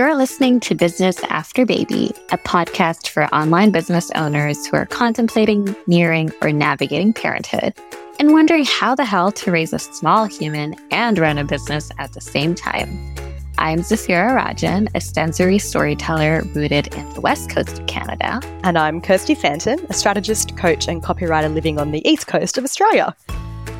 You're 0.00 0.16
listening 0.16 0.60
to 0.60 0.74
Business 0.74 1.22
After 1.24 1.66
Baby, 1.66 2.14
a 2.30 2.38
podcast 2.38 3.08
for 3.08 3.26
online 3.34 3.70
business 3.70 4.10
owners 4.14 4.64
who 4.64 4.78
are 4.78 4.86
contemplating, 4.86 5.76
nearing, 5.86 6.32
or 6.40 6.52
navigating 6.52 7.12
parenthood 7.12 7.74
and 8.18 8.32
wondering 8.32 8.64
how 8.64 8.94
the 8.94 9.04
hell 9.04 9.30
to 9.32 9.50
raise 9.50 9.74
a 9.74 9.78
small 9.78 10.24
human 10.24 10.74
and 10.90 11.18
run 11.18 11.36
a 11.36 11.44
business 11.44 11.90
at 11.98 12.14
the 12.14 12.20
same 12.22 12.54
time. 12.54 12.88
I'm 13.58 13.80
Zafira 13.80 14.34
Rajan, 14.34 14.88
a 14.94 15.02
sensory 15.02 15.58
storyteller 15.58 16.44
rooted 16.54 16.94
in 16.94 17.06
the 17.12 17.20
west 17.20 17.50
coast 17.50 17.78
of 17.78 17.86
Canada. 17.86 18.40
And 18.64 18.78
I'm 18.78 19.02
Kirsty 19.02 19.34
Fanton, 19.34 19.80
a 19.90 19.92
strategist, 19.92 20.56
coach, 20.56 20.88
and 20.88 21.02
copywriter 21.02 21.52
living 21.52 21.78
on 21.78 21.90
the 21.90 22.08
east 22.08 22.26
coast 22.26 22.56
of 22.56 22.64
Australia. 22.64 23.14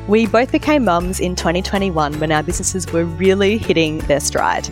We 0.07 0.27
both 0.27 0.51
became 0.51 0.85
mums 0.85 1.19
in 1.19 1.35
2021 1.35 2.19
when 2.19 2.31
our 2.31 2.43
businesses 2.43 2.85
were 2.93 3.05
really 3.05 3.57
hitting 3.57 3.97
their 4.01 4.19
stride. 4.19 4.69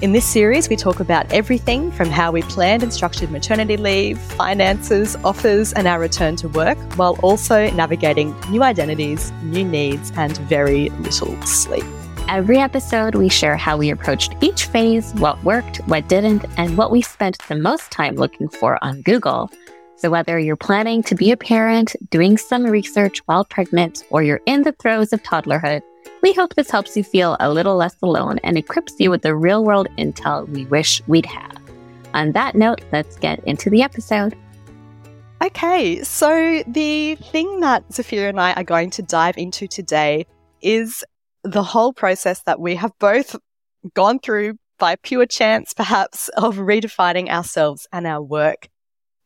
In 0.00 0.12
this 0.12 0.24
series, 0.24 0.68
we 0.68 0.76
talk 0.76 1.00
about 1.00 1.32
everything 1.32 1.90
from 1.90 2.08
how 2.08 2.30
we 2.30 2.42
planned 2.42 2.84
and 2.84 2.94
structured 2.94 3.32
maternity 3.32 3.76
leave, 3.76 4.16
finances, 4.16 5.16
offers, 5.24 5.72
and 5.72 5.88
our 5.88 5.98
return 5.98 6.36
to 6.36 6.48
work, 6.50 6.78
while 6.94 7.18
also 7.20 7.68
navigating 7.72 8.32
new 8.48 8.62
identities, 8.62 9.32
new 9.42 9.64
needs, 9.64 10.12
and 10.14 10.38
very 10.42 10.90
little 10.90 11.34
sleep. 11.42 11.84
Every 12.28 12.58
episode, 12.58 13.16
we 13.16 13.28
share 13.28 13.56
how 13.56 13.76
we 13.76 13.90
approached 13.90 14.36
each 14.40 14.66
phase, 14.66 15.12
what 15.14 15.42
worked, 15.42 15.78
what 15.88 16.06
didn't, 16.06 16.44
and 16.56 16.78
what 16.78 16.92
we 16.92 17.02
spent 17.02 17.38
the 17.48 17.56
most 17.56 17.90
time 17.90 18.14
looking 18.14 18.48
for 18.48 18.78
on 18.84 19.02
Google. 19.02 19.50
So, 19.96 20.10
whether 20.10 20.38
you're 20.38 20.54
planning 20.54 21.02
to 21.02 21.16
be 21.16 21.32
a 21.32 21.36
parent, 21.36 21.96
doing 22.10 22.36
some 22.36 22.64
research 22.66 23.18
while 23.26 23.44
pregnant, 23.44 24.04
or 24.10 24.22
you're 24.22 24.42
in 24.46 24.62
the 24.62 24.70
throes 24.70 25.12
of 25.12 25.24
toddlerhood, 25.24 25.82
we 26.22 26.32
hope 26.32 26.54
this 26.54 26.70
helps 26.70 26.96
you 26.96 27.04
feel 27.04 27.36
a 27.40 27.52
little 27.52 27.76
less 27.76 27.96
alone 28.02 28.38
and 28.44 28.58
equips 28.58 28.94
you 28.98 29.10
with 29.10 29.22
the 29.22 29.34
real 29.34 29.64
world 29.64 29.88
intel 29.98 30.48
we 30.48 30.66
wish 30.66 31.02
we'd 31.06 31.26
have. 31.26 31.56
On 32.14 32.32
that 32.32 32.54
note, 32.54 32.80
let's 32.92 33.16
get 33.16 33.42
into 33.44 33.70
the 33.70 33.82
episode. 33.82 34.36
Okay, 35.42 36.02
so 36.02 36.62
the 36.66 37.14
thing 37.16 37.60
that 37.60 37.88
Zafira 37.90 38.28
and 38.28 38.40
I 38.40 38.52
are 38.54 38.64
going 38.64 38.90
to 38.90 39.02
dive 39.02 39.38
into 39.38 39.66
today 39.66 40.26
is 40.60 41.04
the 41.44 41.62
whole 41.62 41.92
process 41.92 42.42
that 42.42 42.60
we 42.60 42.74
have 42.74 42.92
both 42.98 43.36
gone 43.94 44.18
through 44.18 44.58
by 44.78 44.96
pure 44.96 45.26
chance, 45.26 45.72
perhaps, 45.74 46.28
of 46.30 46.56
redefining 46.56 47.28
ourselves 47.28 47.86
and 47.92 48.06
our 48.06 48.22
work 48.22 48.68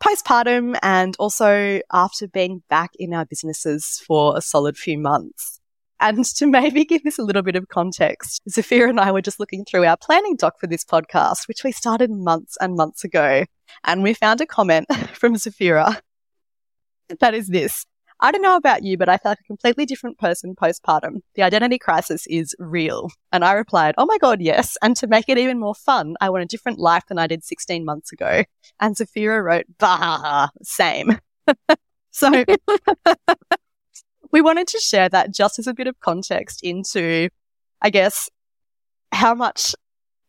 postpartum 0.02 0.76
and 0.82 1.14
also 1.18 1.80
after 1.92 2.26
being 2.26 2.62
back 2.68 2.90
in 2.98 3.14
our 3.14 3.24
businesses 3.24 4.02
for 4.04 4.36
a 4.36 4.40
solid 4.40 4.76
few 4.76 4.98
months. 4.98 5.60
And 6.02 6.24
to 6.24 6.46
maybe 6.46 6.84
give 6.84 7.02
this 7.04 7.18
a 7.18 7.22
little 7.22 7.42
bit 7.42 7.56
of 7.56 7.68
context, 7.68 8.42
Zafira 8.50 8.90
and 8.90 9.00
I 9.00 9.10
were 9.12 9.22
just 9.22 9.40
looking 9.40 9.64
through 9.64 9.86
our 9.86 9.96
planning 9.96 10.36
doc 10.36 10.60
for 10.60 10.66
this 10.66 10.84
podcast, 10.84 11.48
which 11.48 11.64
we 11.64 11.72
started 11.72 12.10
months 12.10 12.58
and 12.60 12.74
months 12.74 13.04
ago. 13.04 13.46
And 13.84 14.02
we 14.02 14.12
found 14.12 14.40
a 14.40 14.46
comment 14.46 14.86
from 15.14 15.34
Zafira 15.36 16.00
that 17.20 17.34
is 17.34 17.48
this. 17.48 17.84
I 18.20 18.30
don't 18.30 18.42
know 18.42 18.56
about 18.56 18.84
you, 18.84 18.96
but 18.96 19.08
I 19.08 19.16
felt 19.16 19.32
like 19.32 19.40
a 19.40 19.46
completely 19.46 19.84
different 19.84 20.16
person 20.16 20.54
postpartum. 20.54 21.22
The 21.34 21.42
identity 21.42 21.78
crisis 21.78 22.24
is 22.28 22.54
real. 22.58 23.10
And 23.32 23.44
I 23.44 23.52
replied, 23.52 23.96
Oh 23.98 24.06
my 24.06 24.16
God, 24.18 24.40
yes. 24.40 24.76
And 24.80 24.94
to 24.96 25.08
make 25.08 25.28
it 25.28 25.38
even 25.38 25.58
more 25.58 25.74
fun, 25.74 26.14
I 26.20 26.30
want 26.30 26.44
a 26.44 26.46
different 26.46 26.78
life 26.78 27.02
than 27.08 27.18
I 27.18 27.26
did 27.26 27.42
16 27.42 27.84
months 27.84 28.12
ago. 28.12 28.44
And 28.78 28.94
Zafira 28.94 29.42
wrote, 29.42 29.66
Bah, 29.78 30.48
same. 30.62 31.18
so 32.12 32.30
we 34.32 34.40
wanted 34.40 34.66
to 34.68 34.78
share 34.78 35.08
that 35.10 35.32
just 35.32 35.58
as 35.58 35.66
a 35.66 35.74
bit 35.74 35.86
of 35.86 36.00
context 36.00 36.60
into, 36.62 37.28
I 37.80 37.90
guess, 37.90 38.28
how 39.12 39.34
much 39.34 39.74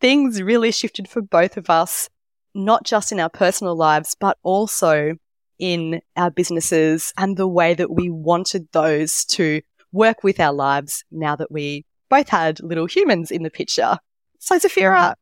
things 0.01 0.41
really 0.41 0.71
shifted 0.71 1.07
for 1.07 1.21
both 1.21 1.55
of 1.55 1.69
us, 1.69 2.09
not 2.53 2.83
just 2.83 3.11
in 3.11 3.19
our 3.19 3.29
personal 3.29 3.75
lives, 3.75 4.15
but 4.19 4.37
also 4.43 5.15
in 5.57 6.01
our 6.17 6.29
businesses 6.29 7.13
and 7.17 7.37
the 7.37 7.47
way 7.47 7.73
that 7.73 7.91
we 7.91 8.09
wanted 8.09 8.67
those 8.73 9.23
to 9.25 9.61
work 9.93 10.23
with 10.23 10.39
our 10.39 10.51
lives 10.51 11.05
now 11.09 11.35
that 11.35 11.51
we 11.51 11.85
both 12.09 12.27
had 12.27 12.61
little 12.61 12.85
humans 12.85 13.31
in 13.31 13.43
the 13.43 13.49
picture. 13.49 13.97
So, 14.39 14.59
Zafira, 14.59 15.15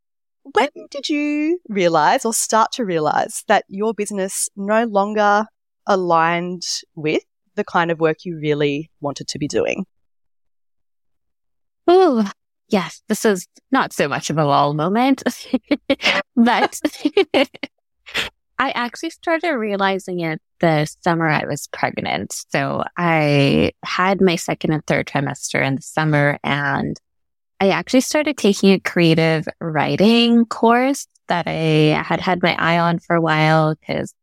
when 0.44 0.70
did 0.90 1.08
you 1.08 1.60
realize 1.70 2.26
or 2.26 2.34
start 2.34 2.72
to 2.74 2.86
realize 2.86 3.44
that 3.48 3.66
your 3.68 3.94
business 3.94 4.50
no 4.56 4.86
longer 4.86 5.46
aligned 5.86 6.64
with 6.96 7.24
the 7.62 7.72
kind 7.72 7.92
of 7.92 8.00
work 8.00 8.26
you 8.26 8.38
really 8.38 8.90
wanted 9.00 9.28
to 9.30 9.40
be 9.40 9.48
doing? 9.48 9.86
Oh, 11.88 12.30
yes, 12.70 13.04
this 13.08 13.24
is 13.24 13.48
not 13.72 13.94
so 13.94 14.08
much 14.08 14.30
of 14.30 14.38
a 14.38 14.46
lull 14.46 14.74
moment, 14.74 15.22
but 16.36 16.80
I 18.60 18.72
actually 18.72 19.12
started 19.12 19.54
realizing 19.54 20.22
it 20.22 20.42
the 20.60 20.86
summer 21.02 21.28
I 21.28 21.46
was 21.46 21.68
pregnant. 21.68 22.34
So 22.50 22.84
I 22.98 23.72
had 23.84 24.22
my 24.22 24.36
second 24.36 24.74
and 24.74 24.86
third 24.86 25.08
trimester 25.08 25.66
in 25.66 25.76
the 25.76 25.82
summer 25.82 26.40
and 26.44 27.00
I 27.60 27.70
actually 27.70 28.02
started 28.02 28.38
taking 28.38 28.72
a 28.72 28.80
creative 28.80 29.48
writing 29.60 30.46
course 30.46 31.08
that 31.28 31.48
I 31.48 32.02
had 32.04 32.20
had 32.20 32.42
my 32.42 32.56
eye 32.56 32.80
on 32.80 33.00
for 33.00 33.16
a 33.16 33.22
while 33.22 33.76
because 33.76 34.14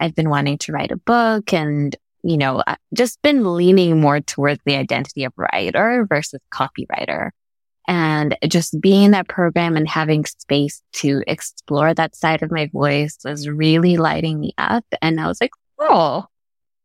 I've 0.00 0.14
been 0.14 0.30
wanting 0.30 0.58
to 0.58 0.72
write 0.72 0.90
a 0.90 0.96
book 0.96 1.52
and, 1.52 1.94
you 2.22 2.36
know, 2.36 2.62
uh, 2.66 2.76
just 2.94 3.20
been 3.22 3.54
leaning 3.54 4.00
more 4.00 4.20
towards 4.20 4.60
the 4.64 4.76
identity 4.76 5.24
of 5.24 5.32
writer 5.36 6.06
versus 6.08 6.40
copywriter. 6.52 7.30
And 7.88 8.36
just 8.46 8.80
being 8.80 9.04
in 9.04 9.10
that 9.12 9.28
program 9.28 9.76
and 9.76 9.88
having 9.88 10.24
space 10.24 10.82
to 10.94 11.22
explore 11.26 11.92
that 11.94 12.14
side 12.14 12.42
of 12.42 12.52
my 12.52 12.66
voice 12.66 13.18
was 13.24 13.48
really 13.48 13.96
lighting 13.96 14.38
me 14.38 14.52
up. 14.58 14.84
And 15.02 15.20
I 15.20 15.26
was 15.26 15.40
like, 15.40 15.50
oh, 15.78 16.26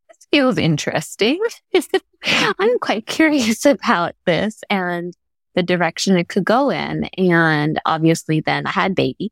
this 0.07 0.28
feels 0.31 0.57
interesting. 0.57 1.40
I'm 2.24 2.79
quite 2.79 3.06
curious 3.06 3.66
about 3.66 4.16
this 4.25 4.63
and 4.69 5.13
the 5.53 5.63
direction 5.63 6.18
it 6.18 6.28
could 6.29 6.45
go 6.45 6.69
in. 6.69 7.06
And 7.18 7.79
obviously 7.85 8.41
then 8.41 8.66
I 8.66 8.72
had 8.72 8.95
baby 8.95 9.31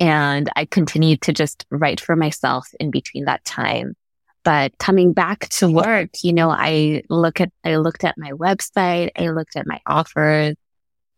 and 0.00 0.50
I 0.56 0.64
continued 0.64 1.22
to 1.22 1.32
just 1.32 1.66
write 1.70 2.00
for 2.00 2.16
myself 2.16 2.68
in 2.78 2.90
between 2.90 3.24
that 3.24 3.44
time. 3.44 3.94
But 4.42 4.78
coming 4.78 5.12
back 5.12 5.48
to 5.50 5.70
work, 5.70 6.10
you 6.22 6.32
know, 6.32 6.50
I 6.50 7.02
look 7.10 7.40
at, 7.40 7.50
I 7.64 7.76
looked 7.76 8.04
at 8.04 8.16
my 8.16 8.30
website, 8.32 9.10
I 9.18 9.28
looked 9.28 9.56
at 9.56 9.66
my 9.66 9.80
offers, 9.86 10.56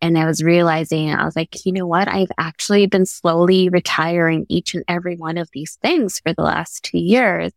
and 0.01 0.17
I 0.17 0.25
was 0.25 0.43
realizing, 0.43 1.11
I 1.11 1.23
was 1.23 1.35
like, 1.35 1.65
you 1.65 1.71
know 1.71 1.87
what? 1.87 2.09
I've 2.09 2.31
actually 2.37 2.85
been 2.87 3.05
slowly 3.05 3.69
retiring 3.69 4.45
each 4.49 4.75
and 4.75 4.83
every 4.89 5.15
one 5.15 5.37
of 5.37 5.49
these 5.53 5.77
things 5.81 6.19
for 6.19 6.33
the 6.33 6.43
last 6.43 6.83
two 6.83 6.99
years. 6.99 7.53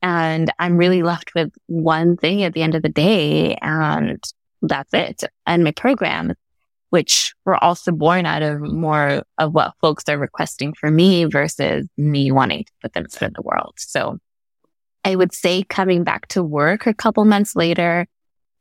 And 0.00 0.50
I'm 0.58 0.78
really 0.78 1.02
left 1.02 1.34
with 1.34 1.52
one 1.66 2.16
thing 2.16 2.42
at 2.42 2.54
the 2.54 2.62
end 2.62 2.74
of 2.74 2.82
the 2.82 2.88
day. 2.88 3.56
And 3.60 4.22
that's 4.62 4.94
it. 4.94 5.24
And 5.46 5.64
my 5.64 5.72
program, 5.72 6.32
which 6.88 7.34
were 7.44 7.62
also 7.62 7.92
born 7.92 8.24
out 8.24 8.42
of 8.42 8.60
more 8.62 9.22
of 9.36 9.54
what 9.54 9.74
folks 9.82 10.04
are 10.08 10.18
requesting 10.18 10.72
for 10.72 10.90
me 10.90 11.26
versus 11.26 11.86
me 11.98 12.32
wanting 12.32 12.64
to 12.64 12.72
put 12.80 12.94
them 12.94 13.04
out 13.04 13.22
in 13.22 13.32
the 13.34 13.42
world. 13.42 13.74
So 13.76 14.18
I 15.04 15.16
would 15.16 15.32
say 15.32 15.64
coming 15.64 16.04
back 16.04 16.28
to 16.28 16.42
work 16.42 16.86
a 16.86 16.94
couple 16.94 17.24
months 17.24 17.56
later, 17.56 18.06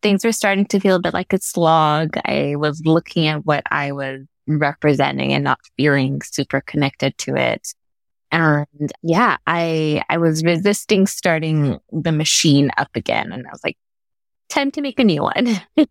things 0.01 0.25
were 0.25 0.31
starting 0.31 0.65
to 0.67 0.79
feel 0.79 0.95
a 0.95 1.01
bit 1.01 1.13
like 1.13 1.33
a 1.33 1.39
slog. 1.39 2.17
I 2.25 2.55
was 2.57 2.81
looking 2.85 3.27
at 3.27 3.45
what 3.45 3.63
I 3.69 3.91
was 3.91 4.21
representing 4.47 5.33
and 5.33 5.43
not 5.43 5.59
feeling 5.77 6.21
super 6.21 6.61
connected 6.61 7.17
to 7.19 7.35
it. 7.35 7.73
And 8.31 8.91
yeah, 9.01 9.37
I, 9.45 10.01
I 10.09 10.17
was 10.17 10.43
resisting 10.43 11.05
starting 11.05 11.79
the 11.91 12.11
machine 12.11 12.71
up 12.77 12.89
again. 12.95 13.31
And 13.31 13.45
I 13.45 13.51
was 13.51 13.61
like, 13.63 13.77
time 14.49 14.71
to 14.71 14.81
make 14.81 14.99
a 14.99 15.03
new 15.03 15.21
one. 15.21 15.61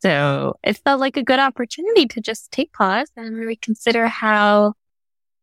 so 0.00 0.56
it 0.62 0.80
felt 0.84 1.00
like 1.00 1.16
a 1.16 1.22
good 1.22 1.38
opportunity 1.38 2.06
to 2.06 2.20
just 2.20 2.50
take 2.50 2.72
pause 2.72 3.10
and 3.16 3.36
reconsider 3.36 4.06
how, 4.06 4.74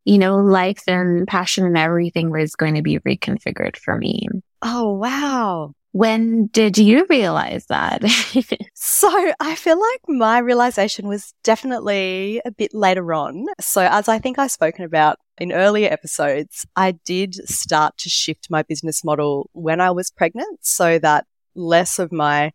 you 0.07 0.17
know, 0.17 0.37
life 0.37 0.83
and 0.87 1.27
passion 1.27 1.65
and 1.65 1.77
everything 1.77 2.31
was 2.31 2.55
going 2.55 2.75
to 2.75 2.81
be 2.81 2.97
reconfigured 2.99 3.75
for 3.75 3.97
me. 3.97 4.25
Oh, 4.61 4.93
wow. 4.93 5.73
When 5.91 6.47
did 6.47 6.77
you 6.77 7.05
realize 7.09 7.65
that? 7.65 8.03
so 8.73 9.33
I 9.41 9.55
feel 9.55 9.77
like 9.77 10.01
my 10.07 10.37
realization 10.37 11.09
was 11.09 11.33
definitely 11.43 12.41
a 12.45 12.51
bit 12.51 12.73
later 12.73 13.13
on. 13.13 13.47
So 13.59 13.81
as 13.81 14.07
I 14.07 14.17
think 14.17 14.39
I've 14.39 14.51
spoken 14.51 14.85
about 14.85 15.17
in 15.39 15.51
earlier 15.51 15.91
episodes, 15.91 16.65
I 16.77 16.91
did 17.03 17.35
start 17.49 17.97
to 17.97 18.09
shift 18.09 18.47
my 18.49 18.63
business 18.63 19.03
model 19.03 19.49
when 19.51 19.81
I 19.81 19.91
was 19.91 20.09
pregnant 20.09 20.59
so 20.61 20.99
that 20.99 21.25
less 21.53 21.99
of 21.99 22.13
my 22.13 22.53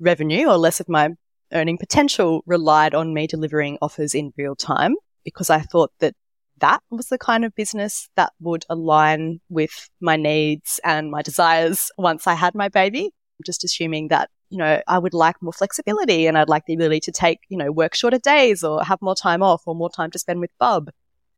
revenue 0.00 0.48
or 0.48 0.56
less 0.56 0.80
of 0.80 0.88
my 0.88 1.10
earning 1.52 1.78
potential 1.78 2.42
relied 2.44 2.92
on 2.92 3.14
me 3.14 3.28
delivering 3.28 3.78
offers 3.80 4.16
in 4.16 4.32
real 4.36 4.56
time 4.56 4.96
because 5.24 5.48
I 5.48 5.60
thought 5.60 5.92
that 6.00 6.14
that 6.58 6.82
was 6.90 7.08
the 7.08 7.18
kind 7.18 7.44
of 7.44 7.54
business 7.54 8.08
that 8.16 8.32
would 8.40 8.64
align 8.68 9.40
with 9.48 9.90
my 10.00 10.16
needs 10.16 10.80
and 10.84 11.10
my 11.10 11.22
desires 11.22 11.90
once 11.98 12.26
I 12.26 12.34
had 12.34 12.54
my 12.54 12.68
baby. 12.68 13.06
I'm 13.06 13.44
just 13.44 13.64
assuming 13.64 14.08
that 14.08 14.30
you 14.52 14.58
know, 14.58 14.82
I 14.86 14.98
would 14.98 15.14
like 15.14 15.36
more 15.40 15.54
flexibility 15.54 16.26
and 16.26 16.36
I'd 16.36 16.50
like 16.50 16.66
the 16.66 16.74
ability 16.74 17.00
to 17.00 17.12
take, 17.12 17.38
you 17.48 17.56
know, 17.56 17.72
work 17.72 17.94
shorter 17.94 18.18
days 18.18 18.62
or 18.62 18.84
have 18.84 19.00
more 19.00 19.14
time 19.14 19.42
off 19.42 19.62
or 19.64 19.74
more 19.74 19.88
time 19.88 20.10
to 20.10 20.18
spend 20.18 20.40
with 20.40 20.50
Bub. 20.60 20.90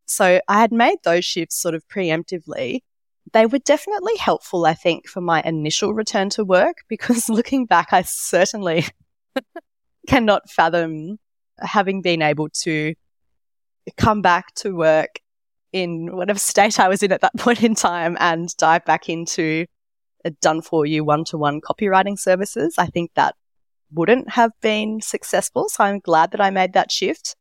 So 0.05 0.41
I 0.49 0.61
had 0.61 0.73
made 0.73 0.99
those 1.05 1.25
shifts 1.25 1.57
sort 1.57 1.77
of 1.77 1.87
preemptively. 1.87 2.81
They 3.33 3.47
were 3.47 3.61
definitely 3.61 4.17
helpful, 4.17 4.67
I 4.67 4.75
think, 4.75 5.07
for 5.09 5.21
my 5.21 5.43
initial 5.43 5.95
return 5.95 6.29
to 6.31 6.45
work 6.45 6.79
because 6.89 7.29
looking 7.29 7.67
back, 7.67 7.93
I 7.93 8.03
certainly 8.03 8.85
cannot 10.09 10.51
fathom 10.51 11.19
having 11.61 12.03
been 12.03 12.21
able 12.21 12.49
to 12.63 12.95
come 13.97 14.23
back 14.23 14.55
to 14.57 14.75
work 14.75 15.21
in 15.73 16.15
whatever 16.17 16.39
state 16.39 16.79
I 16.79 16.89
was 16.89 17.03
in 17.03 17.13
at 17.13 17.21
that 17.21 17.37
point 17.39 17.63
in 17.63 17.75
time 17.75 18.17
and 18.21 18.55
dive 18.57 18.85
back 18.85 19.09
into 19.09 19.67
a 20.25 20.31
done 20.31 20.63
for 20.63 20.87
you 20.87 21.05
one 21.05 21.25
to 21.25 21.39
one 21.39 21.61
copywriting 21.61 22.19
services. 22.19 22.75
I 22.79 22.87
think 22.87 23.11
that 23.15 23.35
wouldn't 23.93 24.31
have 24.31 24.53
been 24.61 25.01
successful. 25.01 25.69
So 25.69 25.85
I'm 25.85 26.01
glad 26.01 26.31
that 26.33 26.41
I 26.41 26.51
made 26.51 26.73
that 26.73 26.91
shift. 26.91 27.37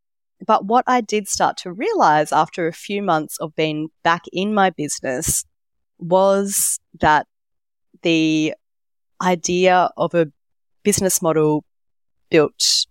But 0.46 0.66
what 0.66 0.84
I 0.88 1.02
did 1.02 1.28
start 1.28 1.58
to 1.58 1.72
realize 1.72 2.32
after 2.32 2.68
a 2.68 2.74
few 2.74 3.02
months 3.02 3.38
of 3.38 3.56
being 3.56 3.90
back 4.04 4.24
in 4.34 4.54
my 4.54 4.70
business 4.70 5.46
was 6.00 6.80
that 7.00 7.28
the 8.02 8.54
idea 9.22 9.90
of 9.96 10.14
a 10.14 10.28
business 10.84 11.22
model 11.22 11.64
built 12.30 12.86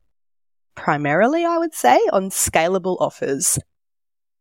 primarily, 0.74 1.44
I 1.44 1.58
would 1.58 1.74
say, 1.74 1.96
on 2.12 2.30
scalable 2.30 2.96
offers 3.00 3.58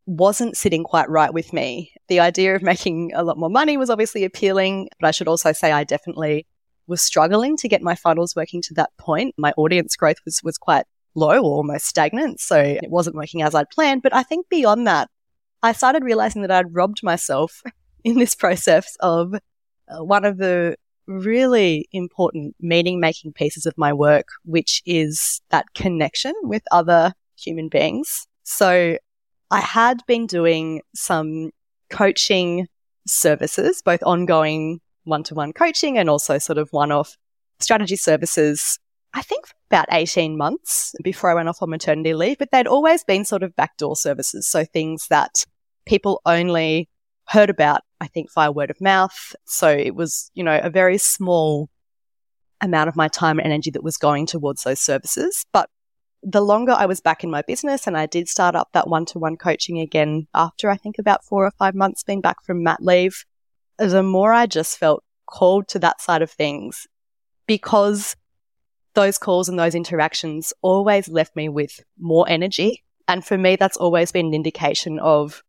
wasn't 0.06 0.58
sitting 0.58 0.84
quite 0.84 1.10
right 1.10 1.34
with 1.34 1.54
me. 1.54 1.94
The 2.08 2.20
idea 2.20 2.56
of 2.56 2.62
making 2.62 3.12
a 3.14 3.24
lot 3.24 3.38
more 3.38 3.50
money 3.50 3.78
was 3.78 3.90
obviously 3.90 4.24
appealing, 4.24 4.90
but 5.00 5.08
I 5.08 5.12
should 5.12 5.28
also 5.28 5.52
say 5.52 5.72
I 5.72 5.84
definitely 5.84 6.46
was 6.88 7.02
struggling 7.02 7.56
to 7.58 7.70
get 7.70 7.82
my 7.82 7.96
funnels 7.96 8.36
working 8.36 8.62
to 8.64 8.74
that 8.76 8.90
point. 8.98 9.36
My 9.38 9.54
audience 9.58 9.96
growth 9.96 10.18
was, 10.26 10.42
was 10.44 10.58
quite 10.58 10.86
low 11.16 11.38
or 11.38 11.58
almost 11.58 11.86
stagnant. 11.86 12.40
So 12.40 12.58
it 12.58 12.90
wasn't 12.90 13.16
working 13.16 13.42
as 13.42 13.56
I'd 13.56 13.70
planned. 13.70 14.02
But 14.02 14.16
I 14.16 14.24
think 14.24 14.50
beyond 14.50 14.88
that, 14.88 15.10
I 15.64 15.74
started 15.74 16.04
realizing 16.04 16.42
that 16.42 16.52
I'd 16.52 16.74
robbed 16.74 17.04
myself 17.04 17.62
in 18.04 18.18
this 18.18 18.36
process 18.36 18.96
of 19.00 19.34
uh, 19.34 20.04
one 20.04 20.26
of 20.26 20.38
the 20.38 20.76
really 21.12 21.88
important 21.92 22.56
meaning 22.60 23.00
making 23.00 23.34
pieces 23.34 23.66
of 23.66 23.78
my 23.78 23.94
work, 23.94 24.28
which 24.46 24.82
is 24.86 25.42
that 25.50 25.66
connection 25.74 26.34
with 26.44 26.64
other 26.72 27.14
human 27.38 27.70
beings. 27.70 28.28
So 28.44 28.98
I 29.50 29.60
had 29.60 30.02
been 30.08 30.28
doing 30.28 30.82
some 30.96 31.52
coaching 31.90 32.68
services, 33.08 33.82
both 33.84 34.02
ongoing 34.04 34.80
one 35.04 35.24
to 35.24 35.36
one 35.36 35.54
coaching 35.54 35.98
and 35.98 36.10
also 36.10 36.38
sort 36.38 36.58
of 36.58 36.70
one 36.72 36.92
off 36.92 37.18
strategy 37.60 37.96
services, 37.96 38.80
I 39.14 39.22
think 39.22 39.46
about 39.70 39.88
18 39.92 40.38
months 40.38 40.96
before 41.04 41.30
I 41.30 41.34
went 41.34 41.50
off 41.50 41.62
on 41.62 41.70
maternity 41.70 42.14
leave, 42.14 42.38
but 42.38 42.52
they'd 42.52 42.68
always 42.68 43.04
been 43.04 43.26
sort 43.26 43.44
of 43.44 43.56
backdoor 43.56 43.96
services. 43.96 44.48
So 44.48 44.64
things 44.64 45.08
that 45.10 45.46
people 45.86 46.22
only 46.26 46.90
heard 47.32 47.50
about, 47.50 47.82
I 48.02 48.08
think, 48.08 48.32
via 48.34 48.52
word 48.52 48.70
of 48.70 48.82
mouth. 48.82 49.36
So 49.46 49.70
it 49.70 49.96
was, 49.96 50.32
you 50.34 50.44
know, 50.44 50.60
a 50.62 50.70
very 50.70 50.98
small 50.98 51.70
amount 52.60 52.90
of 52.90 52.96
my 52.98 53.08
time 53.08 53.40
and 53.40 53.46
energy 53.46 53.72
that 53.72 53.84
was 53.84 53.98
going 53.98 54.26
towards 54.26 54.64
those 54.64 54.82
services. 54.82 55.46
But 55.54 55.70
the 56.22 56.42
longer 56.42 56.74
I 56.74 56.86
was 56.86 57.00
back 57.00 57.24
in 57.24 57.32
my 57.32 57.42
business 57.42 57.88
and 57.88 57.98
I 57.98 58.06
did 58.06 58.28
start 58.28 58.56
up 58.56 58.70
that 58.74 58.90
one 58.90 59.06
to 59.08 59.20
one 59.20 59.38
coaching 59.38 59.80
again 59.80 60.28
after 60.36 60.70
I 60.70 60.76
think 60.76 61.00
about 61.00 61.24
four 61.24 61.46
or 61.46 61.52
five 61.52 61.74
months 61.74 62.04
being 62.04 62.22
back 62.22 62.44
from 62.44 62.64
mat 62.64 62.80
leave, 62.82 63.24
the 63.78 64.04
more 64.04 64.34
I 64.34 64.46
just 64.46 64.78
felt 64.78 65.04
called 65.26 65.70
to 65.70 65.80
that 65.80 66.02
side 66.02 66.22
of 66.22 66.30
things 66.30 66.86
because 67.48 68.16
those 68.94 69.18
calls 69.18 69.48
and 69.48 69.58
those 69.58 69.74
interactions 69.74 70.54
always 70.62 71.08
left 71.08 71.36
me 71.36 71.48
with 71.48 71.80
more 71.98 72.28
energy. 72.28 72.84
And 73.08 73.26
for 73.26 73.38
me, 73.38 73.56
that's 73.56 73.78
always 73.78 74.12
been 74.12 74.28
an 74.28 74.34
indication 74.34 75.00
of 75.00 75.42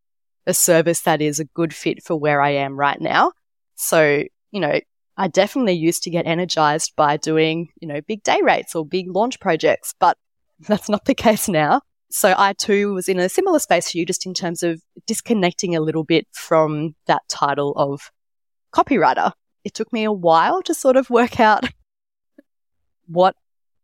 a 0.46 0.54
service 0.54 1.02
that 1.02 1.20
is 1.20 1.40
a 1.40 1.44
good 1.44 1.74
fit 1.74 2.02
for 2.02 2.16
where 2.16 2.40
I 2.40 2.50
am 2.50 2.76
right 2.76 3.00
now. 3.00 3.32
So, 3.74 4.24
you 4.50 4.60
know, 4.60 4.80
I 5.16 5.28
definitely 5.28 5.74
used 5.74 6.02
to 6.04 6.10
get 6.10 6.26
energized 6.26 6.92
by 6.96 7.16
doing, 7.16 7.68
you 7.80 7.88
know, 7.88 8.00
big 8.00 8.22
day 8.22 8.40
rates 8.42 8.74
or 8.74 8.84
big 8.84 9.08
launch 9.08 9.40
projects, 9.40 9.94
but 9.98 10.16
that's 10.60 10.88
not 10.88 11.04
the 11.04 11.14
case 11.14 11.48
now. 11.48 11.82
So 12.10 12.34
I 12.36 12.52
too 12.52 12.92
was 12.92 13.08
in 13.08 13.18
a 13.18 13.28
similar 13.28 13.58
space 13.58 13.90
to 13.92 13.98
you, 13.98 14.04
just 14.04 14.26
in 14.26 14.34
terms 14.34 14.62
of 14.62 14.82
disconnecting 15.06 15.74
a 15.74 15.80
little 15.80 16.04
bit 16.04 16.26
from 16.32 16.94
that 17.06 17.22
title 17.28 17.72
of 17.76 18.10
copywriter. 18.74 19.32
It 19.64 19.72
took 19.74 19.92
me 19.92 20.04
a 20.04 20.12
while 20.12 20.62
to 20.62 20.74
sort 20.74 20.96
of 20.96 21.08
work 21.08 21.40
out 21.40 21.64
what 23.06 23.34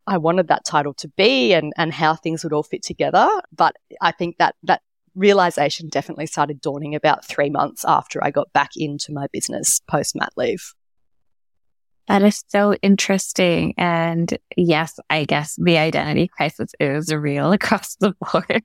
I 0.07 0.19
wanted 0.19 0.49
that 0.49 0.65
title 0.65 0.93
to 0.95 1.09
be 1.09 1.55
and, 1.55 1.73
and 1.77 1.93
how 1.93 2.17
things 2.17 2.43
would 2.43 2.53
all 2.53 2.63
fit 2.63 2.83
together. 2.83 3.29
But 3.55 3.77
I 4.01 4.13
think 4.13 4.37
that 4.39 4.57
that 4.65 4.83
realization 5.15 5.89
definitely 5.89 6.27
started 6.27 6.61
dawning 6.61 6.95
about 6.95 7.25
three 7.25 7.51
months 7.51 7.85
after 7.87 8.23
I 8.23 8.31
got 8.31 8.53
back 8.53 8.71
into 8.77 9.13
my 9.13 9.27
business 9.33 9.81
post 9.89 10.17
mat 10.17 10.31
leave. 10.37 10.75
That 12.09 12.23
is 12.23 12.43
so 12.49 12.75
interesting. 12.75 13.75
And 13.77 14.37
yes, 14.57 14.99
I 15.11 15.25
guess 15.25 15.57
the 15.59 15.77
identity 15.77 16.29
crisis 16.29 16.73
is 16.81 17.13
real 17.13 17.53
across 17.59 17.97
the 17.97 18.15
board. 18.21 18.63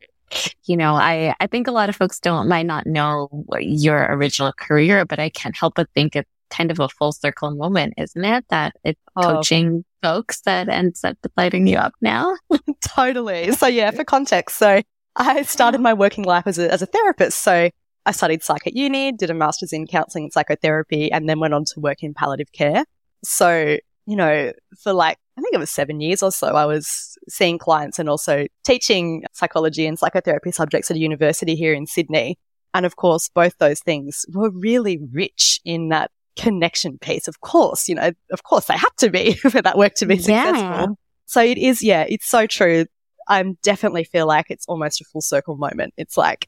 you 0.66 0.78
know, 0.78 0.96
I, 0.96 1.36
I 1.40 1.48
think 1.48 1.68
a 1.68 1.72
lot 1.72 1.90
of 1.90 1.96
folks 1.96 2.20
don't, 2.20 2.48
might 2.48 2.66
not 2.66 2.88
know 2.88 3.30
your 3.60 4.06
original 4.16 4.54
career, 4.54 5.06
but 5.06 5.20
I 5.20 5.30
can't 5.30 5.56
help 5.56 5.76
but 5.76 5.90
think 5.94 6.16
it's 6.16 6.30
kind 6.50 6.72
of 6.72 6.80
a 6.80 6.88
full 6.88 7.12
circle 7.12 7.52
moment, 7.52 7.96
isn't 7.98 8.24
it? 8.24 8.46
That 8.50 8.74
it's 8.84 9.02
oh. 9.16 9.22
coaching 9.22 9.84
folks 10.02 10.42
that 10.42 10.70
ends 10.70 11.04
up 11.04 11.18
lighting 11.36 11.68
you 11.68 11.78
up 11.78 11.94
now. 12.02 12.38
totally. 12.88 13.52
So 13.52 13.68
yeah, 13.68 13.92
for 13.92 14.04
context. 14.04 14.58
So 14.58 14.82
I 15.16 15.44
started 15.44 15.78
mm-hmm. 15.78 15.84
my 15.84 15.94
working 15.94 16.24
life 16.24 16.48
as 16.48 16.58
a, 16.58 16.72
as 16.72 16.82
a 16.82 16.86
therapist. 16.86 17.42
So 17.42 17.70
I 18.06 18.12
studied 18.12 18.44
psych 18.44 18.68
at 18.68 18.76
uni, 18.76 19.12
did 19.12 19.30
a 19.30 19.34
master's 19.34 19.74
in 19.74 19.88
counseling 19.88 20.26
and 20.26 20.34
psychotherapy, 20.34 21.12
and 21.12 21.30
then 21.30 21.40
went 21.40 21.54
on 21.54 21.66
to 21.66 21.80
work 21.80 22.04
in 22.04 22.14
palliative 22.14 22.52
care. 22.52 22.86
So, 23.24 23.78
you 24.06 24.16
know, 24.16 24.52
for 24.82 24.94
like, 24.94 25.18
I 25.38 25.42
think 25.42 25.54
it 25.54 25.60
was 25.60 25.72
seven 25.72 26.02
years 26.02 26.22
or 26.22 26.32
so, 26.32 26.48
I 26.48 26.66
was 26.66 27.18
seeing 27.30 27.58
clients 27.58 28.00
and 28.00 28.10
also 28.10 28.46
teaching 28.64 29.24
psychology 29.34 29.88
and 29.88 29.98
psychotherapy 29.98 30.52
subjects 30.52 30.92
at 30.92 30.98
a 30.98 31.00
university 31.00 31.56
here 31.56 31.74
in 31.74 31.88
Sydney. 31.88 32.38
And 32.74 32.86
of 32.86 32.96
course, 32.96 33.30
both 33.30 33.58
those 33.60 33.80
things 33.80 34.26
were 34.34 34.50
really 34.50 35.00
rich 35.12 35.60
in 35.64 35.90
that 35.90 36.12
connection 36.36 36.98
piece. 36.98 37.28
Of 37.28 37.42
course, 37.42 37.88
you 37.88 37.96
know, 37.96 38.12
of 38.32 38.44
course 38.44 38.66
they 38.66 38.78
have 38.78 38.96
to 38.98 39.10
be 39.10 39.34
for 39.50 39.62
that 39.62 39.78
work 39.78 39.94
to 39.96 40.06
be 40.06 40.18
successful. 40.18 40.54
Yeah. 40.56 40.88
So 41.26 41.42
it 41.42 41.58
is, 41.58 41.82
yeah, 41.82 42.06
it's 42.08 42.28
so 42.28 42.48
true. 42.48 42.86
I 43.28 43.44
definitely 43.62 44.04
feel 44.04 44.28
like 44.28 44.48
it's 44.50 44.66
almost 44.68 45.02
a 45.02 45.06
full 45.06 45.22
circle 45.22 45.56
moment. 45.56 45.94
It's 45.98 46.18
like, 46.18 46.48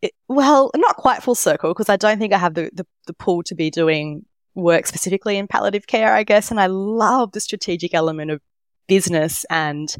it, 0.00 0.12
well, 0.28 0.70
not 0.76 0.96
quite 0.96 1.22
full 1.22 1.34
circle 1.34 1.70
because 1.70 1.88
I 1.88 1.96
don't 1.96 2.18
think 2.18 2.32
I 2.32 2.38
have 2.38 2.54
the, 2.54 2.70
the, 2.72 2.86
the 3.06 3.14
pull 3.14 3.42
to 3.44 3.54
be 3.54 3.70
doing 3.70 4.24
work 4.54 4.86
specifically 4.86 5.36
in 5.38 5.46
palliative 5.46 5.86
care, 5.86 6.14
I 6.14 6.24
guess. 6.24 6.50
And 6.50 6.60
I 6.60 6.66
love 6.66 7.32
the 7.32 7.40
strategic 7.40 7.94
element 7.94 8.30
of 8.30 8.40
business 8.88 9.46
and 9.48 9.94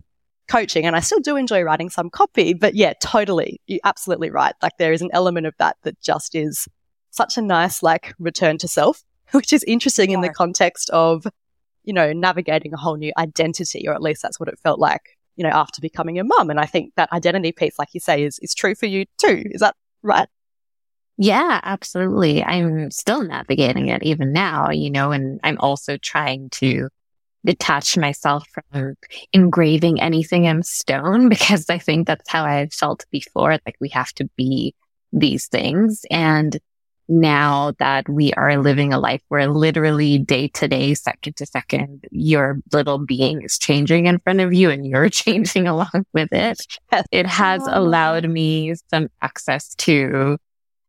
coaching. 0.49 0.85
And 0.85 0.97
I 0.97 1.01
still 1.01 1.21
do 1.21 1.37
enjoy 1.37 1.63
writing 1.63 1.89
some 1.89 2.11
copy, 2.11 2.53
but 2.53 2.75
yeah, 2.75 2.93
totally. 3.01 3.61
You're 3.67 3.81
absolutely 3.85 4.31
right. 4.31 4.55
Like 4.61 4.73
there 4.79 4.93
is 4.93 5.03
an 5.03 5.11
element 5.13 5.47
of 5.47 5.55
that 5.59 5.77
that 5.83 6.01
just 6.01 6.35
is 6.35 6.69
such 7.11 7.37
a 7.37 7.43
nice, 7.43 7.83
like, 7.83 8.15
return 8.19 8.59
to 8.59 8.69
self, 8.69 9.03
which 9.33 9.53
is 9.53 9.63
interesting 9.65 10.11
yeah. 10.11 10.17
in 10.17 10.21
the 10.21 10.31
context 10.31 10.91
of, 10.91 11.27
you 11.85 11.93
know, 11.93 12.13
navigating 12.13 12.73
a 12.73 12.77
whole 12.77 12.97
new 12.97 13.13
identity, 13.17 13.87
or 13.87 13.95
at 13.95 14.03
least 14.03 14.23
that's 14.23 14.41
what 14.41 14.49
it 14.49 14.59
felt 14.63 14.79
like, 14.79 15.19
you 15.37 15.45
know, 15.45 15.51
after 15.51 15.81
becoming 15.81 16.19
a 16.19 16.25
mum. 16.25 16.51
And 16.51 16.61
I 16.61 16.67
think 16.67 16.95
that 16.97 17.13
identity 17.13 17.53
piece, 17.53 17.79
like 17.79 17.89
you 17.93 18.01
say, 18.01 18.25
is, 18.25 18.39
is 18.41 18.55
true 18.55 18.75
for 18.75 18.87
you 18.87 19.05
too. 19.19 19.45
Is 19.47 19.61
that 19.61 19.75
right? 20.03 20.29
Yeah, 21.19 21.61
absolutely. 21.63 22.43
I'm 22.43 22.91
still 22.91 23.23
navigating 23.23 23.89
it 23.89 24.03
even 24.03 24.33
now, 24.33 24.71
you 24.71 24.91
know, 24.91 25.13
and 25.13 25.41
I'm 25.45 25.59
also 25.59 25.97
trying 25.97 26.51
to 26.51 26.89
detach 27.45 27.97
myself 27.97 28.47
from 28.53 28.95
engraving 29.33 30.01
anything 30.01 30.45
in 30.45 30.63
stone 30.63 31.29
because 31.31 31.69
I 31.69 31.79
think 31.79 32.07
that's 32.07 32.31
how 32.31 32.45
I 32.45 32.69
felt 32.69 33.05
before. 33.11 33.59
Like 33.67 33.77
we 33.81 33.89
have 33.91 34.13
to 34.15 34.29
be 34.37 34.75
these 35.13 35.47
things. 35.47 36.05
And 36.11 36.59
now 37.13 37.73
that 37.79 38.09
we 38.09 38.33
are 38.33 38.59
living 38.59 38.93
a 38.93 38.99
life 38.99 39.23
where 39.29 39.47
literally 39.49 40.19
day 40.19 40.49
to 40.49 40.67
day, 40.67 40.95
second 40.95 41.37
to 41.37 41.47
second, 41.47 42.05
your 42.11 42.59
little 42.73 42.99
being 42.99 43.43
is 43.43 43.59
changing 43.59 44.07
in 44.07 44.19
front 44.19 44.41
of 44.41 44.55
you 44.55 44.71
and 44.71 44.87
you're 44.87 45.09
changing 45.11 45.69
along 45.69 46.07
with 46.13 46.33
it, 46.33 46.59
it 47.11 47.27
has 47.27 47.63
allowed 47.67 48.29
me 48.29 48.75
some 48.91 49.09
access 49.21 49.75
to 49.77 50.39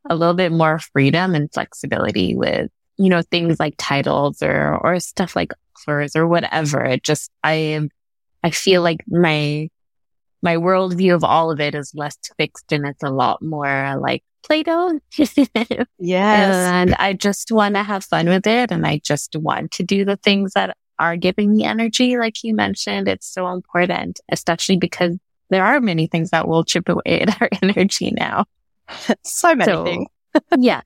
a 0.10 0.16
little 0.16 0.34
bit 0.34 0.52
more 0.52 0.80
freedom 0.80 1.36
and 1.36 1.52
flexibility 1.54 2.36
with, 2.36 2.72
you 2.98 3.10
know, 3.10 3.22
things 3.22 3.60
like 3.60 3.76
titles 3.78 4.42
or, 4.42 4.78
or 4.78 5.00
stuff 5.00 5.36
like 5.36 5.52
offers 5.78 6.16
or 6.16 6.28
whatever. 6.28 6.84
It 6.84 7.04
just, 7.04 7.32
I 7.44 7.54
am, 7.54 7.90
I 8.44 8.52
feel 8.52 8.82
like 8.82 9.04
my, 9.08 9.70
my 10.44 10.58
worldview 10.58 11.16
of 11.16 11.24
all 11.24 11.50
of 11.52 11.60
it 11.60 11.74
is 11.74 11.92
less 11.96 12.18
fixed 12.38 12.72
and 12.72 12.86
it's 12.86 13.02
a 13.02 13.10
lot 13.10 13.42
more 13.42 13.98
like 14.00 14.24
Play-Doh. 14.46 15.00
yes. 15.18 15.88
And 16.00 16.94
I 16.96 17.14
just 17.14 17.52
want 17.52 17.76
to 17.76 17.84
have 17.84 18.04
fun 18.04 18.28
with 18.28 18.46
it. 18.46 18.72
And 18.72 18.86
I 18.86 19.00
just 19.04 19.36
want 19.38 19.72
to 19.72 19.84
do 19.84 20.04
the 20.06 20.18
things 20.18 20.52
that 20.54 20.76
are 21.00 21.18
giving 21.18 21.56
me 21.56 21.64
energy, 21.64 22.18
like 22.18 22.44
you 22.44 22.54
mentioned, 22.54 23.08
it's 23.08 23.28
so 23.28 23.48
important, 23.48 24.20
especially 24.30 24.78
because 24.78 25.18
there 25.50 25.66
are 25.66 25.80
many 25.82 26.08
things 26.08 26.30
that 26.32 26.48
will 26.48 26.64
chip 26.64 26.90
away 26.90 27.22
at 27.22 27.42
our 27.42 27.50
energy 27.62 28.12
now. 28.12 28.46
so 29.24 29.56
many 29.56 29.72
so, 29.72 29.84
things. 29.86 30.08
yes. 30.58 30.84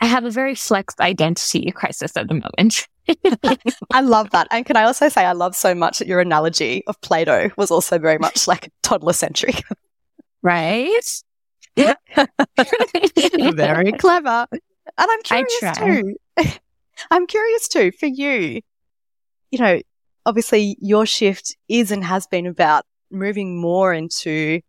I 0.00 0.06
have 0.06 0.24
a 0.24 0.30
very 0.30 0.56
flexed 0.56 1.00
identity 1.00 1.70
crisis 1.70 2.16
at 2.16 2.26
the 2.26 2.34
moment. 2.34 2.88
I 3.92 4.00
love 4.00 4.30
that. 4.30 4.48
And 4.50 4.64
can 4.66 4.76
I 4.76 4.84
also 4.84 5.08
say, 5.08 5.24
I 5.24 5.32
love 5.32 5.54
so 5.56 5.74
much 5.74 5.98
that 5.98 6.08
your 6.08 6.20
analogy 6.20 6.82
of 6.86 7.00
Play 7.00 7.24
Doh 7.24 7.50
was 7.56 7.70
also 7.70 7.98
very 7.98 8.18
much 8.18 8.46
like 8.46 8.70
toddler 8.82 9.12
centric. 9.12 9.62
right? 10.42 11.22
Yeah. 11.76 11.94
very 13.54 13.92
clever. 13.92 14.46
And 14.50 14.60
I'm 14.98 15.22
curious 15.22 15.78
too. 15.78 16.16
I'm 17.10 17.26
curious 17.26 17.68
too 17.68 17.92
for 17.92 18.06
you. 18.06 18.60
You 19.50 19.58
know, 19.58 19.80
obviously 20.26 20.76
your 20.80 21.06
shift 21.06 21.56
is 21.68 21.90
and 21.90 22.04
has 22.04 22.26
been 22.26 22.46
about 22.46 22.84
moving 23.10 23.60
more 23.60 23.94
into 23.94 24.60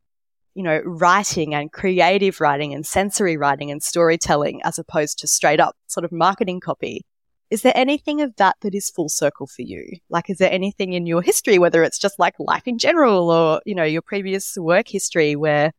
you 0.55 0.63
know, 0.63 0.81
writing 0.83 1.55
and 1.55 1.71
creative 1.71 2.41
writing 2.41 2.73
and 2.73 2.85
sensory 2.85 3.37
writing 3.37 3.71
and 3.71 3.81
storytelling 3.81 4.61
as 4.65 4.77
opposed 4.77 5.17
to 5.19 5.27
straight 5.27 5.61
up 5.61 5.73
sort 5.87 6.03
of 6.03 6.11
marketing 6.11 6.59
copy. 6.59 7.05
Is 7.49 7.63
there 7.63 7.73
anything 7.75 8.21
of 8.21 8.35
that 8.35 8.57
that 8.61 8.75
is 8.75 8.89
full 8.91 9.09
circle 9.09 9.47
for 9.47 9.63
you? 9.63 9.97
Like, 10.09 10.29
is 10.29 10.37
there 10.37 10.51
anything 10.51 10.93
in 10.93 11.07
your 11.07 11.21
history, 11.21 11.57
whether 11.57 11.83
it's 11.83 11.97
just 11.97 12.19
like 12.19 12.35
life 12.39 12.67
in 12.67 12.77
general 12.77 13.31
or, 13.31 13.61
you 13.65 13.73
know, 13.73 13.83
your 13.83 14.03
previous 14.03 14.55
work 14.55 14.87
history 14.87 15.35
where 15.35 15.71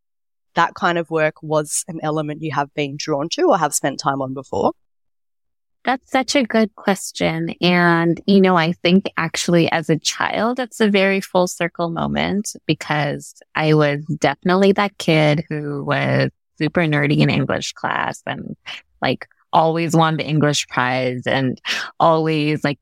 that 0.55 0.75
kind 0.75 0.99
of 0.99 1.11
work 1.11 1.43
was 1.43 1.85
an 1.87 2.01
element 2.03 2.43
you 2.43 2.53
have 2.53 2.75
been 2.75 2.97
drawn 2.99 3.29
to 3.31 3.43
or 3.43 3.59
have 3.59 3.73
spent 3.73 4.01
time 4.01 4.21
on 4.21 4.35
before? 4.35 4.73
That's 5.85 6.11
such 6.11 6.37
a 6.37 6.43
good 6.43 6.75
question. 6.75 7.55
And, 7.61 8.21
you 8.27 8.41
know, 8.41 8.57
I 8.57 8.73
think 8.73 9.09
actually 9.17 9.71
as 9.73 9.89
a 9.89 9.99
child, 9.99 10.59
it's 10.59 10.81
a 10.81 10.91
very 10.91 11.21
full 11.21 11.47
circle 11.47 11.89
moment 11.89 12.53
because 12.67 13.35
I 13.55 13.75
was 13.75 14.05
definitely 14.19 14.73
that 14.73 14.99
kid 14.99 15.45
who 15.49 15.85
was 15.85 16.31
super 16.59 16.83
nerdy 16.83 17.21
in 17.21 17.31
English 17.31 17.73
class 17.73 18.23
and 18.27 18.57
like 19.01 19.27
always 19.53 19.95
won 19.95 20.17
the 20.17 20.27
English 20.27 20.67
prize 20.69 21.23
and 21.27 21.61
always 21.99 22.65
like 22.65 22.79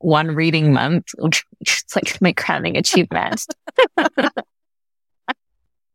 won 0.00 0.28
reading 0.28 0.72
month, 0.72 1.08
which 1.18 1.44
is 1.66 1.84
like 1.94 2.20
my 2.20 2.32
crowning 2.32 2.76
achievement. 2.76 3.44
but 3.96 4.32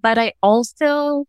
I 0.04 0.34
also 0.42 1.26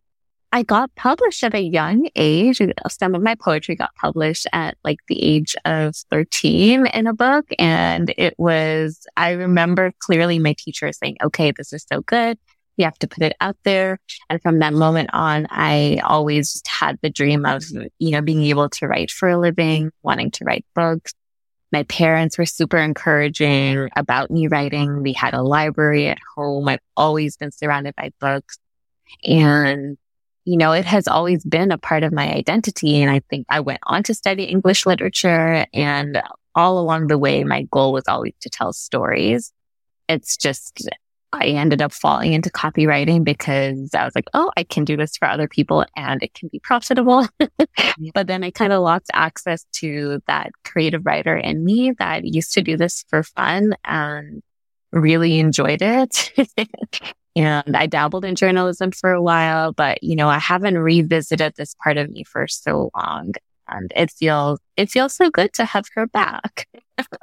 I 0.53 0.63
got 0.63 0.95
published 0.95 1.43
at 1.45 1.55
a 1.55 1.61
young 1.61 2.09
age. 2.17 2.61
Some 2.89 3.15
of 3.15 3.23
my 3.23 3.35
poetry 3.35 3.75
got 3.75 3.95
published 3.97 4.47
at 4.53 4.77
like 4.85 4.99
the 5.09 5.23
age 5.23 5.55
of 5.65 5.97
13 6.11 6.87
in 6.87 7.07
a 7.07 7.13
book. 7.13 7.47
And 7.59 8.15
it 8.17 8.35
was, 8.39 9.07
I 9.17 9.33
remember 9.33 9.93
clearly 9.99 10.39
my 10.39 10.55
teacher 10.57 10.91
saying, 10.93 11.17
okay, 11.23 11.53
this 11.55 11.73
is 11.73 11.85
so 11.93 12.01
good. 12.01 12.39
You 12.77 12.85
have 12.85 12.99
to 12.99 13.09
put 13.09 13.23
it 13.23 13.35
out 13.41 13.57
there. 13.65 13.99
And 14.29 14.41
from 14.43 14.59
that 14.59 14.75
moment 14.75 15.11
on, 15.13 15.47
I 15.51 16.01
always 16.05 16.63
had 16.67 16.99
the 17.03 17.11
dream 17.11 17.47
of, 17.47 17.65
you 17.99 18.11
know, 18.11 18.21
being 18.21 18.43
able 18.43 18.69
to 18.71 18.87
write 18.87 19.11
for 19.11 19.29
a 19.29 19.39
living, 19.39 19.91
wanting 20.03 20.31
to 20.33 20.45
write 20.45 20.67
books. 20.75 21.13
My 21.73 21.83
parents 21.85 22.39
were 22.39 22.47
super 22.47 22.77
encouraging 22.77 23.89
about 23.97 24.31
me 24.31 24.47
writing. 24.47 25.03
We 25.03 25.13
had 25.13 25.35
a 25.35 25.43
library 25.43 26.09
at 26.09 26.19
home. 26.37 26.69
I've 26.69 26.81
always 26.97 27.37
been 27.37 27.51
surrounded 27.51 27.95
by 27.97 28.11
books. 28.21 28.59
And 29.25 29.97
you 30.47 30.57
know, 30.57 30.71
it 30.71 30.85
has 30.85 31.09
always 31.09 31.45
been 31.45 31.73
a 31.73 31.79
part 31.79 32.05
of 32.05 32.13
my 32.13 32.33
identity. 32.33 33.03
And 33.03 33.11
I 33.11 33.21
think 33.29 33.47
I 33.49 33.59
went 33.61 33.81
on 33.83 34.05
to 34.05 34.15
study 34.15 34.45
English 34.45 34.87
literature 34.87 35.67
and 35.75 36.23
all 36.55 36.79
along 36.79 37.09
the 37.09 37.19
way, 37.19 37.45
my 37.45 37.63
goal 37.71 37.93
was 37.93 38.05
always 38.09 38.33
to 38.41 38.49
tell 38.49 38.73
stories. 38.73 39.53
It's 40.09 40.37
just, 40.37 40.89
I 41.33 41.47
ended 41.49 41.83
up 41.83 41.93
falling 41.93 42.33
into 42.33 42.51
copywriting 42.51 43.25
because 43.25 43.91
I 43.95 44.05
was 44.05 44.15
like, 44.15 44.29
oh, 44.33 44.51
I 44.57 44.63
can 44.63 44.85
do 44.85 44.97
this 44.97 45.17
for 45.17 45.29
other 45.29 45.49
people 45.49 45.85
and 45.97 46.23
it 46.23 46.35
can 46.35 46.49
be 46.49 46.61
profitable. 46.61 47.27
but 48.15 48.27
then 48.27 48.45
I 48.45 48.51
kind 48.51 48.73
of 48.73 48.83
lost 48.83 49.11
access 49.13 49.67
to 49.75 50.23
that 50.27 50.51
creative 50.65 51.05
writer 51.05 51.37
in 51.37 51.65
me 51.65 51.93
that 51.99 52.25
used 52.25 52.53
to 52.55 52.63
do 52.63 52.77
this 52.77 53.05
for 53.09 53.23
fun 53.23 53.75
and 53.85 54.43
really 54.93 55.39
enjoyed 55.39 55.83
it. 55.83 56.33
And 57.37 57.77
I 57.77 57.85
dabbled 57.85 58.25
in 58.25 58.35
journalism 58.35 58.91
for 58.93 59.13
a 59.13 59.21
while, 59.21 59.71
but 59.73 60.03
you 60.03 60.17
know, 60.17 60.29
I 60.29 60.39
haven't 60.39 60.79
revisited 60.79 61.53
this 61.55 61.75
part 61.85 61.99
of 61.99 62.09
me 62.11 62.25
for 62.25 62.49
so 62.49 62.91
long. 62.97 63.35
And 63.69 63.93
it 63.95 64.11
feels, 64.11 64.59
it 64.77 64.91
feels 64.91 65.15
so 65.15 65.29
good 65.29 65.53
to 65.55 65.67
have 65.67 65.85
her 65.95 66.07
back. 66.07 66.67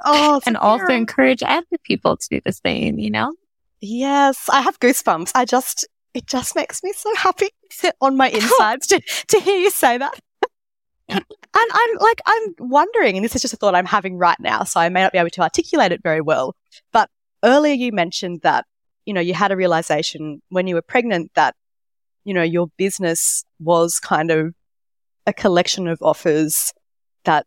Oh, 0.04 0.40
and 0.46 0.56
also 0.56 0.92
encourage 0.92 1.42
other 1.42 1.64
people 1.82 2.16
to 2.16 2.28
do 2.30 2.40
the 2.44 2.52
same, 2.52 3.00
you 3.00 3.10
know? 3.10 3.34
Yes, 3.80 4.48
I 4.50 4.62
have 4.62 4.80
goosebumps. 4.80 5.32
I 5.34 5.44
just, 5.44 5.86
it 6.14 6.26
just 6.26 6.56
makes 6.56 6.82
me 6.82 6.92
so 6.94 7.14
happy 7.16 7.50
on 8.00 8.16
my 8.16 8.28
insides 8.30 8.86
to, 8.88 9.00
to 9.28 9.40
hear 9.40 9.58
you 9.58 9.70
say 9.70 9.98
that. 9.98 10.18
and 11.08 11.24
I'm 11.54 11.98
like, 11.98 12.20
I'm 12.24 12.54
wondering, 12.58 13.16
and 13.16 13.24
this 13.24 13.36
is 13.36 13.42
just 13.42 13.54
a 13.54 13.56
thought 13.56 13.74
I'm 13.74 13.86
having 13.86 14.16
right 14.16 14.38
now, 14.40 14.64
so 14.64 14.80
I 14.80 14.88
may 14.88 15.02
not 15.02 15.12
be 15.12 15.18
able 15.18 15.30
to 15.30 15.42
articulate 15.42 15.92
it 15.92 16.02
very 16.02 16.20
well. 16.20 16.56
But 16.92 17.10
earlier 17.42 17.74
you 17.74 17.92
mentioned 17.92 18.40
that 18.42 18.64
you 19.04 19.12
know, 19.12 19.20
you 19.20 19.34
had 19.34 19.52
a 19.52 19.56
realization 19.56 20.40
when 20.48 20.66
you 20.66 20.74
were 20.74 20.82
pregnant 20.82 21.32
that, 21.34 21.54
you 22.24 22.34
know, 22.34 22.42
your 22.42 22.68
business 22.76 23.44
was 23.60 23.98
kind 23.98 24.30
of 24.30 24.54
a 25.26 25.32
collection 25.32 25.88
of 25.88 25.98
offers 26.00 26.72
that 27.24 27.46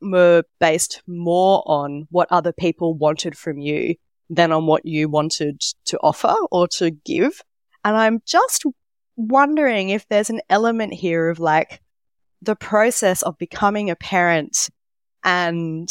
were 0.00 0.42
based 0.60 1.02
more 1.06 1.62
on 1.66 2.06
what 2.10 2.28
other 2.30 2.52
people 2.52 2.94
wanted 2.94 3.36
from 3.36 3.58
you 3.58 3.94
than 4.28 4.52
on 4.52 4.66
what 4.66 4.84
you 4.84 5.08
wanted 5.08 5.60
to 5.86 5.98
offer 5.98 6.34
or 6.50 6.68
to 6.68 6.90
give. 6.90 7.42
And 7.84 7.96
I'm 7.96 8.20
just 8.26 8.64
wondering 9.16 9.90
if 9.90 10.06
there's 10.08 10.30
an 10.30 10.40
element 10.50 10.92
here 10.92 11.28
of 11.28 11.38
like 11.38 11.80
the 12.42 12.56
process 12.56 13.22
of 13.22 13.38
becoming 13.38 13.90
a 13.90 13.96
parent 13.96 14.68
and 15.24 15.88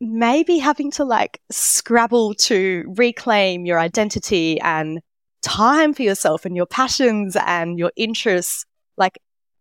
maybe 0.00 0.58
having 0.58 0.90
to 0.92 1.04
like 1.04 1.40
scrabble 1.50 2.34
to 2.34 2.84
reclaim 2.96 3.66
your 3.66 3.78
identity 3.78 4.60
and 4.60 5.00
time 5.42 5.94
for 5.94 6.02
yourself 6.02 6.44
and 6.44 6.56
your 6.56 6.66
passions 6.66 7.36
and 7.46 7.78
your 7.78 7.92
interests. 7.96 8.64
Like, 8.96 9.18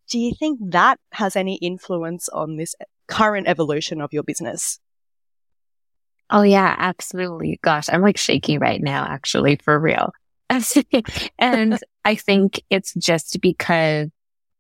do 0.10 0.20
you 0.20 0.34
think 0.34 0.60
that 0.72 1.00
has 1.12 1.36
any 1.36 1.56
influence 1.56 2.30
on 2.30 2.58
this 2.58 2.76
current 3.08 3.48
evolution 3.48 4.02
of 4.02 4.14
your 4.14 4.24
business? 4.24 4.80
Oh, 6.34 6.42
yeah, 6.42 6.76
absolutely. 6.78 7.60
Gosh, 7.62 7.88
I'm 7.90 8.02
like 8.02 8.18
shaky 8.18 8.58
right 8.58 8.82
now, 8.82 9.06
actually, 9.08 9.58
for 9.64 9.80
real. 9.80 10.12
and 11.40 11.80
I 12.06 12.16
think 12.16 12.62
it's 12.70 12.94
just 12.96 13.40
because 13.40 14.10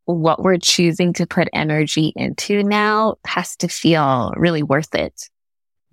what 0.05 0.43
we're 0.43 0.57
choosing 0.57 1.13
to 1.13 1.25
put 1.25 1.49
energy 1.51 2.13
into 2.15 2.63
now 2.63 3.15
has 3.25 3.55
to 3.57 3.67
feel 3.67 4.33
really 4.37 4.63
worth 4.63 4.93
it 4.95 5.29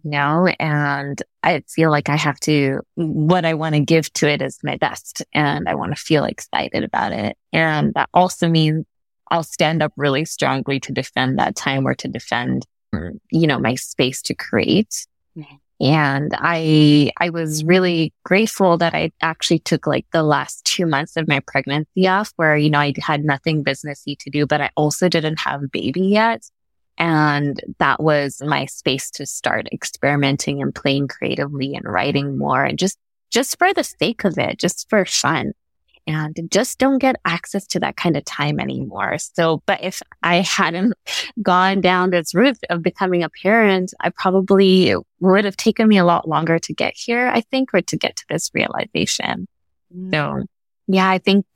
you 0.02 0.10
know, 0.10 0.46
and 0.58 1.22
I 1.42 1.62
feel 1.68 1.90
like 1.90 2.08
I 2.08 2.16
have 2.16 2.40
to, 2.40 2.80
what 2.94 3.44
I 3.44 3.54
want 3.54 3.74
to 3.74 3.80
give 3.80 4.12
to 4.14 4.28
it 4.28 4.42
is 4.42 4.58
my 4.62 4.76
best 4.76 5.22
and 5.32 5.68
I 5.68 5.74
want 5.74 5.94
to 5.94 6.00
feel 6.02 6.24
excited 6.24 6.84
about 6.84 7.12
it. 7.12 7.36
And 7.52 7.92
that 7.94 8.08
also 8.14 8.48
means 8.48 8.86
I'll 9.30 9.42
stand 9.42 9.82
up 9.82 9.92
really 9.96 10.24
strongly 10.24 10.80
to 10.80 10.92
defend 10.92 11.38
that 11.38 11.54
time 11.54 11.86
or 11.86 11.94
to 11.96 12.08
defend, 12.08 12.66
mm. 12.94 13.18
you 13.30 13.46
know, 13.46 13.58
my 13.58 13.74
space 13.74 14.22
to 14.22 14.34
create. 14.34 15.06
Mm-hmm. 15.36 15.56
And 15.80 16.32
I, 16.36 17.10
I 17.18 17.30
was 17.30 17.64
really 17.64 18.12
grateful 18.24 18.76
that 18.78 18.94
I 18.94 19.12
actually 19.22 19.60
took 19.60 19.86
like 19.86 20.06
the 20.12 20.22
last 20.22 20.64
two 20.66 20.84
months 20.84 21.16
of 21.16 21.26
my 21.26 21.40
pregnancy 21.46 22.06
off 22.06 22.32
where, 22.36 22.54
you 22.54 22.68
know, 22.68 22.78
I 22.78 22.92
had 22.98 23.24
nothing 23.24 23.64
businessy 23.64 24.18
to 24.18 24.30
do, 24.30 24.46
but 24.46 24.60
I 24.60 24.70
also 24.76 25.08
didn't 25.08 25.40
have 25.40 25.62
a 25.62 25.68
baby 25.68 26.02
yet. 26.02 26.44
And 26.98 27.58
that 27.78 28.02
was 28.02 28.42
my 28.44 28.66
space 28.66 29.10
to 29.12 29.24
start 29.24 29.68
experimenting 29.72 30.60
and 30.60 30.74
playing 30.74 31.08
creatively 31.08 31.74
and 31.74 31.86
writing 31.86 32.36
more 32.36 32.62
and 32.62 32.78
just, 32.78 32.98
just 33.30 33.56
for 33.58 33.72
the 33.72 33.84
sake 33.84 34.24
of 34.24 34.38
it, 34.38 34.58
just 34.58 34.86
for 34.90 35.06
fun. 35.06 35.52
And 36.10 36.50
just 36.50 36.78
don't 36.78 36.98
get 36.98 37.16
access 37.24 37.66
to 37.68 37.80
that 37.80 37.96
kind 37.96 38.16
of 38.16 38.24
time 38.24 38.60
anymore. 38.60 39.16
So, 39.18 39.62
but 39.66 39.82
if 39.82 40.02
I 40.22 40.36
hadn't 40.36 40.94
gone 41.42 41.80
down 41.80 42.10
this 42.10 42.34
route 42.34 42.58
of 42.68 42.82
becoming 42.82 43.22
a 43.22 43.30
parent, 43.30 43.92
I 44.00 44.10
probably 44.10 44.94
would 45.20 45.44
have 45.44 45.56
taken 45.56 45.88
me 45.88 45.98
a 45.98 46.04
lot 46.04 46.28
longer 46.28 46.58
to 46.58 46.74
get 46.74 46.94
here, 46.96 47.26
I 47.28 47.42
think, 47.42 47.74
or 47.74 47.82
to 47.82 47.96
get 47.96 48.16
to 48.16 48.24
this 48.28 48.50
realization. 48.54 49.46
Mm. 49.94 50.12
So 50.12 50.46
yeah, 50.86 51.08
I 51.08 51.18
think 51.18 51.46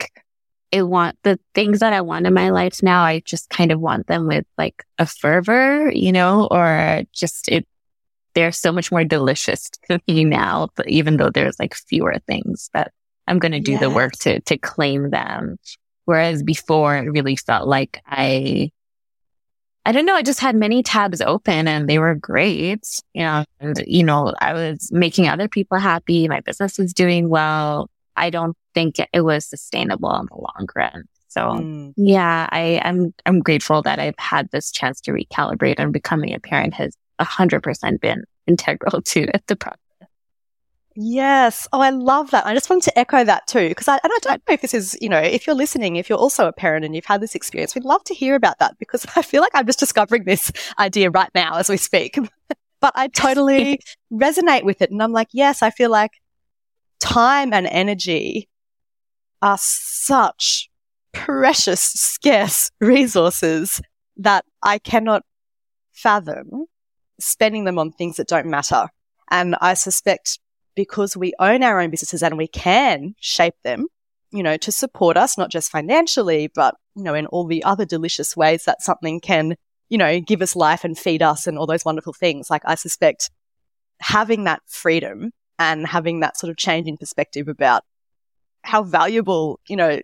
I 0.72 0.82
want 0.82 1.16
the 1.22 1.38
things 1.54 1.80
that 1.80 1.92
I 1.92 2.00
want 2.00 2.26
in 2.26 2.34
my 2.34 2.50
life 2.50 2.82
now. 2.82 3.02
I 3.02 3.20
just 3.20 3.48
kind 3.48 3.70
of 3.70 3.80
want 3.80 4.06
them 4.06 4.26
with 4.26 4.44
like 4.58 4.84
a 4.98 5.06
fervor, 5.06 5.90
you 5.92 6.12
know, 6.12 6.48
or 6.50 7.02
just 7.12 7.48
it, 7.48 7.66
they're 8.34 8.52
so 8.52 8.72
much 8.72 8.90
more 8.90 9.04
delicious 9.04 9.70
to 9.90 10.00
me 10.08 10.24
now, 10.24 10.68
but 10.74 10.88
even 10.88 11.16
though 11.16 11.30
there's 11.30 11.58
like 11.58 11.74
fewer 11.74 12.16
things, 12.26 12.70
but 12.72 12.90
I'm 13.26 13.38
going 13.38 13.52
to 13.52 13.60
do 13.60 13.72
yes. 13.72 13.80
the 13.80 13.90
work 13.90 14.12
to, 14.20 14.40
to 14.40 14.58
claim 14.58 15.10
them. 15.10 15.56
Whereas 16.04 16.42
before 16.42 16.96
it 16.96 17.10
really 17.10 17.36
felt 17.36 17.66
like 17.66 18.02
I, 18.06 18.70
I 19.86 19.92
don't 19.92 20.06
know. 20.06 20.14
I 20.14 20.22
just 20.22 20.40
had 20.40 20.54
many 20.56 20.82
tabs 20.82 21.20
open 21.20 21.66
and 21.68 21.88
they 21.88 21.98
were 21.98 22.14
great. 22.14 22.84
And, 23.14 23.46
you 23.86 24.02
know, 24.02 24.34
I 24.40 24.52
was 24.52 24.90
making 24.92 25.28
other 25.28 25.48
people 25.48 25.78
happy. 25.78 26.28
My 26.28 26.40
business 26.40 26.78
was 26.78 26.92
doing 26.92 27.28
well. 27.28 27.88
I 28.16 28.30
don't 28.30 28.56
think 28.74 28.96
it 29.12 29.20
was 29.20 29.46
sustainable 29.46 30.14
in 30.16 30.26
the 30.26 30.36
long 30.36 30.66
run. 30.74 31.04
So 31.28 31.40
mm. 31.40 31.92
yeah, 31.96 32.48
I, 32.52 32.80
I'm, 32.84 33.12
I'm 33.26 33.40
grateful 33.40 33.82
that 33.82 33.98
I've 33.98 34.18
had 34.18 34.50
this 34.52 34.70
chance 34.70 35.00
to 35.02 35.12
recalibrate 35.12 35.76
and 35.78 35.92
becoming 35.92 36.32
a 36.32 36.38
parent 36.38 36.74
has 36.74 36.96
a 37.18 37.24
hundred 37.24 37.62
percent 37.62 38.00
been 38.00 38.24
integral 38.46 39.02
to 39.06 39.26
the 39.46 39.56
process. 39.56 39.78
Yes. 40.96 41.66
Oh, 41.72 41.80
I 41.80 41.90
love 41.90 42.30
that. 42.30 42.46
I 42.46 42.54
just 42.54 42.70
wanted 42.70 42.84
to 42.84 42.98
echo 42.98 43.24
that 43.24 43.46
too, 43.48 43.68
because 43.68 43.88
I, 43.88 43.94
and 44.04 44.12
I 44.12 44.18
don't 44.22 44.42
know 44.46 44.54
if 44.54 44.60
this 44.60 44.74
is, 44.74 44.96
you 45.00 45.08
know, 45.08 45.18
if 45.18 45.46
you're 45.46 45.56
listening, 45.56 45.96
if 45.96 46.08
you're 46.08 46.18
also 46.18 46.46
a 46.46 46.52
parent 46.52 46.84
and 46.84 46.94
you've 46.94 47.04
had 47.04 47.20
this 47.20 47.34
experience, 47.34 47.74
we'd 47.74 47.84
love 47.84 48.04
to 48.04 48.14
hear 48.14 48.36
about 48.36 48.60
that 48.60 48.78
because 48.78 49.04
I 49.16 49.22
feel 49.22 49.40
like 49.40 49.52
I'm 49.54 49.66
just 49.66 49.80
discovering 49.80 50.24
this 50.24 50.52
idea 50.78 51.10
right 51.10 51.30
now 51.34 51.56
as 51.56 51.68
we 51.68 51.76
speak. 51.76 52.18
but 52.80 52.92
I 52.94 53.08
totally 53.08 53.80
resonate 54.12 54.64
with 54.64 54.82
it. 54.82 54.90
And 54.90 55.02
I'm 55.02 55.12
like, 55.12 55.28
yes, 55.32 55.62
I 55.62 55.70
feel 55.70 55.90
like 55.90 56.12
time 57.00 57.52
and 57.52 57.66
energy 57.66 58.48
are 59.42 59.58
such 59.58 60.70
precious, 61.12 61.80
scarce 61.80 62.70
resources 62.80 63.80
that 64.16 64.44
I 64.62 64.78
cannot 64.78 65.22
fathom 65.92 66.66
spending 67.18 67.64
them 67.64 67.78
on 67.78 67.90
things 67.90 68.16
that 68.16 68.28
don't 68.28 68.46
matter. 68.46 68.88
And 69.30 69.56
I 69.60 69.74
suspect 69.74 70.38
because 70.74 71.16
we 71.16 71.32
own 71.38 71.62
our 71.62 71.80
own 71.80 71.90
businesses 71.90 72.22
and 72.22 72.36
we 72.36 72.48
can 72.48 73.14
shape 73.20 73.54
them, 73.62 73.86
you 74.30 74.42
know, 74.42 74.56
to 74.56 74.72
support 74.72 75.16
us, 75.16 75.38
not 75.38 75.50
just 75.50 75.70
financially, 75.70 76.50
but, 76.54 76.74
you 76.94 77.02
know, 77.02 77.14
in 77.14 77.26
all 77.26 77.46
the 77.46 77.64
other 77.64 77.84
delicious 77.84 78.36
ways 78.36 78.64
that 78.64 78.82
something 78.82 79.20
can, 79.20 79.56
you 79.88 79.98
know, 79.98 80.20
give 80.20 80.42
us 80.42 80.56
life 80.56 80.84
and 80.84 80.98
feed 80.98 81.22
us 81.22 81.46
and 81.46 81.58
all 81.58 81.66
those 81.66 81.84
wonderful 81.84 82.12
things. 82.12 82.50
Like 82.50 82.62
I 82.64 82.74
suspect 82.74 83.30
having 84.00 84.44
that 84.44 84.62
freedom 84.66 85.30
and 85.58 85.86
having 85.86 86.20
that 86.20 86.36
sort 86.36 86.50
of 86.50 86.56
change 86.56 86.88
in 86.88 86.96
perspective 86.96 87.48
about 87.48 87.82
how 88.62 88.82
valuable, 88.82 89.60
you 89.68 89.76
know, 89.76 90.00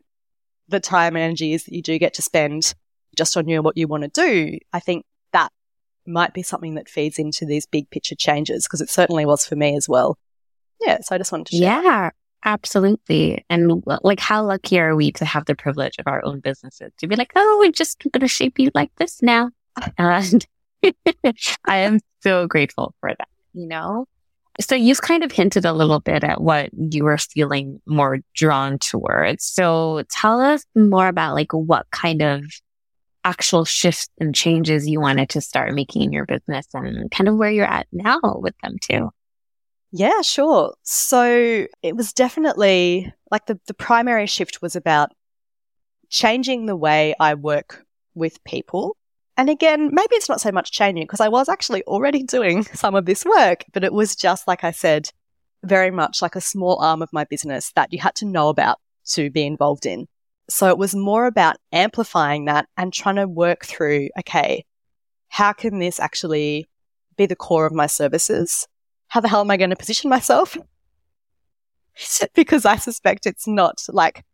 the 0.69 0.81
time 0.81 1.17
and 1.17 1.25
energy 1.25 1.53
is 1.53 1.65
that 1.65 1.75
you 1.75 1.83
do 1.83 1.99
get 1.99 2.15
to 2.15 2.23
spend 2.23 2.75
just 3.17 3.37
on 3.37 3.49
you 3.49 3.57
and 3.57 3.65
what 3.65 3.77
you 3.77 3.89
want 3.89 4.05
to 4.05 4.09
do. 4.09 4.59
I 4.73 4.79
think 4.79 5.05
that 5.33 5.51
might 6.07 6.33
be 6.33 6.45
something 6.45 6.77
that 6.77 6.89
feeds 6.89 7.19
into 7.19 7.45
these 7.45 7.67
big 7.67 7.91
picture 7.91 8.15
changes 8.15 8.65
because 8.65 8.81
it 8.81 8.89
certainly 8.89 9.27
was 9.27 9.45
for 9.45 9.57
me 9.57 9.77
as 9.77 9.89
well 9.89 10.17
yeah, 10.81 11.01
so 11.01 11.15
I 11.15 11.19
just 11.19 11.33
wanted 11.33 11.47
to 11.49 11.57
share. 11.57 11.83
Yeah, 11.83 12.11
absolutely. 12.45 13.45
And 13.49 13.83
like, 14.03 14.21
how 14.21 14.45
lucky 14.45 14.79
are 14.79 14.97
we 14.97 15.13
to 15.13 15.25
have 15.25 15.45
the 15.45 15.55
privilege 15.55 15.97
of 15.99 16.07
our 16.07 16.25
own 16.25 16.41
businesses 16.41 16.93
to 16.99 17.07
be 17.07 17.17
like, 17.17 17.33
oh, 17.37 17.57
we're 17.61 17.73
just 17.73 18.03
going 18.11 18.21
to 18.21 18.29
shape 18.29 18.59
you 18.59 18.71
like 18.75 18.91
this 18.97 19.23
now. 19.23 19.51
And 19.99 20.47
I 21.67 21.77
am 21.77 22.01
so 22.23 22.47
grateful 22.47 22.95
for 23.01 23.11
that, 23.11 23.29
you 23.53 23.67
know? 23.67 24.07
So 24.61 24.75
you've 24.75 25.01
kind 25.01 25.23
of 25.23 25.33
hinted 25.33 25.65
a 25.65 25.73
little 25.73 26.01
bit 26.01 26.25
at 26.25 26.41
what 26.41 26.71
you 26.75 27.05
were 27.05 27.19
feeling 27.19 27.81
more 27.87 28.19
drawn 28.35 28.79
towards. 28.79 29.45
So 29.45 30.03
tell 30.11 30.41
us 30.41 30.65
more 30.75 31.09
about 31.09 31.35
like 31.35 31.53
what 31.53 31.87
kind 31.91 32.21
of 32.21 32.45
actual 33.25 33.65
shifts 33.65 34.09
and 34.19 34.35
changes 34.35 34.89
you 34.89 35.01
wanted 35.01 35.29
to 35.31 35.41
start 35.41 35.75
making 35.75 36.03
in 36.03 36.13
your 36.13 36.27
business 36.27 36.67
and 36.75 37.11
kind 37.11 37.29
of 37.29 37.37
where 37.37 37.51
you're 37.51 37.67
at 37.67 37.87
now 37.93 38.21
with 38.23 38.55
them 38.63 38.77
too. 38.83 39.11
Yeah, 39.93 40.23
sure. 40.23 40.75
So 40.83 41.67
it 41.83 41.97
was 41.97 42.13
definitely 42.13 43.13
like 43.31 43.47
the, 43.47 43.59
the 43.67 43.75
primary 43.75 44.27
shift 44.27 44.63
was 44.63 44.77
about 44.77 45.11
changing 46.09 46.67
the 46.67 46.77
way 46.77 47.15
I 47.19 47.35
work 47.35 47.85
with 48.15 48.43
people. 48.45 48.97
And 49.37 49.51
again, 49.51 49.91
maybe 49.93 50.15
it's 50.17 50.29
not 50.29 50.41
so 50.41 50.53
much 50.53 50.71
changing 50.71 51.05
because 51.05 51.21
I 51.21 51.29
was 51.29 51.49
actually 51.49 51.83
already 51.85 52.23
doing 52.37 52.65
some 52.65 52.95
of 52.95 53.07
this 53.07 53.25
work, 53.25 53.65
but 53.73 53.85
it 53.85 53.93
was 53.93 54.15
just, 54.15 54.47
like 54.47 54.63
I 54.65 54.71
said, 54.71 55.11
very 55.65 55.91
much 55.91 56.23
like 56.23 56.37
a 56.37 56.41
small 56.41 56.79
arm 56.81 57.03
of 57.03 57.13
my 57.13 57.25
business 57.25 57.73
that 57.73 57.93
you 57.93 57.99
had 57.99 58.15
to 58.17 58.27
know 58.27 58.49
about 58.49 58.79
to 59.07 59.31
be 59.31 59.45
involved 59.45 59.87
in. 59.87 60.07
So 60.49 60.69
it 60.69 60.79
was 60.79 60.95
more 60.95 61.27
about 61.27 61.57
amplifying 61.73 62.47
that 62.47 62.67
and 62.77 62.93
trying 62.93 63.17
to 63.17 63.27
work 63.29 63.65
through, 63.65 64.09
okay, 64.21 64.65
how 65.29 65.53
can 65.53 65.79
this 65.79 66.01
actually 66.01 66.69
be 67.17 67.27
the 67.27 67.37
core 67.37 67.67
of 67.67 67.73
my 67.73 67.87
services? 67.87 68.67
How 69.11 69.21
the 69.21 69.29
hell 69.29 69.41
am 69.41 69.51
I 69.51 69.57
going 69.57 69.71
to 69.71 69.77
position 69.77 70.09
myself? 70.09 70.57
because 72.35 72.65
I 72.65 72.77
suspect 72.77 73.27
it's 73.27 73.47
not 73.47 73.83
like 73.89 74.25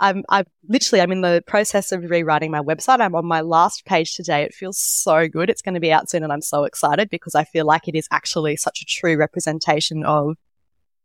I'm, 0.00 0.24
I'm 0.28 0.44
literally, 0.68 1.00
I'm 1.00 1.12
in 1.12 1.22
the 1.22 1.42
process 1.46 1.92
of 1.92 2.02
rewriting 2.02 2.50
my 2.50 2.60
website. 2.60 3.00
I'm 3.00 3.14
on 3.14 3.26
my 3.26 3.40
last 3.40 3.84
page 3.84 4.14
today. 4.14 4.42
It 4.42 4.54
feels 4.54 4.78
so 4.78 5.28
good. 5.28 5.48
It's 5.48 5.62
going 5.62 5.74
to 5.74 5.80
be 5.80 5.92
out 5.92 6.10
soon 6.10 6.24
and 6.24 6.32
I'm 6.32 6.42
so 6.42 6.64
excited 6.64 7.10
because 7.10 7.34
I 7.34 7.44
feel 7.44 7.64
like 7.64 7.88
it 7.88 7.94
is 7.94 8.08
actually 8.10 8.56
such 8.56 8.82
a 8.82 8.84
true 8.84 9.16
representation 9.16 10.04
of 10.04 10.36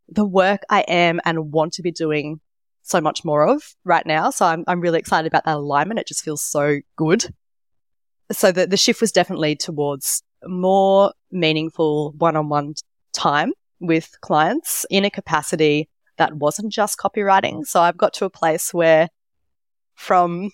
the 0.10 0.26
work 0.26 0.62
I 0.70 0.82
am 0.82 1.22
and 1.24 1.54
want 1.54 1.74
to 1.74 1.82
be 1.84 1.92
doing 1.92 2.40
so 2.82 3.00
much 3.00 3.24
more 3.24 3.48
of 3.48 3.76
right 3.84 4.06
now. 4.06 4.32
So 4.32 4.46
I'm, 4.46 4.64
I'm 4.68 4.82
really 4.82 5.00
excited 5.00 5.28
about 5.28 5.46
that 5.46 5.56
alignment. 5.56 6.00
It 6.00 6.08
just 6.08 6.24
feels 6.24 6.44
so 6.44 6.80
good. 6.96 7.26
So 8.32 8.52
the, 8.52 8.66
the 8.66 8.78
shift 8.78 9.02
was 9.02 9.12
definitely 9.12 9.56
towards 9.56 10.24
more 10.46 11.14
meaningful 11.32 12.14
one-on-one 12.18 12.74
time 13.14 13.54
with 13.80 14.20
clients 14.22 14.86
in 14.90 15.06
a 15.06 15.10
capacity 15.10 15.90
that 16.18 16.36
wasn't 16.36 16.72
just 16.72 16.98
copywriting. 16.98 17.66
So 17.66 17.82
I've 17.82 17.98
got 17.98 18.14
to 18.16 18.26
a 18.26 18.30
place 18.30 18.74
where 18.74 19.10
from 19.96 20.52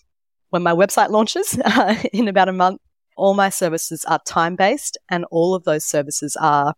when 0.50 0.63
my 0.63 0.74
website 0.74 1.10
launches 1.10 1.58
uh, 1.65 1.95
in 2.13 2.28
about 2.28 2.50
a 2.50 2.54
month, 2.54 2.82
all 3.15 3.34
my 3.34 3.50
services 3.50 4.06
are 4.06 4.19
time 4.26 4.56
based 4.56 4.98
and 5.10 5.26
all 5.30 5.54
of 5.54 5.63
those 5.63 5.86
services 5.86 6.38
are 6.39 6.74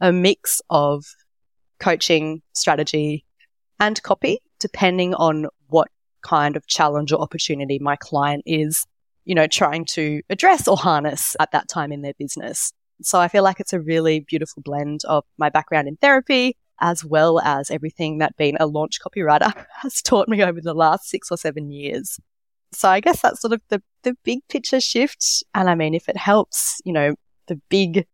a 0.00 0.12
mix 0.12 0.62
of 0.70 1.04
coaching, 1.80 2.42
strategy 2.54 3.24
and 3.80 4.02
copy, 4.02 4.38
depending 4.58 5.14
on 5.14 5.46
what 5.68 5.88
kind 6.22 6.56
of 6.56 6.66
challenge 6.66 7.12
or 7.12 7.20
opportunity 7.20 7.78
my 7.78 7.96
client 7.96 8.42
is, 8.46 8.86
you 9.24 9.34
know, 9.34 9.46
trying 9.46 9.84
to 9.84 10.22
address 10.30 10.68
or 10.68 10.76
harness 10.76 11.34
at 11.40 11.50
that 11.52 11.68
time 11.68 11.92
in 11.92 12.02
their 12.02 12.14
business. 12.18 12.72
So 13.02 13.20
I 13.20 13.28
feel 13.28 13.42
like 13.42 13.60
it's 13.60 13.72
a 13.72 13.80
really 13.80 14.20
beautiful 14.20 14.62
blend 14.62 15.04
of 15.04 15.24
my 15.38 15.48
background 15.48 15.88
in 15.88 15.96
therapy 15.96 16.56
as 16.80 17.04
well 17.04 17.40
as 17.40 17.70
everything 17.70 18.18
that 18.18 18.36
being 18.36 18.56
a 18.58 18.66
launch 18.66 18.98
copywriter 19.00 19.52
has 19.82 20.00
taught 20.02 20.28
me 20.28 20.42
over 20.42 20.60
the 20.60 20.74
last 20.74 21.08
six 21.08 21.30
or 21.30 21.36
seven 21.36 21.70
years. 21.70 22.18
So 22.72 22.88
I 22.88 23.00
guess 23.00 23.20
that's 23.20 23.40
sort 23.40 23.52
of 23.52 23.60
the, 23.68 23.82
the 24.02 24.16
big 24.24 24.40
picture 24.48 24.80
shift. 24.80 25.44
And 25.54 25.68
I 25.68 25.74
mean, 25.74 25.94
if 25.94 26.08
it 26.08 26.16
helps, 26.16 26.80
you 26.84 26.92
know, 26.92 27.14
the 27.48 27.60
big 27.68 28.06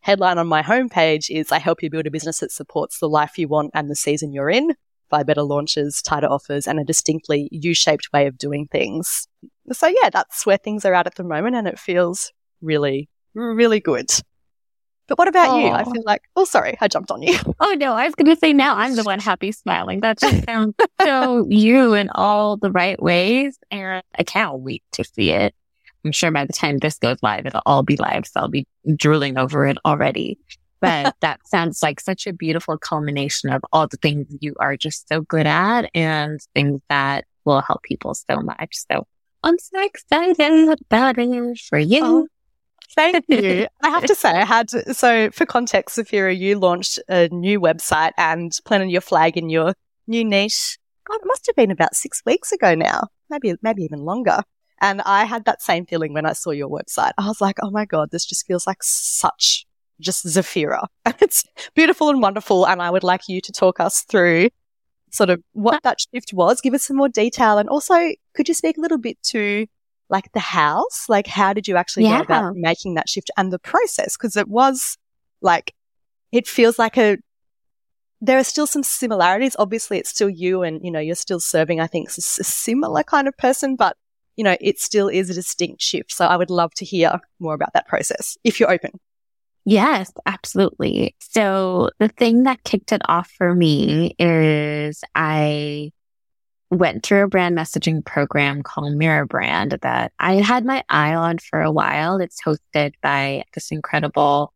headline 0.00 0.38
on 0.38 0.46
my 0.46 0.62
homepage 0.62 1.30
is 1.30 1.50
I 1.50 1.58
help 1.58 1.82
you 1.82 1.90
build 1.90 2.06
a 2.06 2.10
business 2.10 2.40
that 2.40 2.52
supports 2.52 2.98
the 2.98 3.08
life 3.08 3.38
you 3.38 3.48
want 3.48 3.70
and 3.74 3.90
the 3.90 3.96
season 3.96 4.32
you're 4.32 4.50
in 4.50 4.74
by 5.08 5.22
better 5.22 5.42
launches, 5.42 6.02
tighter 6.02 6.26
offers, 6.26 6.66
and 6.66 6.78
a 6.78 6.84
distinctly 6.84 7.48
U-shaped 7.52 8.10
way 8.12 8.26
of 8.26 8.36
doing 8.36 8.66
things. 8.70 9.26
So 9.72 9.86
yeah, 9.86 10.10
that's 10.10 10.44
where 10.44 10.58
things 10.58 10.84
are 10.84 10.94
at 10.94 11.06
at 11.06 11.14
the 11.14 11.24
moment. 11.24 11.56
And 11.56 11.66
it 11.66 11.78
feels 11.78 12.32
really 12.60 13.08
really 13.34 13.80
good. 13.80 14.10
But 15.06 15.18
what 15.18 15.28
about 15.28 15.60
you? 15.60 15.68
I 15.68 15.84
feel 15.84 16.02
like, 16.06 16.22
oh, 16.34 16.44
sorry, 16.44 16.78
I 16.80 16.88
jumped 16.88 17.10
on 17.10 17.22
you. 17.22 17.36
Oh, 17.60 17.74
no, 17.74 17.92
I 17.92 18.06
was 18.06 18.14
going 18.14 18.34
to 18.34 18.38
say 18.38 18.52
now 18.52 18.76
I'm 18.76 18.96
the 18.96 19.02
one 19.02 19.20
happy 19.20 19.52
smiling. 19.52 20.00
That 20.00 20.18
just 20.18 20.44
sounds 20.46 20.74
so 21.02 21.46
you 21.48 21.94
in 21.94 22.08
all 22.10 22.56
the 22.56 22.70
right 22.70 23.00
ways. 23.02 23.58
And 23.70 24.02
I 24.18 24.22
can't 24.22 24.60
wait 24.60 24.82
to 24.92 25.04
see 25.04 25.30
it. 25.30 25.54
I'm 26.04 26.12
sure 26.12 26.30
by 26.30 26.44
the 26.44 26.52
time 26.52 26.78
this 26.78 26.98
goes 26.98 27.18
live, 27.22 27.46
it'll 27.46 27.62
all 27.66 27.82
be 27.82 27.96
live. 27.96 28.26
So 28.26 28.40
I'll 28.40 28.48
be 28.48 28.66
drooling 28.96 29.38
over 29.38 29.66
it 29.66 29.78
already. 29.84 30.38
But 30.80 31.14
that 31.20 31.46
sounds 31.46 31.82
like 31.82 32.00
such 32.00 32.26
a 32.26 32.32
beautiful 32.32 32.78
culmination 32.78 33.50
of 33.50 33.62
all 33.72 33.86
the 33.86 33.96
things 33.98 34.26
you 34.40 34.54
are 34.58 34.76
just 34.76 35.08
so 35.08 35.20
good 35.22 35.46
at 35.46 35.90
and 35.94 36.40
things 36.54 36.80
that 36.88 37.24
will 37.44 37.60
help 37.60 37.82
people 37.82 38.14
so 38.14 38.40
much. 38.40 38.76
So 38.90 39.06
I'm 39.42 39.58
so 39.58 39.82
excited 39.82 40.78
about 40.90 41.16
it 41.18 41.58
for 41.68 41.78
you. 41.78 42.00
Oh, 42.02 42.28
Thank 42.94 43.24
you. 43.28 43.66
I 43.82 43.90
have 43.90 44.04
to 44.04 44.14
say, 44.14 44.30
I 44.30 44.44
had, 44.44 44.70
so 44.70 45.30
for 45.30 45.46
context, 45.46 45.96
Zafira, 45.96 46.36
you 46.36 46.58
launched 46.58 47.00
a 47.08 47.28
new 47.28 47.60
website 47.60 48.12
and 48.16 48.52
planted 48.64 48.90
your 48.90 49.00
flag 49.00 49.36
in 49.36 49.50
your 49.50 49.74
new 50.06 50.24
niche. 50.24 50.78
God, 51.06 51.16
it 51.16 51.26
must 51.26 51.46
have 51.46 51.56
been 51.56 51.70
about 51.70 51.94
six 51.94 52.22
weeks 52.24 52.52
ago 52.52 52.74
now, 52.74 53.08
maybe, 53.28 53.54
maybe 53.62 53.82
even 53.82 54.00
longer. 54.00 54.42
And 54.80 55.00
I 55.02 55.24
had 55.24 55.44
that 55.44 55.62
same 55.62 55.86
feeling 55.86 56.12
when 56.12 56.26
I 56.26 56.32
saw 56.32 56.50
your 56.50 56.68
website. 56.68 57.12
I 57.18 57.26
was 57.26 57.40
like, 57.40 57.56
oh 57.62 57.70
my 57.70 57.84
God, 57.84 58.10
this 58.10 58.24
just 58.24 58.46
feels 58.46 58.66
like 58.66 58.82
such 58.82 59.66
just 60.00 60.24
Zafira. 60.26 60.86
it's 61.20 61.44
beautiful 61.74 62.10
and 62.10 62.20
wonderful. 62.20 62.66
And 62.66 62.82
I 62.82 62.90
would 62.90 63.04
like 63.04 63.28
you 63.28 63.40
to 63.40 63.52
talk 63.52 63.80
us 63.80 64.02
through 64.02 64.50
sort 65.10 65.30
of 65.30 65.42
what 65.52 65.76
uh, 65.76 65.80
that 65.84 65.98
shift 66.00 66.32
was. 66.32 66.60
Give 66.60 66.74
us 66.74 66.84
some 66.84 66.96
more 66.96 67.08
detail. 67.08 67.58
And 67.58 67.68
also, 67.68 67.94
could 68.34 68.48
you 68.48 68.54
speak 68.54 68.76
a 68.76 68.80
little 68.80 68.98
bit 68.98 69.22
to 69.24 69.66
like 70.10 70.32
the 70.32 70.40
house? 70.40 71.06
Like, 71.08 71.26
how 71.26 71.52
did 71.52 71.68
you 71.68 71.76
actually 71.76 72.04
yeah. 72.04 72.18
go 72.18 72.24
about 72.24 72.56
making 72.56 72.94
that 72.94 73.08
shift 73.08 73.30
and 73.36 73.52
the 73.52 73.58
process? 73.58 74.16
Because 74.16 74.36
it 74.36 74.48
was 74.48 74.96
like, 75.40 75.74
it 76.32 76.46
feels 76.46 76.78
like 76.78 76.96
a, 76.96 77.18
there 78.20 78.38
are 78.38 78.44
still 78.44 78.66
some 78.66 78.82
similarities. 78.82 79.56
Obviously, 79.58 79.98
it's 79.98 80.10
still 80.10 80.30
you 80.30 80.62
and, 80.62 80.84
you 80.84 80.90
know, 80.90 81.00
you're 81.00 81.14
still 81.14 81.40
serving, 81.40 81.80
I 81.80 81.86
think, 81.86 82.08
a 82.08 82.20
similar 82.20 83.02
kind 83.02 83.28
of 83.28 83.36
person, 83.36 83.76
but 83.76 83.96
you 84.36 84.44
know, 84.44 84.56
it 84.60 84.80
still 84.80 85.08
is 85.08 85.30
a 85.30 85.34
distinct 85.34 85.80
shift. 85.80 86.12
So 86.12 86.26
I 86.26 86.36
would 86.36 86.50
love 86.50 86.74
to 86.74 86.84
hear 86.84 87.20
more 87.38 87.54
about 87.54 87.72
that 87.74 87.86
process 87.86 88.36
if 88.44 88.58
you're 88.58 88.70
open. 88.70 88.98
Yes, 89.64 90.12
absolutely. 90.26 91.16
So 91.20 91.90
the 91.98 92.08
thing 92.08 92.42
that 92.42 92.64
kicked 92.64 92.92
it 92.92 93.00
off 93.06 93.30
for 93.30 93.54
me 93.54 94.14
is 94.18 95.02
I 95.14 95.92
went 96.74 97.04
through 97.04 97.24
a 97.24 97.28
brand 97.28 97.56
messaging 97.56 98.04
program 98.04 98.62
called 98.62 98.94
Mirror 98.94 99.26
Brand 99.26 99.78
that 99.82 100.12
I 100.18 100.34
had 100.34 100.64
my 100.64 100.84
eye 100.88 101.14
on 101.14 101.38
for 101.38 101.60
a 101.60 101.72
while. 101.72 102.18
It's 102.18 102.42
hosted 102.42 102.92
by 103.02 103.44
this 103.54 103.70
incredible 103.70 104.52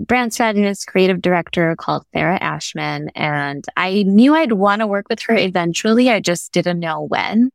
brand 0.00 0.32
strategist, 0.32 0.86
creative 0.86 1.22
director 1.22 1.74
called 1.76 2.04
Sarah 2.12 2.38
Ashman. 2.40 3.10
And 3.14 3.64
I 3.76 4.02
knew 4.02 4.34
I'd 4.34 4.52
want 4.52 4.80
to 4.80 4.86
work 4.86 5.06
with 5.08 5.20
her 5.22 5.36
eventually. 5.36 6.10
I 6.10 6.20
just 6.20 6.52
didn't 6.52 6.80
know 6.80 7.02
when. 7.02 7.50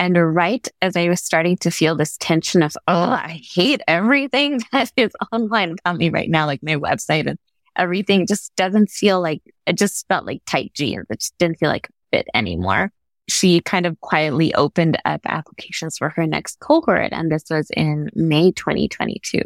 And 0.00 0.34
right 0.34 0.66
as 0.82 0.96
I 0.96 1.08
was 1.08 1.22
starting 1.22 1.56
to 1.58 1.70
feel 1.70 1.94
this 1.94 2.16
tension 2.18 2.62
of, 2.62 2.76
oh, 2.88 3.10
I 3.10 3.40
hate 3.54 3.80
everything 3.86 4.60
that 4.72 4.92
is 4.96 5.12
online 5.32 5.76
about 5.78 5.98
me 5.98 6.10
right 6.10 6.28
now, 6.28 6.46
like 6.46 6.62
my 6.62 6.74
website 6.74 7.28
and 7.28 7.38
everything 7.76 8.26
just 8.26 8.54
doesn't 8.56 8.90
feel 8.90 9.20
like 9.20 9.42
it 9.66 9.78
just 9.78 10.06
felt 10.08 10.26
like 10.26 10.42
tight 10.46 10.72
jeans. 10.74 11.06
It 11.10 11.20
just 11.20 11.38
didn't 11.38 11.58
feel 11.58 11.70
like 11.70 11.88
fit 12.12 12.26
anymore. 12.34 12.90
She 13.28 13.60
kind 13.60 13.86
of 13.86 14.00
quietly 14.00 14.54
opened 14.54 14.98
up 15.04 15.22
applications 15.24 15.96
for 15.98 16.10
her 16.10 16.26
next 16.26 16.60
cohort. 16.60 17.12
And 17.12 17.30
this 17.30 17.44
was 17.50 17.70
in 17.70 18.10
May 18.14 18.52
2022. 18.52 19.42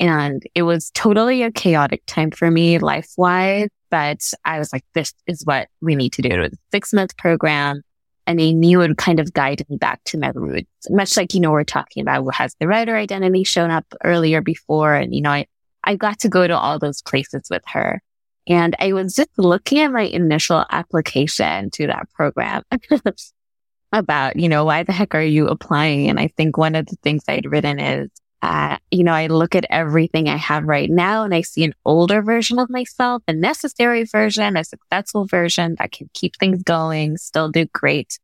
And 0.00 0.42
it 0.54 0.62
was 0.62 0.90
totally 0.90 1.42
a 1.42 1.52
chaotic 1.52 2.02
time 2.06 2.30
for 2.30 2.50
me 2.50 2.78
life 2.78 3.12
wise, 3.16 3.68
but 3.90 4.20
I 4.44 4.58
was 4.58 4.72
like, 4.72 4.84
this 4.94 5.12
is 5.26 5.44
what 5.44 5.68
we 5.80 5.94
need 5.94 6.12
to 6.14 6.22
do. 6.22 6.30
It 6.30 6.38
was 6.38 6.52
a 6.52 6.58
six 6.72 6.92
month 6.92 7.16
program 7.16 7.82
and 8.26 8.40
I 8.40 8.52
knew 8.52 8.80
it 8.80 8.88
would 8.88 8.98
kind 8.98 9.20
of 9.20 9.32
guide 9.32 9.64
me 9.68 9.76
back 9.76 10.02
to 10.04 10.18
my 10.18 10.30
roots. 10.34 10.68
Much 10.90 11.16
like, 11.16 11.34
you 11.34 11.40
know, 11.40 11.50
we're 11.50 11.64
talking 11.64 12.00
about 12.00 12.34
has 12.34 12.54
the 12.58 12.66
writer 12.66 12.96
identity 12.96 13.44
shown 13.44 13.70
up 13.70 13.84
earlier 14.02 14.40
before? 14.40 14.94
And, 14.94 15.14
you 15.14 15.20
know, 15.20 15.30
I, 15.30 15.46
I 15.84 15.96
got 15.96 16.20
to 16.20 16.28
go 16.28 16.46
to 16.46 16.56
all 16.56 16.78
those 16.78 17.02
places 17.02 17.42
with 17.50 17.62
her. 17.66 18.02
And 18.46 18.76
I 18.78 18.92
was 18.92 19.14
just 19.14 19.30
looking 19.38 19.80
at 19.80 19.92
my 19.92 20.02
initial 20.02 20.64
application 20.70 21.70
to 21.72 21.86
that 21.86 22.10
program 22.12 22.62
about, 23.92 24.36
you 24.36 24.48
know, 24.48 24.64
why 24.64 24.82
the 24.82 24.92
heck 24.92 25.14
are 25.14 25.22
you 25.22 25.48
applying? 25.48 26.10
And 26.10 26.20
I 26.20 26.28
think 26.28 26.56
one 26.56 26.74
of 26.74 26.86
the 26.86 26.96
things 27.02 27.22
I'd 27.26 27.46
written 27.46 27.78
is, 27.78 28.10
uh, 28.42 28.76
you 28.90 29.04
know, 29.04 29.12
I 29.12 29.28
look 29.28 29.54
at 29.54 29.64
everything 29.70 30.28
I 30.28 30.36
have 30.36 30.64
right 30.64 30.90
now 30.90 31.24
and 31.24 31.34
I 31.34 31.40
see 31.40 31.64
an 31.64 31.74
older 31.86 32.20
version 32.20 32.58
of 32.58 32.68
myself, 32.68 33.22
a 33.26 33.32
necessary 33.32 34.04
version, 34.04 34.58
a 34.58 34.64
successful 34.64 35.26
version 35.26 35.76
that 35.78 35.92
can 35.92 36.10
keep 36.12 36.36
things 36.36 36.62
going, 36.62 37.16
still 37.16 37.48
do 37.48 37.64
great, 37.72 38.18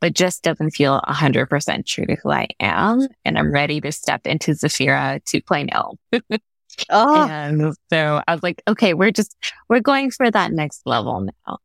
but 0.00 0.14
just 0.14 0.44
doesn't 0.44 0.70
feel 0.70 1.00
100% 1.08 1.86
true 1.86 2.06
to 2.06 2.16
who 2.22 2.30
I 2.30 2.46
am. 2.60 3.08
And 3.24 3.36
I'm 3.36 3.50
ready 3.50 3.80
to 3.80 3.90
step 3.90 4.28
into 4.28 4.52
Zafira 4.52 5.20
2.0. 5.24 6.38
oh. 6.90 7.28
And 7.28 7.74
so 7.90 8.22
I 8.26 8.34
was 8.34 8.42
like, 8.42 8.62
okay, 8.68 8.94
we're 8.94 9.10
just, 9.10 9.36
we're 9.68 9.80
going 9.80 10.10
for 10.10 10.30
that 10.30 10.52
next 10.52 10.82
level 10.86 11.20
now. 11.20 11.58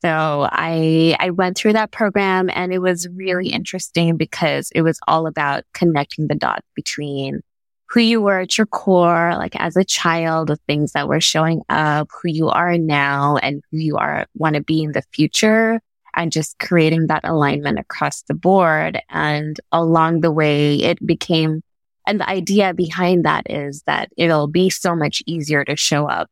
So 0.00 0.48
I, 0.52 1.16
I 1.18 1.30
went 1.30 1.56
through 1.56 1.72
that 1.72 1.90
program 1.90 2.50
and 2.52 2.72
it 2.72 2.78
was 2.78 3.08
really 3.14 3.48
interesting 3.48 4.16
because 4.16 4.70
it 4.74 4.82
was 4.82 5.00
all 5.08 5.26
about 5.26 5.64
connecting 5.74 6.28
the 6.28 6.36
dots 6.36 6.66
between 6.76 7.40
who 7.88 8.00
you 8.00 8.20
were 8.20 8.40
at 8.40 8.56
your 8.56 8.66
core, 8.66 9.34
like 9.36 9.56
as 9.56 9.76
a 9.76 9.84
child, 9.84 10.48
the 10.48 10.56
things 10.68 10.92
that 10.92 11.08
were 11.08 11.20
showing 11.20 11.62
up, 11.68 12.08
who 12.12 12.28
you 12.28 12.48
are 12.48 12.78
now 12.78 13.38
and 13.38 13.62
who 13.70 13.78
you 13.78 13.96
are, 13.96 14.26
want 14.34 14.54
to 14.54 14.62
be 14.62 14.82
in 14.82 14.92
the 14.92 15.02
future 15.12 15.80
and 16.14 16.30
just 16.30 16.58
creating 16.58 17.06
that 17.06 17.24
alignment 17.24 17.78
across 17.78 18.22
the 18.22 18.34
board. 18.34 19.00
And 19.08 19.58
along 19.72 20.20
the 20.20 20.30
way, 20.30 20.76
it 20.76 21.04
became, 21.04 21.62
and 22.08 22.20
the 22.20 22.28
idea 22.28 22.72
behind 22.72 23.24
that 23.26 23.48
is 23.50 23.82
that 23.82 24.08
it'll 24.16 24.48
be 24.48 24.70
so 24.70 24.96
much 24.96 25.22
easier 25.26 25.62
to 25.66 25.76
show 25.76 26.08
up 26.08 26.30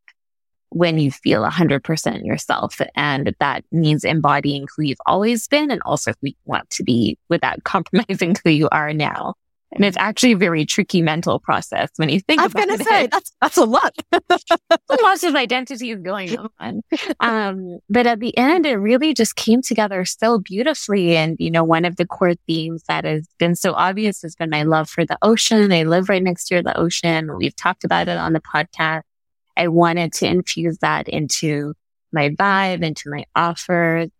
when 0.70 0.98
you 0.98 1.10
feel 1.10 1.44
100% 1.44 2.24
yourself. 2.24 2.80
And 2.94 3.34
that 3.40 3.64
means 3.70 4.02
embodying 4.02 4.66
who 4.74 4.84
you've 4.84 4.98
always 5.04 5.46
been 5.46 5.70
and 5.70 5.82
also 5.84 6.12
who 6.12 6.28
you 6.28 6.34
want 6.46 6.70
to 6.70 6.82
be 6.82 7.18
without 7.28 7.62
compromising 7.64 8.34
who 8.42 8.50
you 8.50 8.68
are 8.72 8.94
now. 8.94 9.34
And 9.72 9.84
it's 9.84 9.96
actually 9.96 10.32
a 10.32 10.36
very 10.36 10.64
tricky 10.64 11.02
mental 11.02 11.40
process 11.40 11.90
when 11.96 12.08
you 12.08 12.20
think 12.20 12.40
I 12.40 12.44
was 12.44 12.52
about 12.52 12.68
going 12.68 12.78
to 12.78 12.84
say, 12.84 13.06
that's, 13.08 13.32
that's 13.40 13.56
a 13.56 13.64
lot. 13.64 13.94
lots 15.02 15.24
of 15.24 15.34
identities 15.34 15.98
going 16.02 16.36
on. 16.58 16.82
Um, 17.20 17.78
but 17.88 18.06
at 18.06 18.20
the 18.20 18.36
end, 18.36 18.66
it 18.66 18.76
really 18.76 19.14
just 19.14 19.36
came 19.36 19.62
together 19.62 20.04
so 20.04 20.38
beautifully. 20.38 21.16
And, 21.16 21.36
you 21.38 21.50
know, 21.50 21.64
one 21.64 21.84
of 21.84 21.96
the 21.96 22.06
core 22.06 22.34
themes 22.46 22.84
that 22.88 23.04
has 23.04 23.26
been 23.38 23.54
so 23.54 23.72
obvious 23.72 24.22
has 24.22 24.34
been 24.34 24.50
my 24.50 24.62
love 24.62 24.88
for 24.88 25.04
the 25.04 25.16
ocean. 25.22 25.72
I 25.72 25.84
live 25.84 26.08
right 26.08 26.22
next 26.22 26.46
to 26.48 26.62
the 26.62 26.78
ocean. 26.78 27.36
We've 27.36 27.56
talked 27.56 27.84
about 27.84 28.08
it 28.08 28.16
on 28.18 28.32
the 28.32 28.40
podcast. 28.40 29.02
I 29.56 29.68
wanted 29.68 30.12
to 30.14 30.26
infuse 30.26 30.78
that 30.78 31.08
into 31.08 31.74
my 32.12 32.30
vibe, 32.30 32.82
into 32.82 33.10
my 33.10 33.24
offers. 33.34 34.10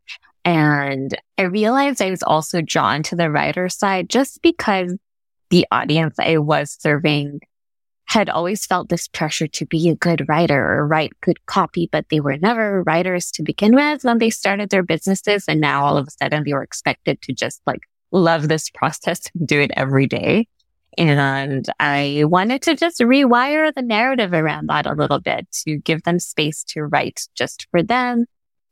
And 0.45 1.17
I 1.39 1.43
realized 1.43 2.01
I 2.01 2.11
was 2.11 2.23
also 2.23 2.63
drawn 2.63 3.03
to 3.05 3.17
the 3.17 3.31
writer 3.31 3.69
side 3.69 4.09
just 4.09 4.41
because 4.43 4.97
the 5.51 5.67
audience 5.71 6.17
I 6.19 6.39
was 6.39 6.77
serving 6.79 7.41
had 8.07 8.29
always 8.29 8.65
felt 8.65 8.89
this 8.89 9.09
pressure 9.09 9.49
to 9.49 9.67
be 9.67 9.89
a 9.89 9.97
good 9.97 10.29
writer 10.29 10.79
or 10.79 10.87
write 10.87 11.13
good 11.23 11.45
copy, 11.47 11.89
but 11.91 12.07
they 12.09 12.21
were 12.21 12.37
never 12.39 12.83
writers 12.85 13.31
to 13.33 13.43
begin 13.43 13.75
with 13.75 14.05
when 14.05 14.19
they 14.19 14.31
started 14.31 14.71
their 14.71 14.85
businesses. 14.85 15.45
And 15.49 15.61
now 15.61 15.85
all 15.85 15.97
of 15.97 16.07
a 16.07 16.11
sudden 16.11 16.45
they 16.45 16.53
were 16.53 16.63
expected 16.63 17.21
to 17.23 17.33
just 17.33 17.61
like 17.67 17.81
love 18.13 18.49
this 18.49 18.71
process 18.71 19.23
and 19.35 19.47
do 19.47 19.61
it 19.61 19.73
every 19.77 20.07
day. 20.07 20.47
And 20.97 21.67
I 21.81 22.23
wanted 22.27 22.63
to 22.63 22.77
just 22.77 23.01
rewire 23.01 23.75
the 23.75 23.83
narrative 23.83 24.33
around 24.33 24.69
that 24.69 24.87
a 24.87 24.95
little 24.95 25.21
bit 25.21 25.47
to 25.67 25.77
give 25.79 26.05
them 26.05 26.19
space 26.21 26.65
to 26.69 26.83
write 26.85 27.23
just 27.35 27.67
for 27.71 27.83
them 27.83 28.25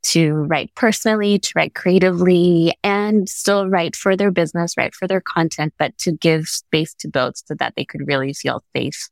to 0.05 0.33
write 0.33 0.73
personally, 0.75 1.39
to 1.39 1.51
write 1.55 1.73
creatively 1.73 2.73
and 2.83 3.27
still 3.27 3.67
write 3.67 3.95
for 3.95 4.15
their 4.15 4.29
business, 4.29 4.77
write 4.77 4.93
for 4.93 5.07
their 5.07 5.21
content, 5.21 5.73
but 5.79 5.97
to 5.97 6.11
give 6.11 6.45
space 6.45 6.93
to 6.93 7.07
both 7.07 7.37
so 7.37 7.55
that 7.55 7.73
they 7.75 7.85
could 7.85 8.07
really 8.07 8.33
feel 8.33 8.63
safe 8.75 9.09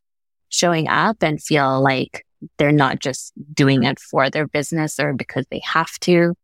showing 0.50 0.86
up 0.86 1.16
and 1.20 1.42
feel 1.42 1.82
like 1.82 2.24
they're 2.58 2.70
not 2.70 3.00
just 3.00 3.32
doing 3.52 3.82
it 3.82 3.98
for 3.98 4.30
their 4.30 4.46
business 4.46 5.00
or 5.00 5.12
because 5.12 5.44
they 5.50 5.60
have 5.64 5.98
to. 6.00 6.34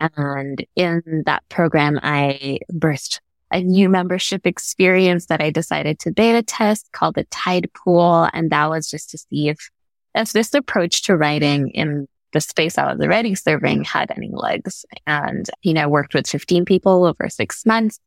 And 0.00 0.64
in 0.76 1.24
that 1.26 1.42
program, 1.50 2.00
I 2.02 2.60
birthed 2.72 3.20
a 3.50 3.60
new 3.62 3.90
membership 3.90 4.46
experience 4.46 5.26
that 5.26 5.42
I 5.42 5.50
decided 5.50 5.98
to 6.00 6.12
beta 6.12 6.42
test 6.42 6.90
called 6.92 7.16
the 7.16 7.24
Tide 7.24 7.68
Pool. 7.74 8.30
And 8.32 8.50
that 8.50 8.70
was 8.70 8.88
just 8.88 9.10
to 9.10 9.18
see 9.18 9.48
if, 9.48 9.58
if 10.14 10.32
this 10.32 10.54
approach 10.54 11.02
to 11.02 11.16
writing 11.18 11.68
in 11.70 12.06
the 12.32 12.40
space 12.40 12.78
I 12.78 12.92
was 12.92 13.00
already 13.00 13.34
serving 13.34 13.84
had 13.84 14.10
any 14.10 14.30
legs. 14.32 14.84
And, 15.06 15.48
you 15.62 15.74
know, 15.74 15.88
worked 15.88 16.14
with 16.14 16.26
15 16.26 16.64
people 16.64 17.04
over 17.04 17.28
six 17.28 17.66
months 17.66 17.98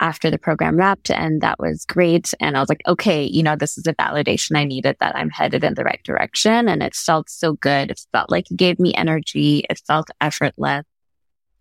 after 0.00 0.30
the 0.30 0.38
program 0.38 0.76
wrapped 0.76 1.10
and 1.10 1.40
that 1.40 1.58
was 1.58 1.84
great. 1.84 2.32
And 2.40 2.56
I 2.56 2.60
was 2.60 2.68
like, 2.68 2.82
okay, 2.86 3.24
you 3.24 3.42
know, 3.42 3.56
this 3.56 3.76
is 3.76 3.86
a 3.86 3.94
validation 3.94 4.56
I 4.56 4.64
needed 4.64 4.96
that 5.00 5.16
I'm 5.16 5.30
headed 5.30 5.64
in 5.64 5.74
the 5.74 5.84
right 5.84 6.00
direction. 6.04 6.68
And 6.68 6.82
it 6.82 6.94
felt 6.94 7.28
so 7.28 7.54
good. 7.54 7.90
It 7.90 8.00
felt 8.12 8.30
like 8.30 8.50
it 8.50 8.56
gave 8.56 8.78
me 8.78 8.94
energy. 8.94 9.64
It 9.68 9.80
felt 9.86 10.08
effortless. 10.20 10.84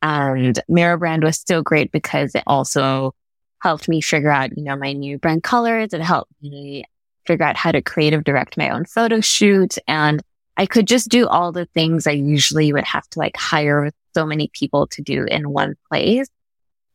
And 0.02 0.60
Mirror 0.70 0.98
Brand 0.98 1.24
was 1.24 1.38
still 1.38 1.64
great 1.64 1.92
because 1.92 2.36
it 2.36 2.44
also 2.46 3.16
helped 3.62 3.90
me 3.90 4.02
figure 4.02 4.30
out, 4.30 4.56
you 4.56 4.64
know, 4.64 4.76
my 4.76 4.94
new 4.94 5.18
brand 5.18 5.44
colors. 5.44 5.94
It 5.94 6.02
helped 6.02 6.32
me 6.42 6.84
figure 7.26 7.46
out 7.46 7.58
how 7.58 7.72
to 7.72 7.82
creative 7.82 8.24
direct 8.24 8.58
my 8.58 8.70
own 8.70 8.86
photo 8.86 9.20
shoot. 9.20 9.78
And 9.88 10.22
I 10.58 10.66
could 10.66 10.88
just 10.88 11.10
do 11.10 11.28
all 11.28 11.52
the 11.52 11.68
things 11.68 12.08
I 12.08 12.12
usually 12.12 12.74
would 12.74 12.84
have 12.84 13.08
to 13.12 13.20
like 13.20 13.38
hire 13.38 13.92
so 14.16 14.26
many 14.26 14.50
people 14.52 14.88
to 14.88 15.02
do 15.02 15.26
in 15.26 15.52
one 15.52 15.76
place 15.90 16.28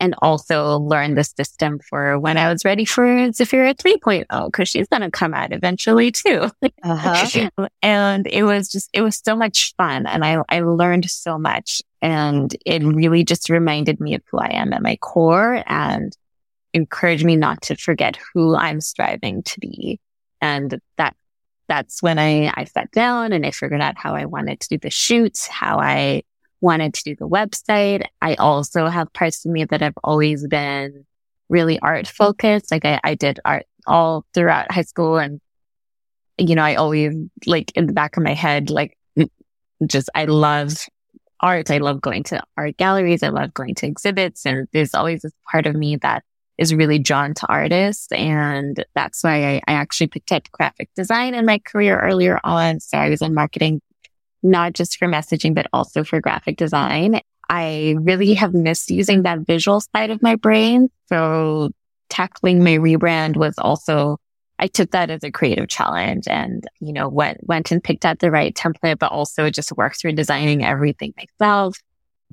and 0.01 0.17
also 0.21 0.81
learn 0.81 1.15
the 1.15 1.23
system 1.23 1.79
for 1.79 2.19
when 2.19 2.37
I 2.37 2.51
was 2.51 2.65
ready 2.65 2.85
for 2.85 3.05
Zafira 3.05 3.73
3.0 3.73 4.47
because 4.47 4.69
she's 4.69 4.89
going 4.89 5.03
to 5.03 5.13
come 5.13 5.33
out 5.33 5.53
eventually 5.53 6.11
too. 6.11 6.51
Uh-huh. 6.83 7.51
and 7.83 8.27
it 8.27 8.43
was 8.43 8.69
just, 8.69 8.91
it 8.93 9.03
was 9.03 9.23
so 9.25 9.37
much 9.37 9.75
fun 9.77 10.09
and 10.09 10.25
I, 10.25 10.39
I 10.49 10.61
learned 10.63 11.09
so 11.09 11.39
much 11.39 11.83
and 12.01 12.53
it 12.67 12.83
really 12.83 13.23
just 13.23 13.49
reminded 13.49 14.01
me 14.01 14.17
of 14.17 14.23
who 14.29 14.39
I 14.39 14.49
am 14.55 14.73
at 14.73 14.83
my 14.83 14.97
core 14.97 15.63
and 15.67 16.17
encouraged 16.75 17.25
me 17.25 17.37
not 17.37 17.63
to 17.63 17.77
forget 17.77 18.19
who 18.35 18.57
I'm 18.57 18.81
striving 18.81 19.45
to 19.45 19.61
be. 19.61 20.01
And 20.41 20.81
that 20.97 21.15
that's 21.69 22.03
when 22.03 22.19
I, 22.19 22.53
I 22.55 22.65
sat 22.65 22.91
down 22.91 23.33
and 23.33 23.47
I 23.47 23.51
figured 23.51 23.81
out 23.81 23.97
how 23.97 24.15
I 24.15 24.27
wanted 24.27 24.61
to 24.61 24.69
do 24.69 24.79
the 24.79 24.91
shoots, 24.91 25.47
how 25.47 25.79
I 25.79 26.23
wanted 26.61 26.95
to 26.95 27.03
do 27.05 27.17
the 27.17 27.29
website. 27.29 28.07
I 28.21 28.35
also 28.35 28.87
have 28.87 29.13
parts 29.13 29.45
of 29.45 29.53
me 29.53 29.65
that 29.65 29.81
have 29.81 29.95
always 30.05 30.47
been 30.47 31.05
really 31.49 31.79
art 31.81 32.07
focused. 32.07 32.71
Like 32.71 32.85
I, 32.85 33.01
I 33.03 33.15
did 33.15 33.41
art 33.45 33.67
all 33.87 34.25
throughout 34.35 34.71
high 34.71 34.83
school 34.83 35.19
and, 35.19 35.41
you 36.39 36.55
know, 36.55 36.63
I 36.63 36.77
always 36.77 37.15
like 37.47 37.73
in 37.75 37.87
the 37.87 37.93
back 37.93 38.17
of 38.17 38.23
my 38.23 38.35
head, 38.35 38.71
like 38.71 38.97
just, 39.87 40.09
I 40.15 40.27
love 40.27 40.73
art. 41.41 41.71
I 41.71 41.79
love 41.79 42.01
going 42.01 42.23
to 42.25 42.43
art 42.57 42.77
galleries. 42.77 43.23
I 43.23 43.29
love 43.29 43.53
going 43.53 43.75
to 43.77 43.87
exhibits. 43.87 44.47
And 44.47 44.69
there's 44.73 44.95
always 44.95 45.23
this 45.23 45.33
part 45.51 45.67
of 45.67 45.75
me 45.75 45.97
that 45.97 46.25
is 46.59 46.75
really 46.75 46.99
drawn 46.99 47.35
to 47.35 47.47
artists. 47.49 48.11
And 48.13 48.85
that's 48.95 49.23
why 49.25 49.45
I, 49.45 49.63
I 49.67 49.73
actually 49.73 50.09
picked 50.09 50.33
up 50.33 50.51
graphic 50.51 50.91
design 50.95 51.35
in 51.35 51.47
my 51.47 51.59
career 51.59 51.99
earlier 51.99 52.39
on. 52.45 52.81
So 52.81 52.99
I 52.99 53.09
was 53.09 53.23
in 53.23 53.35
marketing, 53.35 53.81
not 54.43 54.73
just 54.75 54.99
for 54.99 55.09
messaging, 55.09 55.55
but 55.55 55.67
also 55.73 56.05
for 56.05 56.21
graphic 56.21 56.57
design. 56.57 57.21
I 57.49 57.97
really 57.99 58.35
have 58.35 58.55
missed 58.55 58.91
using 58.91 59.23
that 59.23 59.41
visual 59.41 59.81
side 59.81 60.11
of 60.11 60.23
my 60.23 60.37
brain. 60.37 60.89
So 61.09 61.71
tackling 62.09 62.63
my 62.63 62.77
rebrand 62.77 63.37
was 63.37 63.55
also 63.59 64.19
I 64.63 64.69
took 64.69 64.93
that 64.93 65.11
as 65.11 65.25
a 65.25 65.33
creative 65.33 65.69
challenge 65.69 66.29
and, 66.29 66.65
you 66.79 66.93
know, 66.93 67.09
went, 67.09 67.39
went 67.43 67.73
and 67.73 67.83
picked 67.83 68.05
out 68.05 68.21
the 68.21 68.31
right 68.31 68.55
template, 68.55 69.01
but 69.01 69.11
also 69.11 69.51
just 69.51 69.73
worked 69.73 70.01
through 70.01 70.13
designing 70.13 70.65
everything 70.65 71.13
myself, 71.17 71.77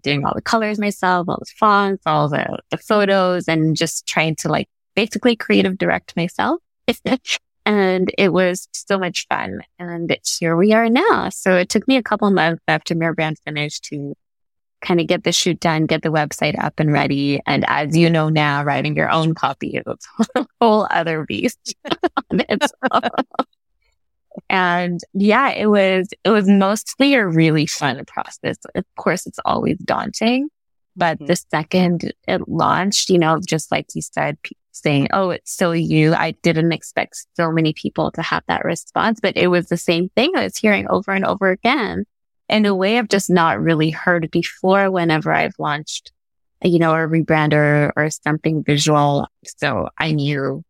doing 0.02 0.26
all 0.26 0.34
the 0.36 0.42
colors 0.42 0.80
myself, 0.80 1.28
all 1.28 1.38
the 1.40 1.52
fonts, 1.58 2.04
all 2.06 2.30
the, 2.30 2.60
the 2.72 2.78
photos 2.78 3.48
and 3.48 3.76
just 3.76 4.08
trying 4.08 4.36
to 4.38 4.50
like 4.50 4.68
basically 4.96 5.36
creative 5.36 5.78
direct 5.78 6.16
myself. 6.16 6.60
and 7.66 8.12
it 8.18 8.34
was 8.34 8.68
so 8.74 8.98
much 8.98 9.28
fun. 9.30 9.62
And 9.78 10.16
here 10.40 10.56
we 10.56 10.74
are 10.74 10.90
now. 10.90 11.30
So 11.30 11.56
it 11.56 11.70
took 11.70 11.88
me 11.88 11.98
a 11.98 12.04
couple 12.04 12.30
months 12.32 12.64
after 12.68 12.96
Mirror 12.96 13.14
Brand 13.16 13.38
finished 13.46 13.84
to 13.86 14.16
kind 14.82 15.00
of 15.00 15.08
get 15.08 15.24
the 15.24 15.32
shoot 15.32 15.60
done, 15.60 15.86
get 15.86 16.02
the 16.02 16.10
website 16.10 16.58
up 16.62 16.80
and 16.80 16.92
ready. 16.92 17.42
And 17.46 17.66
as 17.68 17.96
you 17.98 18.10
know 18.10 18.30
now, 18.30 18.64
writing 18.64 18.96
your 18.96 19.10
own 19.10 19.36
copy 19.36 19.78
is 19.78 19.84
a 20.36 20.46
whole 20.60 20.88
other 20.90 21.26
beast. 21.26 21.76
and 24.50 25.00
yeah, 25.14 25.50
it 25.52 25.68
was, 25.68 26.10
it 26.24 26.30
was 26.30 26.48
mostly 26.48 27.14
a 27.16 27.28
really 27.28 27.66
fun 27.66 28.04
process. 28.06 28.58
Of 28.76 28.86
course, 28.98 29.26
it's 29.26 29.40
always 29.46 29.78
daunting, 29.80 30.50
but 30.96 31.18
mm-hmm. 31.18 31.26
the 31.28 31.36
second 31.36 32.14
it 32.28 32.48
launched, 32.48 33.10
you 33.10 33.20
know, 33.20 33.40
just 33.46 33.72
like 33.72 33.88
you 33.94 34.02
said, 34.02 34.38
saying, 34.72 35.10
Oh, 35.12 35.32
it's 35.32 35.52
still 35.52 35.76
you. 35.76 36.14
I 36.14 36.32
didn't 36.44 36.72
expect 36.72 37.26
so 37.36 37.52
many 37.52 37.74
people 37.74 38.12
to 38.12 38.22
have 38.22 38.44
that 38.48 38.66
response, 38.66 39.20
but 39.22 39.38
it 39.38 39.48
was 39.48 39.68
the 39.68 39.78
same 39.78 40.10
thing 40.10 40.32
I 40.36 40.44
was 40.44 40.58
hearing 40.58 40.88
over 40.90 41.12
and 41.12 41.26
over 41.26 41.50
again 41.50 42.06
in 42.50 42.66
a 42.66 42.76
way 42.76 42.98
I've 42.98 43.10
just 43.10 43.30
not 43.30 43.62
really 43.62 43.92
heard 43.92 44.30
before 44.32 44.90
whenever 44.90 45.32
I've 45.32 45.54
launched, 45.60 46.12
you 46.64 46.80
know, 46.80 46.94
a 46.94 47.08
rebrander 47.08 47.92
or 47.96 48.10
something 48.10 48.64
visual. 48.64 49.28
So 49.46 49.90
I 49.98 50.12
knew 50.12 50.64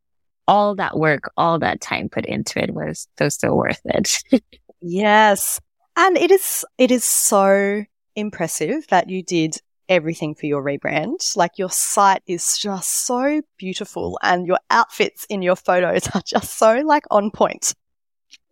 all 0.49 0.75
that 0.75 0.97
work, 0.97 1.31
all 1.37 1.59
that 1.59 1.79
time 1.79 2.09
put 2.09 2.25
into 2.25 2.61
it 2.61 2.73
was 2.73 3.07
so, 3.17 3.29
so 3.29 3.55
worth 3.55 3.81
it. 3.85 4.23
yes. 4.81 5.61
And 5.95 6.17
it 6.17 6.31
is, 6.31 6.65
it 6.77 6.91
is 6.91 7.03
so 7.03 7.83
impressive 8.15 8.87
that 8.89 9.09
you 9.09 9.23
did 9.23 9.55
everything 9.87 10.35
for 10.35 10.45
your 10.47 10.63
rebrand. 10.63 11.37
Like 11.37 11.57
your 11.57 11.69
site 11.69 12.23
is 12.27 12.57
just 12.57 13.05
so 13.05 13.41
beautiful 13.57 14.19
and 14.23 14.47
your 14.47 14.59
outfits 14.69 15.25
in 15.29 15.41
your 15.41 15.55
photos 15.55 16.07
are 16.15 16.21
just 16.25 16.57
so 16.57 16.81
like 16.85 17.05
on 17.11 17.31
point 17.31 17.73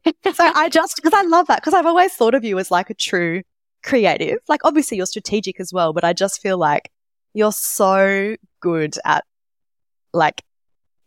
so 0.06 0.34
I 0.56 0.70
just, 0.70 0.96
because 0.96 1.14
I 1.14 1.24
love 1.24 1.48
that, 1.48 1.62
because 1.62 1.74
I've 1.74 1.86
always 1.86 2.14
thought 2.14 2.36
of 2.36 2.44
you 2.44 2.60
as 2.60 2.72
like 2.72 2.90
a 2.90 2.94
true 2.94 3.44
creative. 3.84 4.40
Like 4.48 4.62
obviously 4.64 4.98
you're 4.98 5.06
strategic 5.06 5.60
as 5.60 5.74
well, 5.74 5.94
but 5.94 6.04
I 6.04 6.14
just 6.14 6.42
feel 6.42 6.58
like 6.58 6.90
you're 7.34 7.52
so 7.52 8.36
good 8.60 8.96
at 9.06 9.24
like 10.14 10.44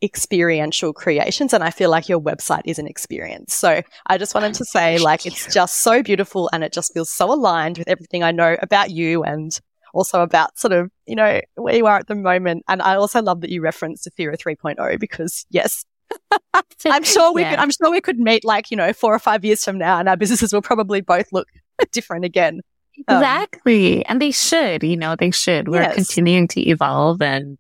experiential 0.03 0.93
creations. 0.93 1.53
And 1.53 1.63
I 1.63 1.71
feel 1.71 1.91
like 1.91 2.09
your 2.09 2.21
website 2.21 2.63
is 2.65 2.79
an 2.79 2.87
experience. 2.87 3.55
So 3.55 3.83
I 4.07 4.19
just 4.19 4.35
wanted 4.35 4.55
to 4.55 4.65
say 4.65 4.99
like, 4.99 5.27
it's 5.27 5.53
just 5.53 5.79
so 5.79 6.03
beautiful 6.03 6.49
and 6.53 6.65
it 6.65 6.73
just 6.73 6.93
feels 6.93 7.11
so 7.11 7.33
aligned 7.33 7.79
with 7.79 7.89
everything 7.89 8.23
I 8.23 8.33
know 8.33 8.57
about 8.63 8.91
you 8.91 9.23
and 9.23 9.59
also 9.93 10.23
about 10.23 10.59
sort 10.59 10.73
of, 10.73 10.91
you 11.07 11.17
know, 11.17 11.41
where 11.57 11.75
you 11.75 11.87
are 11.87 11.99
at 11.99 12.07
the 12.07 12.15
moment. 12.15 12.65
And 12.69 12.81
I 12.81 12.97
also 12.97 13.21
love 13.23 13.41
that 13.43 13.51
you 13.51 13.61
referenced 13.61 14.09
Zafira 14.09 14.37
3.0 14.37 14.99
because 14.99 15.45
yes, 15.51 15.85
I'm 16.87 17.05
sure 17.05 17.33
we 17.33 17.43
yeah. 17.43 17.51
could, 17.51 17.59
I'm 17.59 17.71
sure 17.71 17.91
we 17.91 18.01
could 18.01 18.19
meet 18.19 18.45
like, 18.45 18.71
you 18.71 18.77
know, 18.77 18.93
four 18.93 19.15
or 19.15 19.19
five 19.19 19.45
years 19.45 19.65
from 19.65 19.79
now 19.79 19.99
and 19.99 20.09
our 20.09 20.17
businesses 20.17 20.53
will 20.53 20.63
probably 20.63 21.01
both 21.01 21.27
look 21.33 21.49
different 21.93 22.25
again. 22.25 22.61
Um, 23.09 23.19
exactly. 23.19 24.05
And 24.07 24.21
they 24.21 24.31
should, 24.31 24.83
you 24.83 24.97
know, 24.97 25.17
they 25.17 25.31
should. 25.31 25.69
We're 25.69 25.83
yes. 25.83 25.95
continuing 25.95 26.49
to 26.49 26.61
evolve 26.61 27.23
and, 27.23 27.59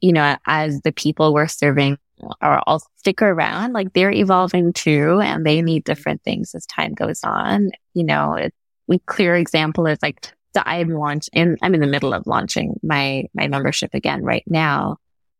you 0.00 0.12
know, 0.12 0.36
as 0.46 0.80
the 0.82 0.92
people 0.92 1.34
we're 1.34 1.46
serving 1.46 1.98
are 2.40 2.62
all 2.66 2.82
stick 2.96 3.20
around, 3.20 3.72
like 3.72 3.92
they're 3.92 4.12
evolving 4.12 4.72
too 4.72 5.20
and 5.20 5.44
they 5.44 5.60
need 5.60 5.84
different 5.84 6.22
things 6.22 6.54
as 6.54 6.66
time 6.66 6.94
goes 6.94 7.20
on. 7.24 7.70
You 7.94 8.04
know, 8.04 8.34
it, 8.34 8.54
a 8.90 8.98
clear 9.06 9.34
example 9.34 9.86
is 9.86 9.98
like, 10.02 10.24
so 10.54 10.62
I'm 10.64 10.90
launching, 10.90 11.56
I'm 11.62 11.74
in 11.74 11.80
the 11.80 11.86
middle 11.86 12.12
of 12.12 12.26
launching 12.26 12.78
my, 12.82 13.24
my 13.34 13.48
membership 13.48 13.94
again 13.94 14.22
right 14.22 14.44
now. 14.46 14.98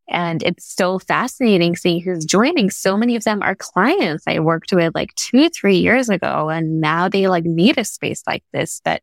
And 0.09 0.43
it's 0.43 0.75
so 0.75 0.99
fascinating 0.99 1.75
seeing 1.75 2.01
who's 2.01 2.25
joining. 2.25 2.69
So 2.69 2.97
many 2.97 3.15
of 3.15 3.23
them 3.23 3.41
are 3.41 3.55
clients 3.55 4.25
I 4.27 4.39
worked 4.39 4.73
with 4.73 4.93
like 4.93 5.15
two, 5.15 5.49
three 5.49 5.77
years 5.77 6.09
ago. 6.09 6.49
And 6.49 6.81
now 6.81 7.07
they 7.07 7.27
like 7.27 7.45
need 7.45 7.77
a 7.77 7.85
space 7.85 8.23
like 8.27 8.43
this 8.51 8.81
that 8.83 9.01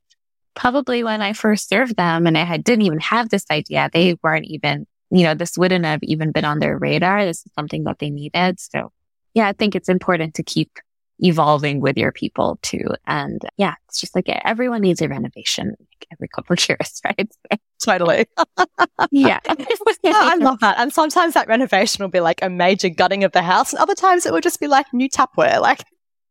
probably 0.55 1.03
when 1.03 1.23
I 1.23 1.33
first 1.33 1.69
served 1.69 1.97
them 1.97 2.27
and 2.27 2.37
I 2.37 2.45
had, 2.45 2.65
didn't 2.65 2.85
even 2.85 3.01
have 3.01 3.31
this 3.31 3.47
idea, 3.51 3.89
they 3.93 4.17
weren't 4.23 4.47
even, 4.47 4.87
you 5.11 5.25
know, 5.25 5.35
this 5.35 5.59
wouldn't 5.59 5.85
have 5.85 6.01
even 6.03 6.33
been 6.33 6.45
on 6.45 6.59
their 6.59 6.79
radar. 6.79 7.25
This 7.25 7.45
is 7.45 7.53
something 7.55 7.85
that 7.85 7.99
they 7.99 8.11
needed. 8.11 8.61
So 8.61 8.93
yeah, 9.35 9.49
I 9.49 9.53
think 9.53 9.75
it's 9.75 9.89
important 9.89 10.35
to 10.35 10.43
keep 10.43 10.71
evolving 11.23 11.81
with 11.81 11.97
your 11.97 12.13
people 12.13 12.59
too. 12.63 12.87
And 13.07 13.43
yeah, 13.57 13.75
it's 13.89 14.01
just 14.01 14.15
like 14.15 14.29
everyone 14.29 14.81
needs 14.81 15.03
a 15.03 15.09
renovation 15.09 15.69
like 15.69 16.07
every 16.13 16.29
couple 16.29 16.55
of 16.59 16.69
years, 16.69 17.01
right? 17.05 17.31
totally. 17.83 18.27
yeah. 19.11 19.41
I 19.49 20.37
love 20.37 20.61
that. 20.61 20.79
And 20.79 20.93
sometimes 20.93 21.35
that 21.35 21.49
renovation 21.49 22.03
will 22.03 22.11
be 22.11 22.21
like 22.21 22.43
a 22.43 22.51
major 22.51 22.89
gutting 22.89 23.25
of 23.25 23.33
the 23.33 23.43
house. 23.43 23.73
And 23.73 23.81
other 23.81 23.95
times 23.95 24.27
it 24.27 24.33
will 24.33 24.41
just 24.41 24.61
be 24.61 24.67
like 24.67 24.87
new 24.93 25.09
tapware. 25.09 25.61
Like, 25.61 25.85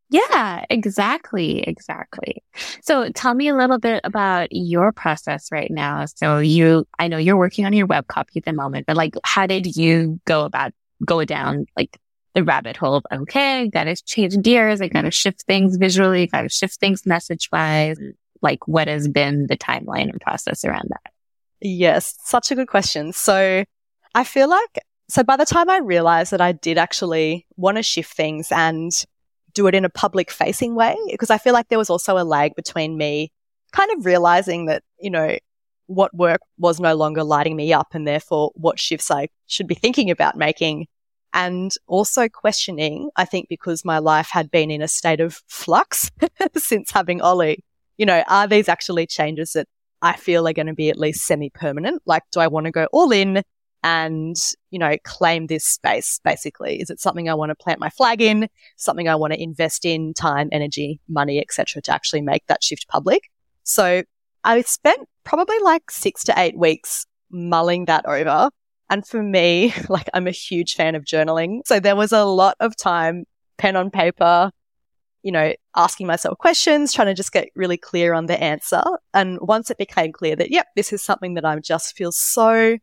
yeah, 0.10 0.66
exactly. 0.70 1.62
Exactly. 1.62 2.44
So 2.82 3.10
tell 3.10 3.34
me 3.34 3.48
a 3.48 3.56
little 3.56 3.78
bit 3.78 4.02
about 4.04 4.48
your 4.52 4.92
process 4.92 5.52
right 5.52 5.70
now. 5.70 6.06
So 6.06 6.40
you, 6.40 6.88
I 6.98 7.08
know 7.08 7.18
you're 7.18 7.38
working 7.38 7.66
on 7.66 7.74
your 7.74 7.86
web 7.86 8.08
copy 8.08 8.40
at 8.40 8.46
the 8.46 8.54
moment, 8.54 8.88
but 8.88 8.98
like, 8.98 9.14
how 9.24 9.46
did 9.46 9.76
you 9.76 10.20
go 10.26 10.46
about 10.46 10.74
go 11.06 11.24
down 11.24 11.66
like 11.78 11.98
the 12.34 12.44
rabbit 12.44 12.78
hole 12.78 12.96
of, 12.96 13.06
okay, 13.12 13.70
gotta 13.70 13.96
change 13.96 14.42
gears. 14.42 14.82
I 14.82 14.88
gotta 14.88 15.12
shift 15.12 15.44
things 15.44 15.78
visually, 15.78 16.28
gotta 16.28 16.50
shift 16.50 16.80
things 16.80 17.06
message 17.06 17.50
wise. 17.52 17.98
Like 18.42 18.68
what 18.68 18.88
has 18.88 19.08
been 19.08 19.48
the 19.48 19.58
timeline 19.58 20.10
and 20.10 20.22
process 20.22 20.64
around 20.64 20.90
that? 20.90 21.12
Yes, 21.62 22.16
such 22.24 22.52
a 22.52 22.56
good 22.56 22.68
question. 22.68 23.14
So 23.14 23.64
I 24.16 24.24
feel 24.24 24.50
like, 24.50 24.80
so 25.10 25.24
by 25.24 25.38
the 25.38 25.46
time 25.46 25.70
I 25.70 25.80
realized 25.80 26.32
that 26.32 26.42
I 26.42 26.52
did 26.52 26.78
actually 26.78 27.46
want 27.58 27.78
to 27.78 27.84
shift 27.84 28.14
things 28.14 28.52
and 28.52 28.92
do 29.54 29.68
it 29.68 29.76
in 29.76 29.86
a 29.86 29.90
public 29.90 30.32
facing 30.32 30.76
way, 30.76 30.96
because 31.10 31.30
I 31.30 31.38
feel 31.38 31.54
like 31.54 31.70
there 31.70 31.78
was 31.78 31.90
also 31.90 32.18
a 32.18 32.24
lag 32.24 32.56
between 32.56 32.98
me 32.98 33.32
kind 33.72 33.92
of 33.98 34.06
realizing 34.06 34.66
that, 34.66 34.84
you 35.00 35.10
know, 35.10 35.38
what 35.88 36.14
work 36.16 36.42
was 36.58 36.80
no 36.80 36.96
longer 36.96 37.24
lighting 37.24 37.56
me 37.56 37.74
up 37.74 37.94
and 37.94 38.08
therefore 38.08 38.52
what 38.54 38.80
shifts 38.80 39.10
I 39.10 39.30
should 39.48 39.68
be 39.68 39.76
thinking 39.76 40.12
about 40.12 40.38
making 40.38 40.88
and 41.34 41.72
also 41.88 42.28
questioning, 42.28 43.10
I 43.16 43.26
think 43.26 43.50
because 43.50 43.86
my 43.86 44.00
life 44.00 44.30
had 44.32 44.50
been 44.50 44.72
in 44.72 44.82
a 44.82 44.88
state 44.88 45.20
of 45.20 45.42
flux 45.48 46.12
since 46.58 46.92
having 46.92 47.22
Ollie, 47.22 47.64
you 47.98 48.06
know, 48.06 48.24
are 48.28 48.48
these 48.48 48.70
actually 48.70 49.06
changes 49.06 49.54
that 49.54 49.68
I 50.02 50.16
feel 50.16 50.48
are 50.48 50.54
going 50.54 50.68
to 50.68 50.74
be 50.74 50.90
at 50.90 50.98
least 50.98 51.26
semi 51.26 51.50
permanent? 51.50 52.02
Like, 52.06 52.24
do 52.32 52.40
I 52.40 52.48
want 52.48 52.66
to 52.66 52.72
go 52.72 52.88
all 52.92 53.12
in 53.12 53.44
and, 53.84 54.36
you 54.72 54.80
know, 54.80 54.96
claim 55.04 55.48
this 55.48 55.66
space 55.66 56.20
basically? 56.24 56.82
Is 56.82 56.90
it 56.90 57.00
something 57.00 57.30
I 57.30 57.34
want 57.34 57.50
to 57.50 57.56
plant 57.56 57.80
my 57.80 57.90
flag 57.90 58.22
in? 58.22 58.48
Something 58.78 59.08
I 59.08 59.16
want 59.16 59.34
to 59.34 59.42
invest 59.42 59.86
in 59.86 60.14
time, 60.14 60.50
energy, 60.52 61.00
money, 61.08 61.40
etc., 61.40 61.82
to 61.84 61.94
actually 61.94 62.22
make 62.22 62.46
that 62.48 62.64
shift 62.64 62.88
public? 62.88 63.30
So 63.64 64.04
I 64.44 64.62
spent 64.62 65.08
probably 65.24 65.60
like 65.60 65.92
six 65.92 66.24
to 66.26 66.34
eight 66.38 66.58
weeks 66.58 67.06
mulling 67.32 67.86
that 67.86 68.06
over 68.06 68.50
and 68.90 69.06
for 69.06 69.22
me, 69.22 69.74
like 69.90 70.10
I'm 70.14 70.28
a 70.28 70.32
huge 70.32 70.76
fan 70.76 70.96
of 70.96 71.04
journaling. 71.04 71.62
So 71.66 71.80
there 71.80 71.96
was 71.96 72.12
a 72.12 72.26
lot 72.26 72.56
of 72.60 72.76
time, 72.76 73.26
pen 73.58 73.76
on 73.76 73.92
paper, 73.92 74.52
you 75.22 75.32
know, 75.32 75.54
asking 75.76 76.08
myself 76.08 76.38
questions, 76.38 76.94
trying 76.94 77.08
to 77.08 77.14
just 77.14 77.32
get 77.32 77.50
really 77.56 77.78
clear 77.78 78.14
on 78.14 78.26
the 78.26 78.42
answer. 78.42 78.84
And 79.14 79.38
once 79.42 79.70
it 79.70 79.78
became 79.78 80.12
clear 80.12 80.36
that, 80.36 80.52
yep, 80.52 80.68
this 80.76 80.94
is 80.94 81.04
something 81.04 81.34
that 81.36 81.46
I 81.46 81.58
just 81.60 81.96
feel 81.96 82.12
so 82.12 82.78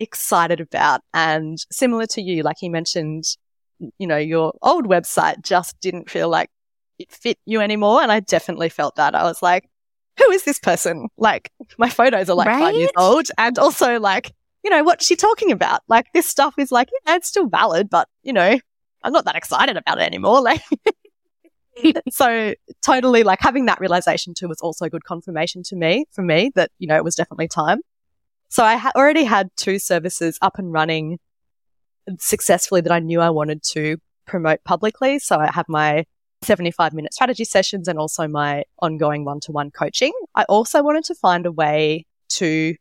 excited 0.00 0.60
about. 0.60 1.00
And 1.14 1.58
similar 1.70 2.06
to 2.06 2.22
you, 2.22 2.42
like 2.42 2.56
you 2.62 2.70
mentioned, 2.70 3.24
you 3.98 4.06
know, 4.06 4.16
your 4.16 4.52
old 4.62 4.86
website 4.86 5.42
just 5.42 5.80
didn't 5.80 6.10
feel 6.10 6.28
like 6.28 6.50
it 6.98 7.12
fit 7.12 7.38
you 7.44 7.60
anymore. 7.60 8.02
And 8.02 8.10
I 8.10 8.20
definitely 8.20 8.68
felt 8.68 8.96
that. 8.96 9.14
I 9.14 9.24
was 9.24 9.42
like, 9.42 9.68
who 10.18 10.30
is 10.30 10.44
this 10.44 10.58
person? 10.58 11.08
Like 11.16 11.50
my 11.78 11.88
photos 11.88 12.28
are 12.28 12.34
like 12.34 12.48
right? 12.48 12.60
five 12.60 12.74
years 12.74 12.90
old. 12.96 13.26
And 13.38 13.58
also 13.58 14.00
like 14.00 14.32
you 14.64 14.70
know, 14.70 14.82
what's 14.82 15.06
she 15.06 15.16
talking 15.16 15.52
about? 15.52 15.82
Like 15.88 16.06
this 16.12 16.26
stuff 16.26 16.54
is 16.58 16.72
like, 16.72 16.88
yeah, 17.06 17.16
it's 17.16 17.28
still 17.28 17.46
valid, 17.46 17.88
but 17.88 18.08
you 18.22 18.32
know, 18.32 18.58
I'm 19.02 19.12
not 19.12 19.24
that 19.24 19.36
excited 19.36 19.76
about 19.76 19.98
it 19.98 20.02
anymore. 20.02 20.42
Like, 21.80 21.94
so 22.10 22.54
totally 22.84 23.22
like 23.22 23.38
having 23.40 23.66
that 23.66 23.78
realization 23.78 24.34
too 24.34 24.48
was 24.48 24.60
also 24.60 24.88
good 24.88 25.04
confirmation 25.04 25.62
to 25.64 25.76
me, 25.76 26.06
for 26.10 26.22
me 26.22 26.50
that, 26.56 26.70
you 26.78 26.88
know, 26.88 26.96
it 26.96 27.04
was 27.04 27.14
definitely 27.14 27.46
time. 27.46 27.80
So 28.48 28.64
I 28.64 28.76
ha- 28.76 28.92
already 28.96 29.24
had 29.24 29.50
two 29.56 29.78
services 29.78 30.38
up 30.40 30.58
and 30.58 30.72
running 30.72 31.18
successfully 32.18 32.80
that 32.80 32.92
I 32.92 33.00
knew 33.00 33.20
I 33.20 33.30
wanted 33.30 33.62
to 33.74 33.98
promote 34.26 34.64
publicly. 34.64 35.18
So 35.18 35.38
I 35.38 35.50
have 35.52 35.66
my 35.68 36.04
75 36.42 36.92
minute 36.92 37.12
strategy 37.12 37.44
sessions 37.44 37.88
and 37.88 37.98
also 37.98 38.28
my 38.28 38.64
ongoing 38.80 39.24
one 39.24 39.40
to 39.40 39.52
one 39.52 39.70
coaching. 39.70 40.12
I 40.34 40.44
also 40.44 40.82
wanted 40.82 41.04
to 41.04 41.14
find 41.14 41.46
a 41.46 41.52
way 41.52 42.06
to 42.30 42.74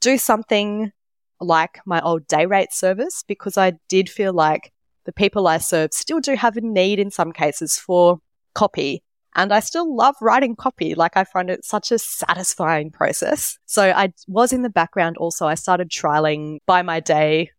do 0.00 0.18
something 0.18 0.92
like 1.40 1.80
my 1.84 2.00
old 2.00 2.26
day 2.26 2.46
rate 2.46 2.72
service 2.72 3.22
because 3.26 3.58
I 3.58 3.74
did 3.88 4.08
feel 4.08 4.32
like 4.32 4.72
the 5.04 5.12
people 5.12 5.46
I 5.46 5.58
serve 5.58 5.92
still 5.92 6.20
do 6.20 6.34
have 6.34 6.56
a 6.56 6.60
need 6.60 6.98
in 6.98 7.10
some 7.10 7.32
cases 7.32 7.76
for 7.76 8.18
copy. 8.54 9.02
And 9.36 9.52
I 9.52 9.60
still 9.60 9.94
love 9.94 10.16
writing 10.22 10.56
copy. 10.56 10.94
Like 10.94 11.16
I 11.16 11.24
find 11.24 11.50
it 11.50 11.64
such 11.64 11.92
a 11.92 11.98
satisfying 11.98 12.90
process. 12.90 13.58
So 13.66 13.90
I 13.90 14.14
was 14.26 14.50
in 14.52 14.62
the 14.62 14.70
background 14.70 15.18
also. 15.18 15.46
I 15.46 15.54
started 15.54 15.90
trialing 15.90 16.58
by 16.66 16.80
my 16.80 17.00
day 17.00 17.50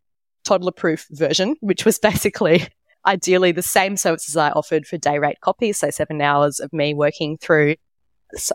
toddler 0.43 0.71
proof 0.71 1.05
version, 1.11 1.55
which 1.61 1.85
was 1.85 1.99
basically 2.01 2.67
ideally 3.05 3.51
the 3.51 3.61
same 3.61 3.95
services 3.95 4.35
I 4.35 4.49
offered 4.49 4.87
for 4.87 4.97
day 4.97 5.19
rate 5.19 5.39
copy. 5.41 5.71
So 5.71 5.91
seven 5.91 6.19
hours 6.19 6.59
of 6.59 6.73
me 6.73 6.95
working 6.95 7.37
through 7.37 7.75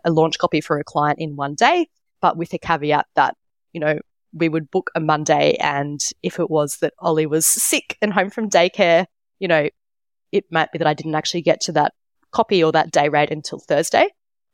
a 0.04 0.11
launch 0.11 0.38
copy 0.38 0.61
for 0.61 0.78
a 0.78 0.85
client 0.85 1.20
in 1.20 1.37
one 1.37 1.54
day, 1.54 1.87
but 2.20 2.37
with 2.37 2.52
a 2.52 2.58
caveat 2.58 3.06
that, 3.14 3.37
you 3.72 3.80
know, 3.80 4.00
we 4.35 4.48
would 4.48 4.70
book 4.70 4.90
a 4.94 5.00
Monday 5.00 5.56
and 5.61 6.00
if 6.22 6.40
it 6.40 6.50
was 6.50 6.78
that 6.78 6.94
Ollie 6.98 7.26
was 7.26 7.46
sick 7.46 7.96
and 8.02 8.12
home 8.12 8.30
from 8.30 8.50
daycare, 8.50 9.06
you 9.38 9.46
know, 9.46 9.68
it 10.32 10.44
might 10.50 10.72
be 10.72 10.78
that 10.78 10.87
I 10.87 10.94
didn't 10.94 11.14
actually 11.14 11.42
get 11.42 11.61
to 11.62 11.72
that 11.72 11.92
copy 12.33 12.62
or 12.62 12.73
that 12.73 12.90
day 12.90 13.09
rate 13.09 13.31
until 13.31 13.59
Thursday. 13.59 14.09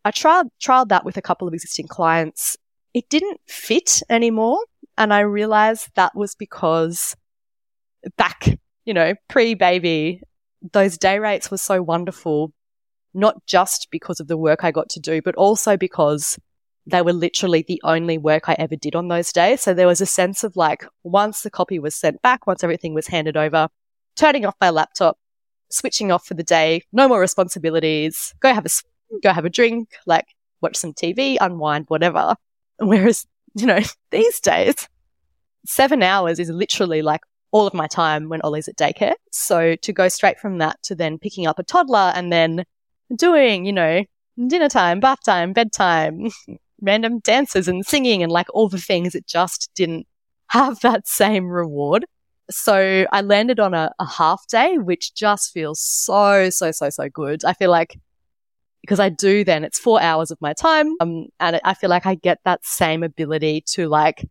I 0.04 0.10
tried, 0.10 0.46
tried 0.60 0.88
that 0.90 1.04
with 1.04 1.16
a 1.16 1.22
couple 1.22 1.48
of 1.48 1.54
existing 1.54 1.88
clients. 1.88 2.56
It 2.94 3.08
didn't 3.08 3.40
fit 3.46 4.02
anymore. 4.08 4.58
And 4.96 5.12
I 5.12 5.20
realized 5.20 5.90
that 5.94 6.14
was 6.14 6.34
because 6.34 7.16
back, 8.16 8.58
you 8.84 8.94
know, 8.94 9.14
pre 9.28 9.54
baby, 9.54 10.22
those 10.72 10.98
day 10.98 11.18
rates 11.18 11.50
were 11.50 11.58
so 11.58 11.82
wonderful, 11.82 12.52
not 13.14 13.44
just 13.46 13.88
because 13.90 14.20
of 14.20 14.28
the 14.28 14.36
work 14.36 14.64
I 14.64 14.70
got 14.70 14.88
to 14.90 15.00
do, 15.00 15.22
but 15.22 15.36
also 15.36 15.76
because 15.76 16.38
they 16.86 17.02
were 17.02 17.12
literally 17.12 17.64
the 17.66 17.80
only 17.84 18.16
work 18.18 18.48
I 18.48 18.56
ever 18.58 18.74
did 18.74 18.96
on 18.96 19.08
those 19.08 19.30
days. 19.32 19.60
So 19.60 19.74
there 19.74 19.86
was 19.86 20.00
a 20.00 20.06
sense 20.06 20.42
of 20.42 20.56
like, 20.56 20.86
once 21.04 21.42
the 21.42 21.50
copy 21.50 21.78
was 21.78 21.94
sent 21.94 22.22
back, 22.22 22.46
once 22.46 22.64
everything 22.64 22.94
was 22.94 23.08
handed 23.08 23.36
over, 23.36 23.68
turning 24.16 24.46
off 24.46 24.54
my 24.60 24.70
laptop, 24.70 25.18
switching 25.70 26.10
off 26.12 26.26
for 26.26 26.34
the 26.34 26.42
day, 26.42 26.82
no 26.92 27.08
more 27.08 27.20
responsibilities, 27.20 28.34
go 28.40 28.52
have 28.52 28.66
a, 28.66 28.70
go 29.22 29.32
have 29.32 29.44
a 29.44 29.50
drink, 29.50 29.90
like 30.06 30.26
watch 30.60 30.76
some 30.76 30.92
TV, 30.92 31.36
unwind, 31.40 31.86
whatever. 31.88 32.36
Whereas, 32.78 33.26
you 33.54 33.66
know, 33.66 33.80
these 34.10 34.40
days, 34.40 34.88
seven 35.66 36.02
hours 36.02 36.38
is 36.38 36.50
literally 36.50 37.02
like 37.02 37.20
all 37.50 37.66
of 37.66 37.74
my 37.74 37.86
time 37.86 38.28
when 38.28 38.40
Ollie's 38.42 38.68
at 38.68 38.76
daycare. 38.76 39.14
So 39.32 39.76
to 39.76 39.92
go 39.92 40.08
straight 40.08 40.38
from 40.38 40.58
that 40.58 40.82
to 40.84 40.94
then 40.94 41.18
picking 41.18 41.46
up 41.46 41.58
a 41.58 41.62
toddler 41.62 42.12
and 42.14 42.32
then 42.32 42.64
doing, 43.16 43.64
you 43.64 43.72
know, 43.72 44.04
dinner 44.46 44.68
time, 44.68 45.00
bath 45.00 45.20
time, 45.24 45.52
bedtime, 45.52 46.28
random 46.80 47.20
dances 47.20 47.68
and 47.68 47.84
singing 47.84 48.22
and 48.22 48.30
like 48.30 48.46
all 48.54 48.68
the 48.68 48.78
things, 48.78 49.14
it 49.14 49.26
just 49.26 49.70
didn't 49.74 50.06
have 50.48 50.80
that 50.80 51.08
same 51.08 51.46
reward. 51.48 52.06
So 52.50 53.06
I 53.12 53.20
landed 53.20 53.60
on 53.60 53.74
a, 53.74 53.92
a 53.98 54.06
half 54.06 54.46
day, 54.48 54.78
which 54.78 55.14
just 55.14 55.52
feels 55.52 55.80
so, 55.80 56.50
so, 56.50 56.70
so, 56.70 56.90
so 56.90 57.08
good. 57.08 57.44
I 57.44 57.52
feel 57.52 57.70
like 57.70 57.98
because 58.82 59.00
I 59.00 59.08
do 59.08 59.44
then 59.44 59.64
it's 59.64 59.78
four 59.78 60.00
hours 60.00 60.30
of 60.30 60.40
my 60.40 60.52
time. 60.54 60.94
Um, 61.00 61.26
and 61.40 61.60
I 61.62 61.74
feel 61.74 61.90
like 61.90 62.06
I 62.06 62.14
get 62.14 62.38
that 62.44 62.64
same 62.64 63.02
ability 63.02 63.64
to 63.72 63.88
like 63.88 64.24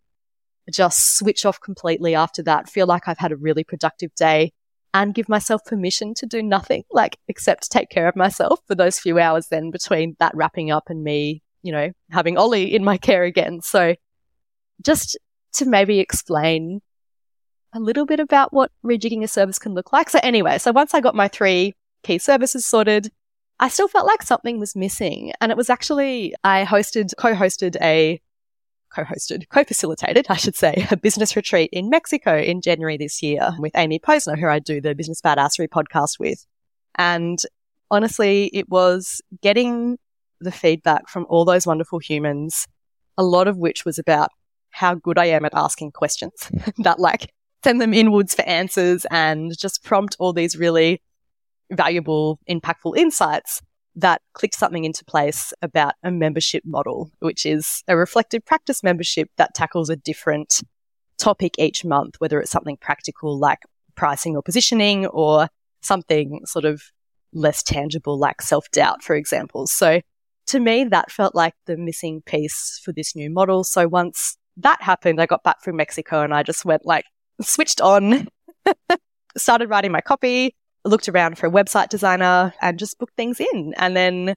just 0.72 1.18
switch 1.18 1.46
off 1.46 1.60
completely 1.62 2.16
after 2.16 2.44
that, 2.44 2.70
feel 2.70 2.88
like 2.88 3.08
I've 3.08 3.18
had 3.20 3.32
a 3.32 3.38
really 3.38 3.64
productive 3.64 4.14
day 4.16 4.52
and 4.94 5.14
give 5.14 5.30
myself 5.30 5.64
permission 5.66 6.14
to 6.16 6.26
do 6.26 6.42
nothing, 6.42 6.84
like 6.92 7.18
except 7.28 7.72
take 7.72 7.90
care 7.90 8.08
of 8.08 8.16
myself 8.16 8.60
for 8.68 8.76
those 8.76 9.00
few 9.00 9.20
hours 9.20 9.48
then 9.50 9.70
between 9.70 10.16
that 10.20 10.36
wrapping 10.36 10.72
up 10.72 10.90
and 10.90 11.04
me, 11.04 11.44
you 11.62 11.72
know, 11.72 11.92
having 12.10 12.38
Ollie 12.38 12.74
in 12.74 12.84
my 12.84 12.98
care 13.10 13.24
again. 13.24 13.62
So 13.62 13.96
just 14.84 15.18
to 15.54 15.66
maybe 15.66 16.00
explain 16.00 16.82
a 17.74 17.80
little 17.80 18.06
bit 18.06 18.20
about 18.20 18.54
what 18.54 18.72
rejigging 18.84 19.24
a 19.24 19.28
service 19.28 19.60
can 19.60 19.74
look 19.74 19.94
like. 19.94 20.10
So 20.10 20.20
anyway, 20.24 20.58
so 20.58 20.72
once 20.72 20.94
I 20.94 21.02
got 21.02 21.16
my 21.16 21.28
three 21.28 21.74
key 22.04 22.18
services 22.18 22.66
sorted, 22.66 23.12
I 23.60 23.70
still 23.70 23.88
felt 23.88 24.08
like 24.08 24.22
something 24.22 24.60
was 24.60 24.76
missing. 24.76 25.34
And 25.42 25.52
it 25.52 25.58
was 25.58 25.70
actually, 25.70 26.34
I 26.44 26.66
hosted, 26.66 27.14
co-hosted 27.18 27.76
a, 27.82 28.22
co-hosted, 28.94 29.50
co-facilitated, 29.50 30.28
I 30.30 30.36
should 30.36 30.56
say, 30.56 30.88
a 30.92 30.98
business 30.98 31.36
retreat 31.36 31.70
in 31.74 31.90
Mexico 31.90 32.38
in 32.38 32.62
January 32.62 32.98
this 32.98 33.22
year 33.22 33.52
with 33.60 33.76
Amy 33.76 34.00
Posner, 34.00 34.40
who 34.40 34.48
I 34.48 34.60
do 34.60 34.80
the 34.80 34.96
Business 34.96 35.22
Badassery 35.22 35.68
podcast 35.68 36.20
with. 36.20 36.46
And 36.96 37.40
honestly, 37.92 38.50
it 38.54 38.70
was 38.70 39.22
getting 39.42 39.98
the 40.40 40.52
feedback 40.52 41.10
from 41.10 41.26
all 41.30 41.46
those 41.46 41.66
wonderful 41.66 42.00
humans, 42.00 42.68
a 43.18 43.24
lot 43.24 43.48
of 43.48 43.58
which 43.58 43.86
was 43.86 43.98
about 43.98 44.30
how 44.70 44.94
good 44.94 45.18
I 45.18 45.26
am 45.26 45.46
at 45.46 45.54
asking 45.56 45.92
questions 45.92 46.52
that 46.80 47.00
like 47.00 47.32
send 47.64 47.82
them 47.82 47.94
inwards 47.94 48.34
for 48.34 48.44
answers 48.44 49.06
and 49.12 49.58
just 49.58 49.84
prompt 49.84 50.16
all 50.20 50.34
these 50.34 50.58
really 50.58 51.02
valuable, 51.72 52.40
impactful 52.50 52.98
insights 52.98 53.62
that 53.96 54.22
clicked 54.34 54.56
something 54.56 54.84
into 54.84 55.04
place 55.04 55.54
about 55.62 55.94
a 56.04 56.12
membership 56.12 56.64
model, 56.66 57.12
which 57.20 57.46
is 57.46 57.84
a 57.88 57.98
reflective 57.98 58.46
practice 58.46 58.84
membership 58.84 59.30
that 59.38 59.56
tackles 59.56 59.90
a 59.90 59.96
different 59.96 60.62
topic 61.18 61.56
each 61.58 61.84
month, 61.84 62.16
whether 62.20 62.40
it's 62.40 62.52
something 62.52 62.78
practical 62.78 63.40
like 63.40 63.60
pricing 63.96 64.36
or 64.36 64.44
positioning 64.44 65.08
or 65.08 65.48
something 65.82 66.42
sort 66.46 66.64
of 66.64 66.84
less 67.34 67.64
tangible 67.64 68.18
like 68.20 68.42
self 68.42 68.70
doubt, 68.72 69.04
for 69.04 69.16
example. 69.16 69.66
So 69.66 70.02
to 70.48 70.60
me, 70.60 70.86
that 70.86 71.12
felt 71.12 71.36
like 71.36 71.56
the 71.66 71.76
missing 71.76 72.22
piece 72.26 72.80
for 72.84 72.94
this 72.94 73.16
new 73.16 73.30
model. 73.30 73.64
So 73.64 73.88
once 73.88 74.38
that 74.58 74.82
happened, 74.82 75.20
I 75.20 75.26
got 75.26 75.44
back 75.44 75.62
from 75.62 75.76
Mexico 75.76 76.22
and 76.22 76.34
I 76.34 76.44
just 76.44 76.66
went 76.66 76.86
like, 76.86 77.06
switched 77.42 77.82
on, 77.82 78.28
started 79.38 79.70
writing 79.70 79.92
my 79.92 80.02
copy, 80.02 80.56
looked 80.86 81.10
around 81.10 81.38
for 81.38 81.48
a 81.48 81.52
website 81.52 81.90
designer 81.90 82.54
and 82.62 82.80
just 82.80 82.98
booked 82.98 83.16
things 83.16 83.40
in. 83.40 83.74
And 83.78 83.96
then, 83.96 84.36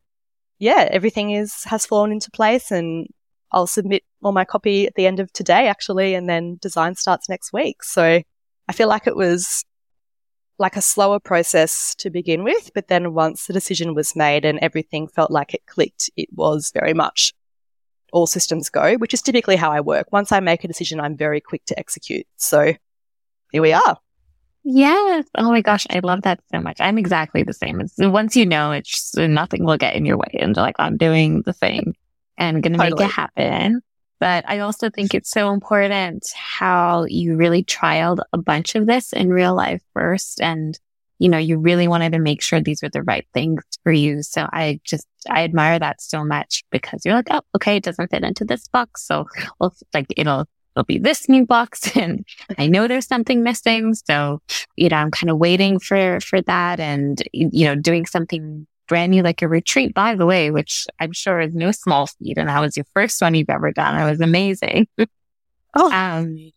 yeah, 0.59 0.89
everything 0.91 1.31
is, 1.31 1.65
has 1.65 1.87
fallen 1.87 2.13
into 2.13 2.31
place 2.31 2.71
and 2.71 3.07
I'll 3.53 3.67
submit 3.67 4.05
all 4.23 4.33
my 4.33 4.45
copy 4.45 4.87
at 4.87 4.95
the 4.95 5.07
end 5.07 5.21
of 5.21 5.33
today, 5.33 5.67
actually, 5.67 6.15
and 6.15 6.29
then 6.29 6.59
design 6.61 6.95
starts 6.95 7.29
next 7.29 7.53
week. 7.53 7.83
So 7.83 8.23
I 8.69 8.73
feel 8.73 8.89
like 8.89 9.07
it 9.07 9.17
was 9.17 9.65
like 10.59 10.77
a 10.77 10.83
slower 10.83 11.19
process 11.19 11.95
to 11.97 12.11
begin 12.11 12.45
with, 12.45 12.71
but 12.75 12.89
then 12.89 13.15
once 13.15 13.47
the 13.47 13.53
decision 13.53 13.95
was 13.95 14.15
made 14.15 14.45
and 14.45 14.59
everything 14.61 15.09
felt 15.09 15.31
like 15.31 15.55
it 15.55 15.65
clicked, 15.67 16.11
it 16.17 16.29
was 16.33 16.71
very 16.73 16.93
much 16.93 17.33
all 18.13 18.27
systems 18.27 18.69
go, 18.69 18.97
which 18.97 19.15
is 19.15 19.23
typically 19.23 19.57
how 19.57 19.73
I 19.73 19.81
work. 19.81 20.13
Once 20.13 20.33
I 20.33 20.41
make 20.41 20.63
a 20.63 20.69
decision, 20.69 21.01
I'm 21.01 21.17
very 21.17 21.41
quick 21.41 21.65
to 21.67 21.79
execute. 21.79 22.27
So 22.37 22.75
here 23.53 23.63
we 23.63 23.73
are. 23.73 23.99
Yes. 24.63 25.25
Oh 25.37 25.51
my 25.51 25.63
gosh. 25.63 25.87
I 25.91 26.01
love 26.01 26.23
that 26.23 26.41
so 26.53 26.61
much. 26.61 26.77
I'm 26.81 26.99
exactly 26.99 27.43
the 27.43 27.53
same. 27.53 27.81
It's, 27.81 27.95
once 27.99 28.37
you 28.37 28.45
know, 28.45 28.73
it's 28.73 28.91
just, 28.91 29.17
nothing 29.17 29.65
will 29.65 29.79
get 29.79 29.97
in 29.97 30.05
your 30.05 30.19
way. 30.19 30.37
And 30.39 30.57
like, 30.57 30.77
I'm 30.79 30.97
doing 30.97 31.43
the 31.43 31.53
thing 31.53 31.95
and 32.37 32.63
going 32.63 32.75
to 32.75 32.79
totally. 32.79 33.05
make 33.05 33.11
it 33.11 33.15
happen. 33.15 33.81
But 34.19 34.45
I 34.47 34.59
also 34.59 34.91
think 34.91 35.15
it's 35.15 35.31
so 35.31 35.51
important 35.53 36.27
how 36.37 37.07
you 37.09 37.37
really 37.37 37.65
trialed 37.65 38.19
a 38.35 38.39
bunch 38.39 38.75
of 38.75 38.87
this 38.87 39.15
in 39.15 39.31
real 39.31 39.55
life 39.55 39.83
first. 39.95 40.43
And, 40.43 40.79
you 41.19 41.31
know, 41.31 41.39
you 41.39 41.57
really 41.57 41.89
wanted 41.89 42.13
to 42.13 42.19
make 42.19 42.43
sure 42.43 42.61
these 42.61 42.83
were 42.83 42.91
the 42.91 43.03
right 43.03 43.27
things 43.33 43.63
for 43.83 43.93
you. 43.93 44.23
So 44.23 44.47
I 44.53 44.79
just, 44.85 45.07
I 45.31 45.45
admire 45.45 45.79
that 45.79 46.03
so 46.03 46.23
much 46.23 46.65
because 46.71 47.01
you're 47.05 47.15
like, 47.15 47.29
oh, 47.31 47.41
okay, 47.57 47.77
it 47.77 47.83
doesn't 47.83 48.11
fit 48.11 48.23
into 48.23 48.45
this 48.45 48.69
box. 48.69 49.07
So, 49.07 49.27
well, 49.59 49.75
like 49.95 50.07
it'll 50.19 50.47
it'll 50.75 50.85
be 50.85 50.99
this 50.99 51.29
new 51.29 51.47
box 51.47 51.97
and 51.97 52.25
I 52.59 52.67
know 52.67 52.89
there's 52.89 53.07
something 53.07 53.43
missing. 53.43 53.95
So, 53.95 54.41
you 54.77 54.89
know, 54.89 54.97
I'm 54.97 55.11
kind 55.11 55.31
of 55.31 55.39
waiting 55.39 55.79
for, 55.79 56.21
for 56.21 56.41
that 56.43 56.81
and, 56.81 57.23
you 57.33 57.67
know, 57.67 57.75
doing 57.75 58.07
something 58.07 58.67
brand 58.89 59.13
new, 59.13 59.23
like 59.23 59.43
a 59.43 59.49
retreat, 59.49 59.95
by 59.95 60.15
the 60.15 60.27
way, 60.27 60.51
which 60.51 60.87
I'm 60.99 61.13
sure 61.13 61.41
is 61.41 61.55
no 61.55 61.71
small 61.71 62.07
feat. 62.07 62.39
And 62.39 62.49
that 62.49 62.61
was 62.61 62.77
your 62.77 62.87
first 62.93 63.21
one 63.23 63.35
you've 63.35 63.51
ever 63.51 63.73
done. 63.73 64.01
It 64.01 64.11
was 64.11 64.21
amazing. 64.21 64.89
oh. 65.75 65.93
Um, 65.93 66.51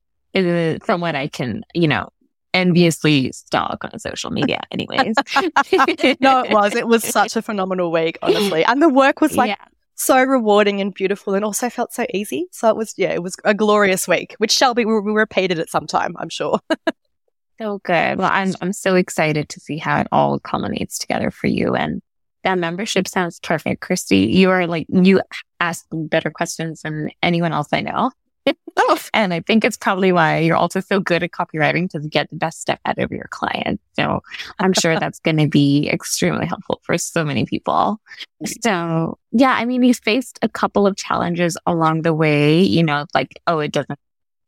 from 0.84 1.00
what 1.00 1.16
I 1.16 1.28
can, 1.28 1.64
you 1.76 1.88
know, 1.88 2.10
enviously 2.56 3.32
stalk 3.32 3.84
on 3.84 4.00
social 4.00 4.32
media 4.32 4.62
anyways. 4.72 5.16
no, 6.20 6.44
it 6.44 6.52
was. 6.52 6.76
It 6.76 6.88
was 6.88 7.04
such 7.04 7.36
a 7.36 7.42
phenomenal 7.44 7.92
week, 7.92 8.18
honestly. 8.24 8.66
And 8.66 8.82
the 8.82 8.90
work 8.90 9.22
was 9.22 9.36
like 9.38 9.50
yeah 9.50 9.66
so 9.96 10.22
rewarding 10.24 10.82
and 10.82 10.94
beautiful 10.94 11.34
and 11.34 11.46
also 11.46 11.70
felt 11.70 11.94
so 11.94 12.06
easy. 12.14 12.48
So 12.52 12.70
it 12.70 12.76
was, 12.76 12.94
yeah, 12.98 13.12
it 13.12 13.24
was 13.24 13.36
a 13.44 13.54
glorious 13.54 14.08
week, 14.08 14.36
which 14.38 14.52
shall 14.52 14.74
be, 14.74 14.86
we 14.86 14.94
repeated 14.94 15.60
at 15.60 15.70
some 15.70 15.88
time, 15.88 16.16
I'm 16.18 16.30
sure. 16.30 16.60
so 16.70 16.78
oh, 17.62 17.80
good. 17.84 18.18
Well, 18.18 18.30
I'm, 18.32 18.54
I'm 18.62 18.74
so 18.74 18.96
excited 18.96 19.50
to 19.50 19.60
see 19.60 19.78
how 19.78 20.00
it 20.00 20.08
all 20.12 20.40
culminates 20.40 20.98
together 20.98 21.32
for 21.32 21.48
you. 21.48 21.76
And 21.76 22.02
that 22.44 22.58
membership 22.58 23.08
sounds 23.08 23.40
perfect. 23.40 23.82
Kirsty, 23.82 24.18
you 24.18 24.50
are 24.50 24.68
like, 24.68 24.88
you 24.90 25.22
ask 25.60 25.86
better 25.92 26.30
questions 26.30 26.82
than 26.82 27.10
anyone 27.22 27.54
else 27.54 27.70
I 27.72 27.82
know. 27.82 28.12
And 29.14 29.34
I 29.34 29.42
think 29.42 29.64
it's 29.64 29.78
probably 29.78 30.12
why 30.12 30.40
you're 30.40 30.56
also 30.56 30.80
so 30.80 31.00
good 31.00 31.24
at 31.24 31.32
copywriting 31.32 31.90
to 31.92 32.00
get 32.00 32.30
the 32.30 32.36
best 32.36 32.62
stuff 32.62 32.80
out 32.86 32.98
of 32.98 33.12
your 33.12 33.28
client. 33.30 33.80
So 33.94 34.22
I'm 34.60 34.74
sure 34.82 35.00
that's 35.00 35.20
going 35.20 35.38
to 35.38 35.48
be 35.48 35.88
extremely 35.90 36.46
helpful 36.46 36.82
for 36.84 36.98
so 36.98 37.24
many 37.24 37.46
people. 37.46 38.02
So 38.62 39.18
yeah, 39.32 39.54
I 39.54 39.66
mean, 39.66 39.84
you 39.84 39.94
faced 39.94 40.40
a 40.42 40.50
couple 40.50 40.88
of 40.88 40.96
challenges 40.96 41.58
along 41.66 42.02
the 42.02 42.14
way, 42.14 42.62
you 42.62 42.84
know, 42.84 43.06
like, 43.14 43.40
oh, 43.48 43.60
it 43.60 43.72
doesn't 43.72 44.00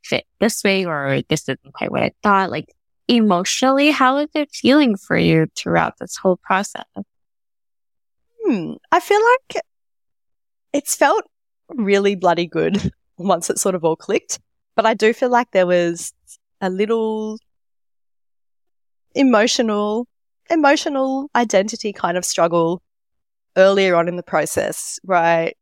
fit 0.04 0.26
this 0.39 0.64
way 0.64 0.86
or 0.86 1.22
this 1.30 1.43
isn't 1.43 1.74
quite 1.74 1.91
what 1.91 2.04
I 2.04 2.12
thought. 2.24 2.52
Like 2.52 2.74
emotionally, 3.08 3.91
how 3.91 4.18
is 4.18 4.30
it 4.34 4.52
feeling 4.52 4.98
for 4.98 5.18
you 5.18 5.48
throughout 5.56 5.98
this 6.00 6.18
whole 6.18 6.38
process? 6.38 6.86
Hmm. 8.43 8.74
I 8.91 9.00
feel 9.00 9.22
like 9.22 9.64
it's 10.74 10.96
felt 10.96 11.24
really 11.70 12.16
bloody 12.16 12.48
good 12.48 12.91
once 13.18 13.49
it 13.49 13.59
sort 13.59 13.76
of 13.76 13.84
all 13.84 13.95
clicked. 13.95 14.39
But 14.76 14.86
I 14.86 14.93
do 14.93 15.13
feel 15.13 15.30
like 15.30 15.51
there 15.51 15.68
was 15.68 16.13
a 16.61 16.70
little 16.70 17.38
emotional, 19.13 20.07
emotional 20.49 21.30
identity 21.36 21.93
kind 21.93 22.18
of 22.18 22.26
struggle 22.26 22.82
earlier 23.57 23.95
on 23.95 24.07
in 24.07 24.18
the 24.18 24.24
process, 24.24 24.99
right? 25.05 25.55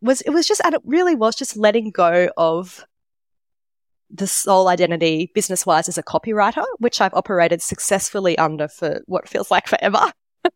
Was 0.00 0.20
it 0.22 0.30
was 0.30 0.46
just, 0.46 0.60
and 0.64 0.74
it 0.74 0.82
really 0.84 1.14
was 1.14 1.34
just 1.34 1.56
letting 1.56 1.90
go 1.90 2.28
of 2.36 2.84
the 4.10 4.26
sole 4.26 4.68
identity 4.68 5.30
business 5.34 5.66
wise 5.66 5.88
as 5.88 5.98
a 5.98 6.02
copywriter, 6.02 6.64
which 6.78 7.00
I've 7.00 7.14
operated 7.14 7.60
successfully 7.62 8.38
under 8.38 8.68
for 8.68 9.02
what 9.06 9.28
feels 9.28 9.50
like 9.50 9.66
forever. 9.66 10.12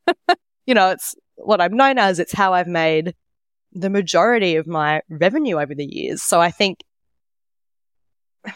you 0.66 0.74
know, 0.74 0.90
it's 0.90 1.14
what 1.36 1.60
I'm 1.60 1.76
known 1.76 1.98
as. 1.98 2.20
It's 2.20 2.32
how 2.32 2.52
I've 2.54 2.68
made 2.68 3.14
the 3.72 3.90
majority 3.90 4.56
of 4.56 4.66
my 4.66 5.02
revenue 5.08 5.58
over 5.60 5.74
the 5.74 5.86
years. 5.86 6.22
So 6.22 6.40
I 6.40 6.50
think 6.50 6.80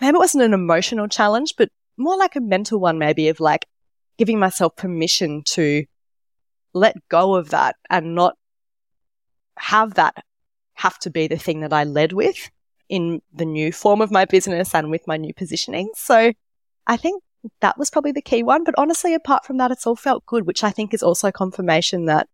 maybe 0.01 0.17
it 0.17 0.19
wasn't 0.19 0.45
an 0.45 0.55
emotional 0.55 1.09
challenge, 1.09 1.55
but 1.57 1.69
more 1.97 2.17
like 2.17 2.37
a 2.37 2.41
mental 2.41 2.81
one, 2.81 2.99
maybe 2.99 3.29
of 3.29 3.41
like 3.41 3.67
giving 4.19 4.39
myself 4.39 4.77
permission 4.77 5.43
to 5.45 5.85
let 6.75 6.97
go 7.09 7.35
of 7.35 7.51
that 7.51 7.77
and 7.91 8.15
not 8.15 8.35
have 9.59 9.95
that 9.95 10.25
have 10.75 10.99
to 11.01 11.11
be 11.11 11.29
the 11.29 11.37
thing 11.37 11.61
that 11.61 11.73
I 11.73 11.85
led 11.85 12.13
with 12.13 12.51
in 12.89 13.21
the 13.33 13.45
new 13.45 13.73
form 13.73 14.01
of 14.01 14.11
my 14.11 14.25
business 14.25 14.75
and 14.75 14.91
with 14.91 15.07
my 15.07 15.17
new 15.17 15.35
positioning. 15.35 15.91
So 15.95 16.33
I 16.87 16.97
think 16.97 17.23
that 17.61 17.79
was 17.79 17.91
probably 17.91 18.13
the 18.13 18.23
key 18.23 18.43
one. 18.43 18.65
But 18.65 18.75
honestly, 18.79 19.15
apart 19.15 19.45
from 19.45 19.59
that, 19.59 19.71
it's 19.71 19.87
all 19.87 19.97
felt 19.97 20.27
good, 20.27 20.47
which 20.47 20.65
I 20.65 20.71
think 20.71 20.95
is 20.95 21.03
also 21.03 21.31
confirmation 21.31 22.07
that 22.07 22.29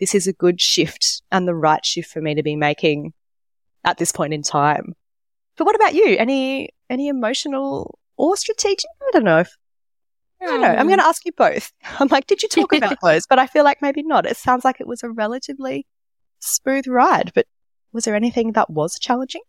this 0.00 0.14
is 0.14 0.26
a 0.26 0.32
good 0.32 0.60
shift 0.60 1.22
and 1.30 1.46
the 1.46 1.54
right 1.54 1.84
shift 1.84 2.10
for 2.10 2.20
me 2.20 2.34
to 2.34 2.42
be 2.42 2.56
making 2.56 3.12
at 3.84 3.98
this 3.98 4.12
point 4.12 4.34
in 4.34 4.42
time. 4.42 4.94
But 5.56 5.66
what 5.66 5.76
about 5.76 5.94
you? 5.94 6.16
Any 6.18 6.70
any 6.88 7.08
emotional 7.08 7.98
or 8.16 8.36
strategic? 8.36 8.88
I 9.02 9.10
don't 9.12 9.24
know 9.24 9.40
if 9.40 9.56
I 10.40 10.46
don't 10.46 10.60
know. 10.60 10.68
I'm 10.68 10.86
going 10.86 11.00
to 11.00 11.06
ask 11.06 11.24
you 11.24 11.32
both. 11.32 11.72
I'm 11.98 12.08
like, 12.08 12.26
did 12.26 12.42
you 12.42 12.48
talk 12.48 12.72
about 12.72 12.98
those? 13.02 13.26
But 13.26 13.38
I 13.38 13.46
feel 13.46 13.64
like 13.64 13.82
maybe 13.82 14.02
not. 14.02 14.26
It 14.26 14.36
sounds 14.36 14.64
like 14.64 14.80
it 14.80 14.86
was 14.86 15.02
a 15.02 15.10
relatively 15.10 15.86
smooth 16.38 16.86
ride. 16.86 17.32
But 17.34 17.46
was 17.92 18.04
there 18.04 18.14
anything 18.14 18.52
that 18.52 18.70
was 18.70 18.98
challenging? 18.98 19.42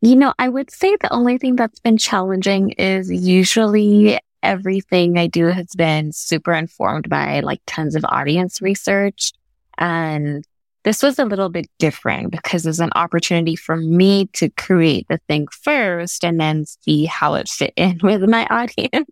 You 0.00 0.16
know, 0.16 0.34
I 0.38 0.48
would 0.48 0.70
say 0.70 0.96
the 0.96 1.12
only 1.12 1.38
thing 1.38 1.56
that's 1.56 1.80
been 1.80 1.96
challenging 1.96 2.70
is 2.72 3.10
usually 3.10 4.18
everything 4.42 5.18
I 5.18 5.26
do 5.26 5.46
has 5.46 5.68
been 5.74 6.12
super 6.12 6.52
informed 6.52 7.08
by 7.08 7.40
like 7.40 7.62
tons 7.66 7.94
of 7.94 8.04
audience 8.04 8.60
research. 8.60 9.32
And 9.78 10.44
this 10.84 11.02
was 11.02 11.18
a 11.18 11.24
little 11.24 11.48
bit 11.48 11.66
different 11.78 12.30
because 12.30 12.66
it's 12.66 12.78
an 12.78 12.90
opportunity 12.94 13.56
for 13.56 13.76
me 13.76 14.26
to 14.34 14.50
create 14.50 15.06
the 15.08 15.18
thing 15.28 15.46
first 15.62 16.24
and 16.24 16.38
then 16.38 16.66
see 16.66 17.06
how 17.06 17.34
it 17.34 17.48
fit 17.48 17.72
in 17.76 17.98
with 18.02 18.22
my 18.28 18.46
audience. 18.46 19.08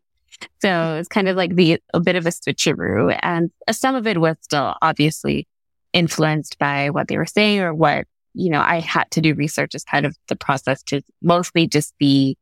So 0.60 0.96
it's 0.98 1.08
kind 1.08 1.28
of 1.28 1.36
like 1.36 1.54
the, 1.54 1.80
a 1.94 2.00
bit 2.00 2.16
of 2.16 2.26
a 2.26 2.30
switcheroo 2.30 3.16
and 3.22 3.50
some 3.70 3.94
of 3.94 4.06
it 4.06 4.20
was 4.20 4.36
still 4.40 4.74
obviously 4.82 5.46
influenced 5.92 6.58
by 6.58 6.90
what 6.90 7.08
they 7.08 7.16
were 7.16 7.26
saying 7.26 7.60
or 7.60 7.72
what, 7.72 8.06
you 8.34 8.50
know, 8.50 8.60
I 8.60 8.80
had 8.80 9.10
to 9.12 9.20
do 9.20 9.34
research 9.34 9.74
as 9.74 9.84
kind 9.84 10.04
of 10.04 10.16
the 10.28 10.36
process 10.36 10.82
to 10.84 11.02
mostly 11.22 11.66
just 11.66 11.96
be 11.98 12.36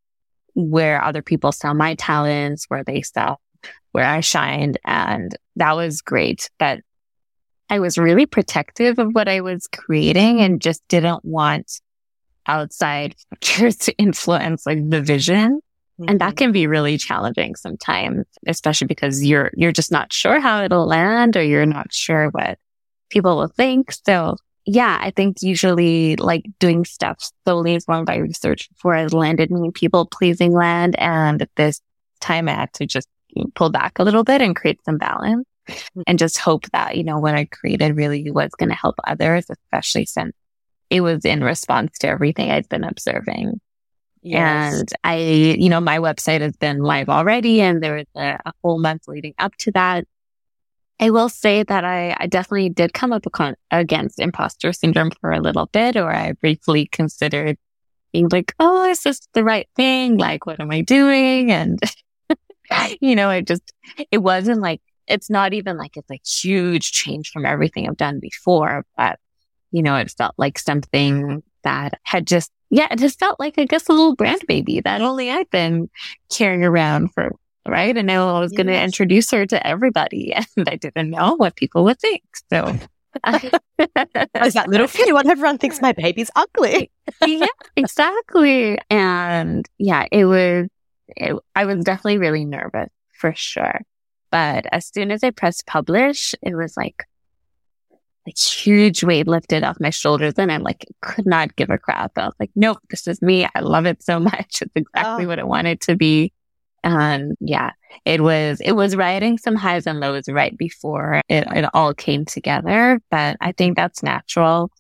where 0.55 1.03
other 1.03 1.23
people 1.23 1.53
saw 1.53 1.75
my 1.75 1.95
talents, 1.95 2.66
where 2.68 2.85
they 2.85 3.03
saw 3.03 3.37
where 3.93 4.05
I 4.05 4.21
shined. 4.21 4.79
And 4.85 5.37
that 5.57 5.77
was 5.77 6.01
great. 6.01 6.51
But 6.59 6.81
I 7.71 7.79
was 7.79 7.97
really 7.97 8.27
protective 8.27 8.99
of 8.99 9.14
what 9.14 9.29
I 9.29 9.41
was 9.41 9.68
creating 9.68 10.41
and 10.41 10.61
just 10.61 10.87
didn't 10.89 11.25
want 11.25 11.81
outside 12.47 13.14
factors 13.31 13.77
to 13.77 13.97
influence 13.97 14.66
like 14.66 14.91
the 14.91 15.01
vision. 15.01 15.61
Mm-hmm. 16.01 16.11
And 16.11 16.21
that 16.21 16.31
mm-hmm. 16.31 16.37
can 16.37 16.53
be 16.53 16.66
really 16.66 16.99
challenging 16.99 17.55
sometimes, 17.55 18.27
especially 18.47 18.89
because 18.89 19.25
you're, 19.25 19.53
you're 19.55 19.73
just 19.73 19.93
not 19.93 20.12
sure 20.12 20.41
how 20.41 20.64
it'll 20.64 20.87
land 20.87 21.37
or 21.37 21.43
you're 21.43 21.64
not 21.64 21.93
sure 21.93 22.29
what 22.31 22.59
people 23.09 23.37
will 23.37 23.49
think. 23.49 23.93
So 24.05 24.37
yeah, 24.66 24.99
I 25.01 25.11
think 25.11 25.39
usually 25.41 26.16
like 26.16 26.45
doing 26.59 26.85
stuff 26.85 27.31
solely 27.47 27.75
informed 27.75 28.07
by 28.07 28.16
research 28.16 28.68
before 28.71 28.95
I 28.95 29.07
landed 29.07 29.51
me 29.51 29.71
people 29.73 30.07
pleasing 30.07 30.53
land. 30.53 30.97
And 30.99 31.47
this 31.57 31.81
time 32.21 32.49
I 32.49 32.53
had 32.53 32.73
to 32.75 32.87
just 32.87 33.09
pull 33.55 33.71
back 33.71 33.99
a 33.99 34.05
little 34.05 34.25
bit 34.25 34.43
and 34.43 34.57
create 34.57 34.85
some 34.85 34.99
balance. 34.99 35.47
And 36.07 36.18
just 36.18 36.39
hope 36.39 36.66
that, 36.73 36.97
you 36.97 37.05
know, 37.05 37.18
what 37.18 37.35
I 37.35 37.45
created 37.45 37.97
really 37.97 38.31
was 38.31 38.51
going 38.59 38.71
to 38.71 38.75
help 38.75 38.97
others, 39.07 39.47
especially 39.51 40.07
since 40.07 40.33
it 40.89 41.01
was 41.01 41.25
in 41.25 41.43
response 41.43 41.99
to 41.99 42.09
everything 42.09 42.51
I'd 42.51 42.68
been 42.68 42.85
observing. 42.85 43.61
Yes. 44.23 44.81
And 44.81 44.89
I, 45.05 45.16
you 45.18 45.68
know, 45.68 45.81
my 45.81 45.99
website 45.99 46.41
has 46.41 46.57
been 46.57 46.81
live 46.81 47.09
already 47.09 47.61
and 47.61 47.83
there 47.83 47.97
was 47.97 48.07
a, 48.16 48.39
a 48.45 48.53
whole 48.62 48.79
month 48.79 49.09
leading 49.09 49.35
up 49.39 49.57
to 49.59 49.73
that. 49.73 50.05
I 51.01 51.11
will 51.11 51.31
say 51.31 51.62
that 51.62 51.85
I, 51.85 52.14
I 52.18 52.27
definitely 52.27 52.68
did 52.68 52.93
come 52.93 53.12
up 53.12 53.25
against 53.71 54.21
imposter 54.21 54.73
syndrome 54.75 55.11
for 55.21 55.33
a 55.33 55.41
little 55.41 55.64
bit, 55.66 55.97
or 55.97 56.12
I 56.12 56.33
briefly 56.33 56.87
considered 56.93 57.57
being 58.12 58.29
like, 58.31 58.55
oh, 58.59 58.85
is 58.91 59.03
this 59.03 59.21
the 59.33 59.43
right 59.43 59.66
thing? 59.77 60.18
Like, 60.18 60.45
what 60.45 60.61
am 60.61 60.71
I 60.71 60.83
doing? 60.83 61.51
And, 61.51 61.81
you 63.01 63.16
know, 63.16 63.31
it 63.31 63.47
just, 63.47 63.73
it 64.11 64.18
wasn't 64.18 64.61
like 64.61 64.83
it's 65.11 65.29
not 65.29 65.53
even 65.53 65.77
like 65.77 65.97
it's 65.97 66.11
a 66.11 66.21
huge 66.25 66.93
change 66.93 67.31
from 67.31 67.45
everything 67.45 67.89
I've 67.89 67.97
done 67.97 68.21
before, 68.21 68.87
but 68.97 69.19
you 69.73 69.83
know, 69.83 69.97
it 69.97 70.11
felt 70.11 70.35
like 70.37 70.59
something 70.59 71.43
that 71.63 71.95
had 72.05 72.27
just, 72.27 72.51
yeah, 72.71 72.89
it 72.91 72.99
just 72.99 73.19
felt 73.19 73.39
like, 73.39 73.59
I 73.59 73.65
guess, 73.65 73.89
a 73.89 73.93
little 73.93 74.15
brand 74.15 74.43
baby 74.47 74.81
that 74.81 75.01
only 75.01 75.31
I've 75.31 75.51
been 75.51 75.91
carrying 76.31 76.65
around 76.65 77.13
for, 77.13 77.33
right? 77.67 77.97
And 77.97 78.07
now 78.07 78.37
I 78.37 78.41
was 78.41 78.53
yes. 78.53 78.57
going 78.57 78.67
to 78.69 78.83
introduce 78.83 79.31
her 79.31 79.47
to 79.47 79.67
everybody 79.67 80.35
and 80.57 80.69
I 80.69 80.77
didn't 80.77 81.11
know 81.11 81.35
what 81.35 81.57
people 81.57 81.85
would 81.85 81.99
think. 81.99 82.23
So. 82.53 82.79
Is 83.27 84.55
that 84.55 84.69
little 84.69 84.87
funny 84.87 85.13
when 85.13 85.29
everyone 85.29 85.59
thinks 85.59 85.83
my 85.83 85.93
baby's 85.93 86.31
ugly? 86.37 86.93
yeah, 87.27 87.47
exactly. 87.75 88.79
And 88.89 89.69
yeah, 89.79 90.07
it 90.13 90.27
was, 90.27 90.69
it, 91.09 91.37
I 91.57 91.65
was 91.65 91.85
definitely 91.85 92.19
really 92.19 92.45
nervous 92.45 92.89
for 93.13 93.35
sure. 93.35 93.81
But 94.31 94.66
as 94.72 94.87
soon 94.87 95.11
as 95.11 95.24
I 95.24 95.31
pressed 95.31 95.66
publish, 95.66 96.35
it 96.43 96.55
was 96.55 96.76
like, 96.76 97.05
a 98.26 98.33
huge 98.39 99.03
weight 99.03 99.26
lifted 99.26 99.64
off 99.64 99.81
my 99.81 99.91
shoulders 99.91 100.35
and 100.37 100.53
I'm 100.53 100.62
like, 100.62 100.87
could 101.01 101.26
not 101.26 101.57
give 101.57 101.70
a 101.70 101.78
crap. 101.78 102.12
I 102.16 102.26
was 102.26 102.35
like, 102.39 102.51
nope, 102.55 102.78
this 102.91 103.07
is 103.07 103.22
me. 103.22 103.49
I 103.55 103.61
love 103.61 103.87
it 103.87 104.03
so 104.03 104.20
much. 104.20 104.62
It's 104.62 104.72
exactly 104.74 105.24
oh. 105.24 105.28
what 105.28 105.39
I 105.39 105.45
wanted 105.45 105.81
to 105.83 105.97
be. 105.97 106.33
And 106.83 107.37
yeah, 107.41 107.72
it 108.05 108.22
was, 108.22 108.61
it 108.61 108.72
was 108.72 108.97
riding 108.97 109.37
some 109.37 109.55
highs 109.55 109.87
and 109.87 110.01
lows 110.01 110.28
right 110.28 110.57
before 110.57 111.20
it, 111.28 111.47
it 111.55 111.68
all 111.74 111.93
came 111.93 112.24
together. 112.24 113.01
But 113.11 113.37
I 113.41 113.53
think 113.53 113.76
that's 113.76 114.03
natural 114.03 114.70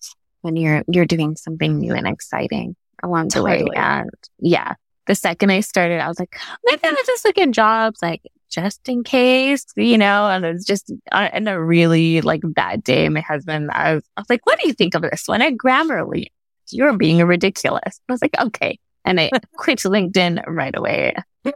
when 0.40 0.56
you're, 0.56 0.82
you're 0.88 1.06
doing 1.06 1.36
something 1.36 1.78
new 1.78 1.94
and 1.94 2.06
exciting 2.06 2.74
along 3.02 3.28
the 3.28 3.40
totally. 3.40 3.64
way. 3.64 3.76
And 3.76 4.10
yeah, 4.38 4.74
the 5.06 5.14
second 5.14 5.50
I 5.50 5.60
started, 5.60 6.00
I 6.00 6.08
was 6.08 6.18
like, 6.18 6.38
maybe 6.64 6.80
I'm 6.84 6.96
just 7.06 7.24
looking 7.24 7.52
jobs 7.52 8.00
like 8.00 8.22
just 8.50 8.88
in 8.88 9.04
case, 9.04 9.64
you 9.76 9.96
know, 9.96 10.28
and 10.28 10.44
it 10.44 10.52
was 10.52 10.64
just 10.64 10.92
in 11.32 11.48
a 11.48 11.62
really 11.62 12.20
like 12.20 12.42
bad 12.44 12.82
day. 12.82 13.08
My 13.08 13.20
husband, 13.20 13.70
I 13.72 13.94
was, 13.94 14.04
I 14.16 14.20
was 14.20 14.30
like, 14.30 14.44
what 14.44 14.58
do 14.60 14.66
you 14.68 14.74
think 14.74 14.94
of 14.94 15.02
this 15.02 15.24
one? 15.26 15.40
At 15.40 15.54
Grammarly, 15.54 16.26
you're 16.70 16.96
being 16.96 17.18
ridiculous. 17.24 18.00
I 18.08 18.12
was 18.12 18.20
like, 18.20 18.34
okay. 18.38 18.78
And 19.04 19.20
I 19.20 19.30
quit 19.56 19.78
LinkedIn 19.80 20.42
right 20.46 20.76
away. 20.76 21.14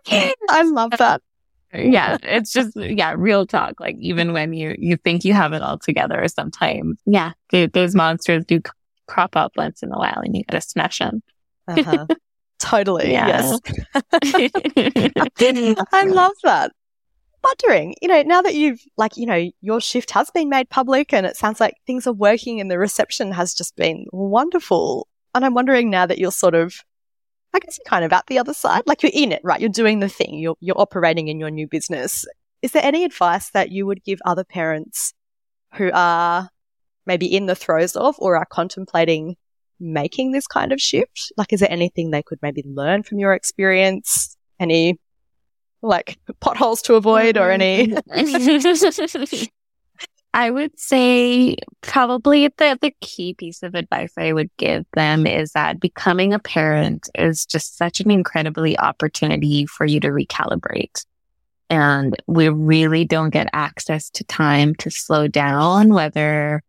I 0.09 0.63
love 0.63 0.93
that. 0.99 1.21
yeah, 1.75 2.17
it's 2.23 2.53
just 2.53 2.77
yeah, 2.77 3.15
real 3.17 3.47
talk. 3.47 3.81
Like 3.81 3.97
even 3.99 4.33
when 4.33 4.53
you 4.53 4.77
you 4.79 4.97
think 4.97 5.25
you 5.25 5.35
have 5.35 5.53
it 5.53 5.63
all 5.63 5.79
together, 5.79 6.27
sometimes 6.29 7.01
yeah, 7.05 7.33
those 7.51 7.95
monsters 7.95 8.45
do 8.45 8.61
crop 9.07 9.37
up 9.37 9.53
once 9.57 9.83
in 9.83 9.93
a 9.93 9.99
while, 9.99 10.21
and 10.25 10.37
you 10.37 10.45
got 10.45 10.61
to 10.63 10.67
smash 10.67 10.99
them. 10.99 11.23
uh-huh. 11.69 12.07
Totally. 12.61 13.13
Yeah. 13.13 13.27
Yes. 13.27 13.61
I 15.93 16.05
love 16.05 16.33
that 16.45 16.73
wondering, 17.45 17.95
you 18.03 18.09
know, 18.09 18.23
now 18.23 18.43
that 18.43 18.55
you've 18.55 18.81
like, 18.97 19.17
you 19.17 19.27
know, 19.27 19.51
your 19.61 19.81
shift 19.81 20.11
has 20.13 20.31
been 20.31 20.49
made 20.49 20.71
public 20.71 21.13
and 21.13 21.27
it 21.27 21.37
sounds 21.37 21.61
like 21.61 21.75
things 21.87 22.07
are 22.07 22.13
working 22.13 22.61
and 22.61 22.71
the 22.71 22.79
reception 22.79 23.33
has 23.33 23.55
just 23.55 23.77
been 23.77 24.07
wonderful. 24.13 25.07
And 25.35 25.45
I'm 25.45 25.55
wondering 25.55 25.91
now 25.91 26.07
that 26.07 26.19
you're 26.19 26.33
sort 26.33 26.55
of 26.55 26.75
I 27.55 27.61
guess 27.61 27.79
you're 27.79 27.89
kind 27.89 28.05
of 28.05 28.13
at 28.13 28.27
the 28.27 28.39
other 28.39 28.53
side. 28.53 28.83
Like 28.87 29.03
you're 29.03 29.13
in 29.15 29.31
it, 29.31 29.41
right? 29.45 29.61
You're 29.61 29.71
doing 29.71 30.01
the 30.01 30.09
thing. 30.09 30.39
You're, 30.39 30.57
you're 30.59 30.81
operating 30.81 31.29
in 31.29 31.39
your 31.39 31.51
new 31.51 31.69
business. 31.69 32.27
Is 32.63 32.73
there 32.73 32.85
any 32.85 33.05
advice 33.05 33.51
that 33.51 33.71
you 33.71 33.87
would 33.87 34.03
give 34.03 34.19
other 34.25 34.43
parents 34.43 35.15
who 35.75 35.91
are 35.95 36.51
maybe 37.07 37.27
in 37.27 37.47
the 37.47 37.55
throes 37.55 37.95
of 37.95 38.17
or 38.19 38.37
are 38.37 38.47
contemplating 38.47 39.37
making 39.79 40.33
this 40.33 40.49
kind 40.49 40.73
of 40.73 40.81
shift? 40.81 41.33
Like, 41.37 41.53
is 41.53 41.61
there 41.61 41.71
anything 41.71 42.11
they 42.11 42.25
could 42.25 42.41
maybe 42.43 42.65
learn 42.67 43.05
from 43.05 43.21
your 43.21 43.35
experience? 43.35 44.37
Any 44.59 44.99
like 45.85 46.19
potholes 46.41 46.83
to 46.83 46.95
avoid 46.95 47.37
or 47.37 47.51
any? 47.51 47.89
Mm-hmm. 47.89 49.45
I 50.35 50.51
would 50.51 50.79
say 50.79 51.57
probably 51.81 52.49
the, 52.49 52.77
the 52.81 52.93
key 53.01 53.35
piece 53.35 53.63
of 53.63 53.77
advice 53.77 54.13
I 54.19 54.33
would 54.33 54.51
give 54.57 54.85
them 54.93 55.29
is 55.29 55.53
that 55.53 55.79
becoming 55.79 56.35
a 56.35 56.41
parent 56.41 57.09
is 57.15 57.47
just 57.47 57.79
such 57.79 58.01
an 58.01 58.11
incredibly 58.11 58.77
opportunity 58.77 59.65
for 59.65 59.87
you 59.87 60.01
to 60.01 60.09
recalibrate. 60.09 61.07
And 61.71 62.17
we 62.27 62.49
really 62.49 63.05
don't 63.05 63.31
get 63.31 63.49
access 63.53 64.11
to 64.11 64.25
time 64.25 64.75
to 64.77 64.91
slow 64.91 65.29
down, 65.29 65.95
whether 65.95 66.65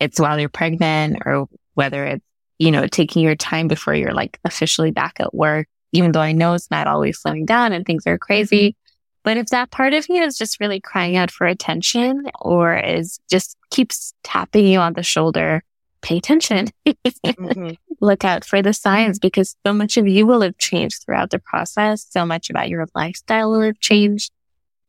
it's 0.00 0.18
while 0.18 0.40
you're 0.40 0.48
pregnant 0.48 1.18
or 1.26 1.48
whether 1.74 2.02
it's, 2.06 2.24
you 2.58 2.70
know, 2.70 2.86
taking 2.86 3.22
your 3.22 3.36
time 3.36 3.68
before 3.68 3.94
you're 3.94 4.14
like 4.14 4.38
officially 4.42 4.90
back 4.90 5.20
at 5.20 5.34
work, 5.34 5.68
even 5.92 6.12
though 6.12 6.20
I 6.20 6.32
know 6.32 6.54
it's 6.54 6.70
not 6.70 6.86
always 6.86 7.18
slowing 7.18 7.46
down 7.46 7.72
and 7.72 7.84
things 7.84 8.06
are 8.06 8.18
crazy. 8.18 8.76
But 9.22 9.36
if 9.36 9.46
that 9.46 9.70
part 9.72 9.92
of 9.92 10.08
you 10.08 10.22
is 10.22 10.38
just 10.38 10.60
really 10.60 10.80
crying 10.80 11.16
out 11.16 11.30
for 11.30 11.46
attention 11.46 12.26
or 12.40 12.76
is 12.76 13.18
just 13.28 13.56
keeps 13.70 14.14
tapping 14.22 14.66
you 14.66 14.78
on 14.78 14.92
the 14.92 15.02
shoulder, 15.02 15.64
pay 16.00 16.18
attention. 16.18 16.68
mm-hmm. 16.86 17.70
Look 18.00 18.24
out 18.24 18.44
for 18.44 18.62
the 18.62 18.72
signs 18.72 19.18
because 19.18 19.56
so 19.66 19.72
much 19.72 19.96
of 19.96 20.06
you 20.06 20.26
will 20.26 20.42
have 20.42 20.58
changed 20.58 21.02
throughout 21.02 21.30
the 21.30 21.38
process. 21.38 22.06
So 22.08 22.24
much 22.24 22.50
about 22.50 22.68
your 22.68 22.86
lifestyle 22.94 23.50
will 23.50 23.62
have 23.62 23.80
changed. 23.80 24.30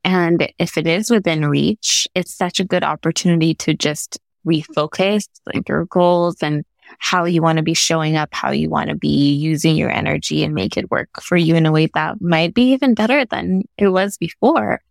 And 0.03 0.51
if 0.59 0.77
it 0.77 0.85
is 0.85 1.09
within 1.09 1.45
reach, 1.47 2.07
it's 2.13 2.33
such 2.33 2.59
a 2.59 2.65
good 2.65 2.83
opportunity 2.83 3.55
to 3.55 3.73
just 3.73 4.19
refocus 4.45 5.27
like 5.53 5.67
your 5.67 5.85
goals 5.85 6.37
and 6.41 6.63
how 6.99 7.25
you 7.25 7.41
want 7.41 7.57
to 7.57 7.63
be 7.63 7.73
showing 7.73 8.15
up, 8.15 8.29
how 8.33 8.51
you 8.51 8.69
want 8.69 8.89
to 8.89 8.95
be 8.95 9.33
using 9.33 9.75
your 9.75 9.91
energy 9.91 10.43
and 10.43 10.53
make 10.53 10.77
it 10.77 10.91
work 10.91 11.09
for 11.21 11.37
you 11.37 11.55
in 11.55 11.65
a 11.65 11.71
way 11.71 11.87
that 11.93 12.21
might 12.21 12.53
be 12.53 12.73
even 12.73 12.93
better 12.93 13.25
than 13.25 13.63
it 13.77 13.89
was 13.89 14.17
before. 14.17 14.81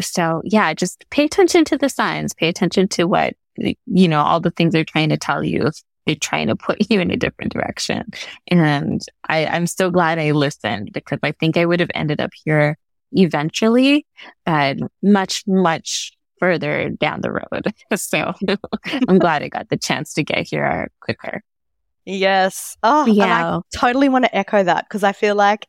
So 0.00 0.42
yeah, 0.44 0.72
just 0.74 1.04
pay 1.10 1.24
attention 1.24 1.64
to 1.66 1.78
the 1.78 1.88
signs, 1.88 2.34
pay 2.34 2.48
attention 2.48 2.88
to 2.88 3.04
what, 3.04 3.34
you 3.56 4.08
know, 4.08 4.20
all 4.20 4.40
the 4.40 4.50
things 4.50 4.72
they're 4.72 4.84
trying 4.84 5.10
to 5.10 5.16
tell 5.16 5.44
you. 5.44 5.70
They're 6.06 6.16
trying 6.16 6.48
to 6.48 6.56
put 6.56 6.90
you 6.90 7.00
in 7.00 7.10
a 7.10 7.16
different 7.16 7.52
direction. 7.52 8.10
And 8.48 9.00
I, 9.28 9.46
I'm 9.46 9.66
so 9.66 9.90
glad 9.90 10.18
I 10.18 10.32
listened 10.32 10.92
because 10.92 11.18
I 11.22 11.32
think 11.32 11.56
I 11.56 11.66
would 11.66 11.80
have 11.80 11.90
ended 11.94 12.20
up 12.20 12.30
here 12.44 12.78
eventually, 13.12 14.06
but 14.46 14.78
much, 15.02 15.44
much 15.46 16.12
further 16.42 16.90
down 16.90 17.20
the 17.20 17.30
road. 17.30 17.72
So 17.96 18.34
I'm 19.08 19.18
glad 19.18 19.44
I 19.44 19.48
got 19.48 19.68
the 19.68 19.76
chance 19.76 20.12
to 20.14 20.24
get 20.24 20.48
here 20.48 20.90
quicker. 21.00 21.40
Yes. 22.04 22.76
Oh, 22.82 23.06
yeah. 23.06 23.58
I 23.58 23.78
totally 23.78 24.08
want 24.08 24.24
to 24.24 24.36
echo 24.36 24.64
that 24.64 24.86
because 24.88 25.04
I 25.04 25.12
feel 25.12 25.36
like 25.36 25.68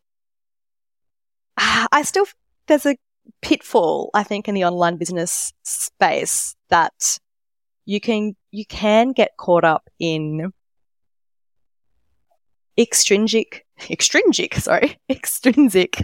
uh, 1.57 1.85
I 1.91 2.01
still, 2.01 2.25
there's 2.65 2.87
a 2.87 2.95
pitfall, 3.43 4.09
I 4.15 4.23
think, 4.23 4.47
in 4.47 4.55
the 4.55 4.63
online 4.65 4.97
business 4.97 5.53
space 5.61 6.55
that 6.69 7.19
you 7.85 8.01
can, 8.01 8.35
you 8.49 8.65
can 8.65 9.11
get 9.11 9.37
caught 9.37 9.63
up 9.63 9.87
in 9.99 10.51
extrinsic, 12.79 13.63
extrinsic, 13.91 14.55
sorry, 14.55 14.97
extrinsic 15.09 16.01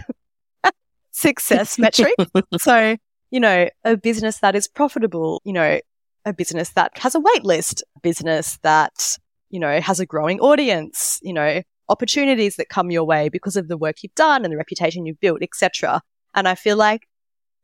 success 1.10 1.76
metric. 1.76 2.14
so 2.56 2.96
you 3.30 3.40
know, 3.40 3.68
a 3.84 3.96
business 3.96 4.38
that 4.40 4.54
is 4.54 4.68
profitable, 4.68 5.40
you 5.44 5.52
know, 5.52 5.80
a 6.24 6.32
business 6.32 6.70
that 6.70 6.96
has 6.98 7.14
a 7.14 7.20
wait 7.20 7.44
list, 7.44 7.82
a 7.96 8.00
business 8.00 8.58
that, 8.62 9.16
you 9.48 9.60
know, 9.60 9.80
has 9.80 10.00
a 10.00 10.06
growing 10.06 10.40
audience, 10.40 11.18
you 11.22 11.32
know, 11.32 11.62
opportunities 11.88 12.56
that 12.56 12.68
come 12.68 12.90
your 12.90 13.04
way 13.04 13.28
because 13.28 13.56
of 13.56 13.68
the 13.68 13.76
work 13.76 14.02
you've 14.02 14.14
done 14.14 14.44
and 14.44 14.52
the 14.52 14.56
reputation 14.56 15.06
you've 15.06 15.20
built, 15.20 15.42
etc. 15.42 16.00
And 16.34 16.46
I 16.46 16.54
feel 16.54 16.76
like 16.76 17.06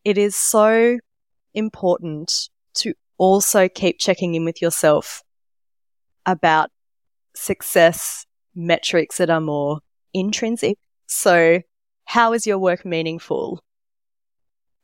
it 0.05 0.19
is 0.19 0.37
so 0.37 0.99
important 1.55 2.49
to 2.75 2.95
also 3.19 3.69
keep 3.69 3.99
checking 3.99 4.35
in 4.35 4.45
with 4.45 4.61
yourself 4.61 5.23
about 6.27 6.71
success 7.35 8.27
metrics 8.55 9.19
that 9.19 9.31
are 9.31 9.41
more 9.41 9.81
intrinsic. 10.13 10.77
So 11.07 11.61
how 12.05 12.33
is 12.33 12.47
your 12.47 12.59
work 12.59 12.85
meaningful? 12.85 13.61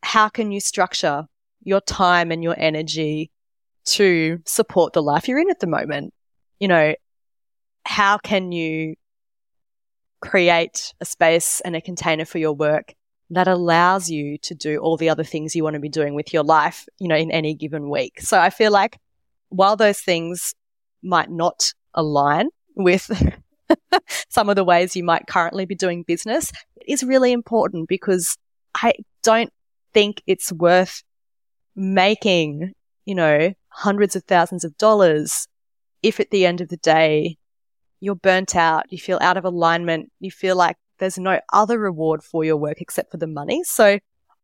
How 0.02 0.28
can 0.28 0.52
you 0.52 0.60
structure 0.60 1.26
your 1.62 1.80
time 1.80 2.30
and 2.30 2.42
your 2.42 2.54
energy 2.58 3.30
to 3.84 4.40
support 4.46 4.92
the 4.92 5.02
life 5.02 5.28
you're 5.28 5.38
in 5.38 5.50
at 5.50 5.60
the 5.60 5.66
moment? 5.66 6.12
You 6.58 6.68
know, 6.68 6.94
how 7.84 8.18
can 8.18 8.52
you 8.52 8.94
create 10.20 10.94
a 11.00 11.04
space 11.04 11.60
and 11.60 11.74
a 11.74 11.80
container 11.80 12.24
for 12.24 12.38
your 12.38 12.52
work 12.52 12.94
that 13.30 13.48
allows 13.48 14.10
you 14.10 14.38
to 14.38 14.54
do 14.54 14.78
all 14.78 14.96
the 14.96 15.08
other 15.08 15.24
things 15.24 15.56
you 15.56 15.64
want 15.64 15.74
to 15.74 15.80
be 15.80 15.88
doing 15.88 16.14
with 16.14 16.32
your 16.32 16.44
life, 16.44 16.86
you 16.98 17.08
know, 17.08 17.16
in 17.16 17.30
any 17.30 17.54
given 17.54 17.88
week. 17.88 18.20
So 18.20 18.38
I 18.38 18.50
feel 18.50 18.70
like 18.70 18.98
while 19.48 19.76
those 19.76 19.98
things 19.98 20.54
might 21.02 21.30
not 21.30 21.72
align 21.94 22.48
with 22.76 23.10
some 24.28 24.48
of 24.48 24.56
the 24.56 24.64
ways 24.64 24.94
you 24.94 25.02
might 25.02 25.26
currently 25.26 25.64
be 25.64 25.74
doing 25.74 26.02
business, 26.02 26.52
it 26.76 26.84
is 26.92 27.02
really 27.02 27.32
important 27.32 27.88
because 27.88 28.36
I 28.74 28.92
don't 29.22 29.52
think 29.94 30.22
it's 30.26 30.52
worth 30.52 31.02
making, 31.74 32.72
you 33.04 33.14
know, 33.14 33.52
hundreds 33.68 34.16
of 34.16 34.24
thousands 34.24 34.64
of 34.64 34.76
dollars 34.76 35.48
if 36.02 36.20
at 36.20 36.30
the 36.30 36.44
end 36.44 36.60
of 36.60 36.68
the 36.68 36.76
day 36.78 37.38
you're 38.00 38.16
burnt 38.16 38.56
out, 38.56 38.92
you 38.92 38.98
feel 38.98 39.18
out 39.20 39.36
of 39.36 39.44
alignment, 39.44 40.10
you 40.18 40.30
feel 40.30 40.56
like 40.56 40.76
there's 40.98 41.18
no 41.18 41.40
other 41.52 41.78
reward 41.78 42.22
for 42.22 42.44
your 42.44 42.56
work 42.56 42.80
except 42.80 43.10
for 43.10 43.16
the 43.16 43.26
money. 43.26 43.62
So 43.64 43.98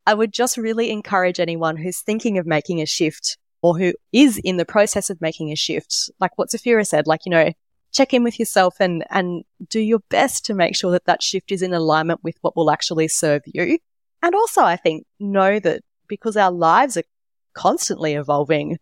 I 0.07 0.15
would 0.15 0.33
just 0.33 0.57
really 0.57 0.91
encourage 0.91 1.41
anyone 1.41 1.77
who's 1.77 2.01
thinking 2.01 2.39
of 2.39 2.47
making 2.47 2.81
a 2.81 2.87
shift 2.87 3.37
or 3.61 3.77
who 3.77 3.93
is 4.13 4.39
in 4.39 4.57
the 4.57 4.65
process 4.65 5.11
of 5.11 5.21
making 5.21 5.51
a 5.51 5.57
shift, 5.57 6.11
like 6.21 6.37
what 6.37 6.51
Zafira 6.51 6.87
said, 6.87 7.07
like, 7.07 7.27
you 7.27 7.31
know, 7.31 7.53
check 7.93 8.15
in 8.15 8.23
with 8.23 8.39
yourself 8.39 8.77
and, 8.81 9.05
and 9.11 9.45
do 9.69 9.81
your 9.81 10.01
best 10.09 10.45
to 10.47 10.55
make 10.55 10.77
sure 10.77 10.93
that 10.93 11.07
that 11.07 11.23
shift 11.23 11.51
is 11.51 11.63
in 11.63 11.75
alignment 11.75 12.23
with 12.23 12.37
what 12.43 12.57
will 12.57 12.71
actually 12.71 13.09
serve 13.09 13.43
you. 13.47 13.79
And 14.23 14.35
also, 14.35 14.63
I 14.63 14.77
think, 14.77 15.07
know 15.19 15.59
that 15.61 15.83
because 16.09 16.37
our 16.37 16.51
lives 16.51 16.97
are 16.97 17.05
constantly 17.55 18.15
evolving, 18.15 18.79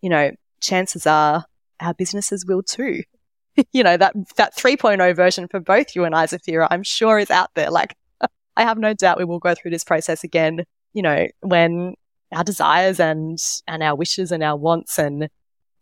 you 0.00 0.10
know, 0.10 0.30
chances 0.60 1.06
are 1.06 1.44
our 1.80 1.94
businesses 1.94 2.44
will 2.46 2.62
too. 2.62 3.02
you 3.72 3.82
know, 3.82 3.96
that, 3.96 4.14
that 4.36 4.56
3.0 4.56 5.16
version 5.16 5.48
for 5.48 5.60
both 5.60 5.94
you 5.94 6.04
and 6.04 6.14
I, 6.14 6.26
Zafira, 6.26 6.68
I'm 6.70 6.82
sure 6.82 7.18
is 7.18 7.30
out 7.30 7.50
there. 7.54 7.70
Like, 7.70 7.96
I 8.56 8.62
have 8.62 8.78
no 8.78 8.94
doubt 8.94 9.18
we 9.18 9.24
will 9.24 9.38
go 9.38 9.54
through 9.54 9.70
this 9.70 9.84
process 9.84 10.24
again, 10.24 10.64
you 10.92 11.02
know, 11.02 11.26
when 11.40 11.94
our 12.32 12.44
desires 12.44 13.00
and, 13.00 13.38
and 13.66 13.82
our 13.82 13.94
wishes 13.94 14.32
and 14.32 14.42
our 14.42 14.56
wants 14.56 14.98
and 14.98 15.28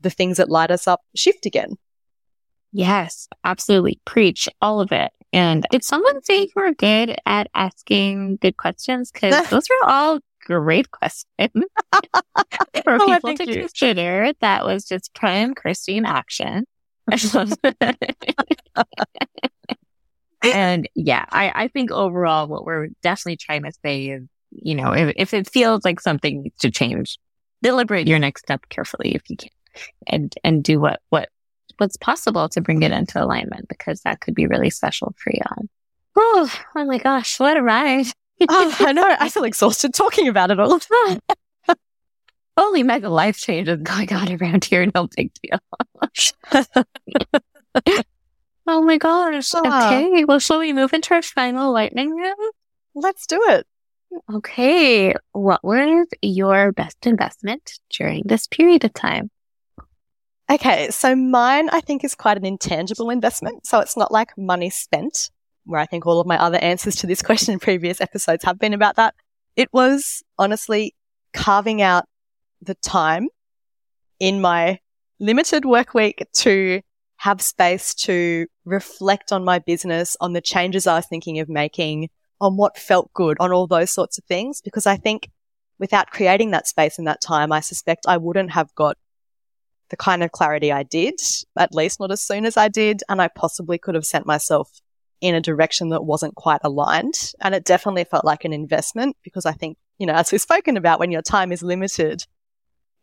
the 0.00 0.10
things 0.10 0.36
that 0.36 0.50
light 0.50 0.70
us 0.70 0.86
up 0.86 1.00
shift 1.16 1.46
again. 1.46 1.76
Yes, 2.72 3.28
absolutely. 3.44 4.00
Preach 4.04 4.48
all 4.60 4.80
of 4.80 4.92
it. 4.92 5.12
And 5.34 5.66
did 5.72 5.84
someone 5.84 6.22
say 6.22 6.42
you 6.42 6.48
were 6.54 6.72
good 6.72 7.18
at 7.26 7.48
asking 7.56 8.36
good 8.36 8.56
questions? 8.56 9.10
Because 9.10 9.48
those 9.50 9.66
are 9.68 9.88
all 9.90 10.20
great 10.44 10.92
questions 10.92 11.50
for 12.84 12.94
oh, 13.00 13.06
people 13.06 13.34
to 13.34 13.44
you. 13.44 13.60
consider. 13.62 14.32
That 14.40 14.64
was 14.64 14.84
just 14.84 15.12
prime 15.12 15.54
Christine 15.54 16.06
action. 16.06 16.66
and 20.42 20.88
yeah, 20.94 21.24
I, 21.30 21.52
I 21.52 21.68
think 21.68 21.90
overall 21.90 22.46
what 22.46 22.64
we're 22.64 22.90
definitely 23.02 23.36
trying 23.36 23.64
to 23.64 23.72
say 23.84 24.06
is, 24.10 24.22
you 24.52 24.76
know, 24.76 24.92
if, 24.92 25.14
if 25.16 25.34
it 25.34 25.50
feels 25.50 25.84
like 25.84 25.98
something 25.98 26.42
needs 26.44 26.60
to 26.60 26.70
change, 26.70 27.18
deliberate 27.60 28.06
your 28.06 28.20
next 28.20 28.42
step 28.42 28.68
carefully 28.68 29.16
if 29.16 29.28
you 29.28 29.36
can 29.36 29.50
and, 30.06 30.32
and 30.44 30.62
do 30.62 30.78
what, 30.78 31.00
what 31.08 31.28
what's 31.78 31.96
possible 31.96 32.48
to 32.50 32.60
bring 32.60 32.82
it 32.82 32.92
into 32.92 33.22
alignment 33.22 33.68
because 33.68 34.00
that 34.02 34.20
could 34.20 34.34
be 34.34 34.46
really 34.46 34.70
special 34.70 35.14
for 35.18 35.32
you. 35.32 35.68
Oh, 36.16 36.52
oh 36.76 36.84
my 36.84 36.98
gosh, 36.98 37.38
what 37.40 37.56
a 37.56 37.62
ride. 37.62 38.06
oh, 38.48 38.76
I 38.80 38.92
know. 38.92 39.16
I 39.18 39.28
feel 39.28 39.44
exhausted 39.44 39.94
talking 39.94 40.28
about 40.28 40.50
it 40.50 40.60
all. 40.60 40.74
Of 40.74 40.86
time. 41.06 41.20
Holy 42.56 42.82
mega 42.82 43.08
life 43.08 43.36
changes 43.36 43.80
going 43.82 44.12
on 44.12 44.32
around 44.40 44.64
here. 44.64 44.86
No 44.94 45.08
big 45.16 45.32
deal. 45.42 45.58
oh 48.66 48.82
my 48.82 48.98
gosh. 48.98 49.52
Ah. 49.54 49.88
Okay. 49.88 50.24
Well, 50.24 50.38
shall 50.38 50.60
we 50.60 50.72
move 50.72 50.92
into 50.92 51.14
our 51.14 51.22
final 51.22 51.72
lightning 51.72 52.14
round? 52.14 52.52
Let's 52.94 53.26
do 53.26 53.40
it. 53.48 53.66
Okay. 54.32 55.14
What 55.32 55.64
was 55.64 56.06
your 56.22 56.70
best 56.72 57.06
investment 57.06 57.80
during 57.90 58.22
this 58.24 58.46
period 58.46 58.84
of 58.84 58.94
time? 58.94 59.30
Okay, 60.50 60.90
so 60.90 61.16
mine 61.16 61.70
I 61.70 61.80
think 61.80 62.04
is 62.04 62.14
quite 62.14 62.36
an 62.36 62.44
intangible 62.44 63.10
investment. 63.10 63.66
So 63.66 63.80
it's 63.80 63.96
not 63.96 64.12
like 64.12 64.36
money 64.36 64.70
spent. 64.70 65.30
where 65.64 65.80
I 65.80 65.86
think 65.86 66.06
all 66.06 66.20
of 66.20 66.26
my 66.26 66.38
other 66.38 66.58
answers 66.58 66.96
to 66.96 67.06
this 67.06 67.22
question 67.22 67.54
in 67.54 67.58
previous 67.58 68.00
episodes 68.00 68.44
have 68.44 68.58
been 68.58 68.74
about 68.74 68.96
that. 68.96 69.14
It 69.56 69.68
was 69.72 70.22
honestly 70.38 70.94
carving 71.32 71.82
out 71.82 72.04
the 72.60 72.74
time 72.76 73.28
in 74.20 74.40
my 74.40 74.78
limited 75.20 75.64
work 75.64 75.94
week 75.94 76.24
to 76.32 76.80
have 77.18 77.40
space 77.40 77.94
to 77.94 78.46
reflect 78.64 79.32
on 79.32 79.44
my 79.44 79.58
business, 79.58 80.16
on 80.20 80.32
the 80.32 80.40
changes 80.40 80.86
I 80.86 80.96
was 80.96 81.06
thinking 81.06 81.38
of 81.40 81.48
making, 81.48 82.10
on 82.40 82.56
what 82.56 82.76
felt 82.76 83.12
good, 83.14 83.36
on 83.40 83.52
all 83.52 83.66
those 83.66 83.90
sorts 83.90 84.18
of 84.18 84.24
things. 84.24 84.60
Because 84.60 84.86
I 84.86 84.96
think 84.96 85.30
without 85.78 86.10
creating 86.10 86.50
that 86.50 86.66
space 86.68 86.98
and 86.98 87.06
that 87.06 87.22
time, 87.22 87.52
I 87.52 87.60
suspect 87.60 88.04
I 88.06 88.16
wouldn't 88.16 88.52
have 88.52 88.74
got 88.74 88.98
the 89.94 90.04
kind 90.04 90.24
of 90.24 90.32
clarity 90.32 90.72
I 90.72 90.82
did, 90.82 91.20
at 91.56 91.72
least 91.72 92.00
not 92.00 92.10
as 92.10 92.20
soon 92.20 92.44
as 92.46 92.56
I 92.56 92.66
did. 92.66 93.04
And 93.08 93.22
I 93.22 93.28
possibly 93.28 93.78
could 93.78 93.94
have 93.94 94.04
sent 94.04 94.26
myself 94.26 94.68
in 95.20 95.36
a 95.36 95.40
direction 95.40 95.90
that 95.90 96.04
wasn't 96.04 96.34
quite 96.34 96.60
aligned. 96.64 97.14
And 97.40 97.54
it 97.54 97.64
definitely 97.64 98.02
felt 98.02 98.24
like 98.24 98.44
an 98.44 98.52
investment 98.52 99.16
because 99.22 99.46
I 99.46 99.52
think, 99.52 99.78
you 99.98 100.06
know, 100.08 100.14
as 100.14 100.32
we've 100.32 100.40
spoken 100.40 100.76
about, 100.76 100.98
when 100.98 101.12
your 101.12 101.22
time 101.22 101.52
is 101.52 101.62
limited, 101.62 102.26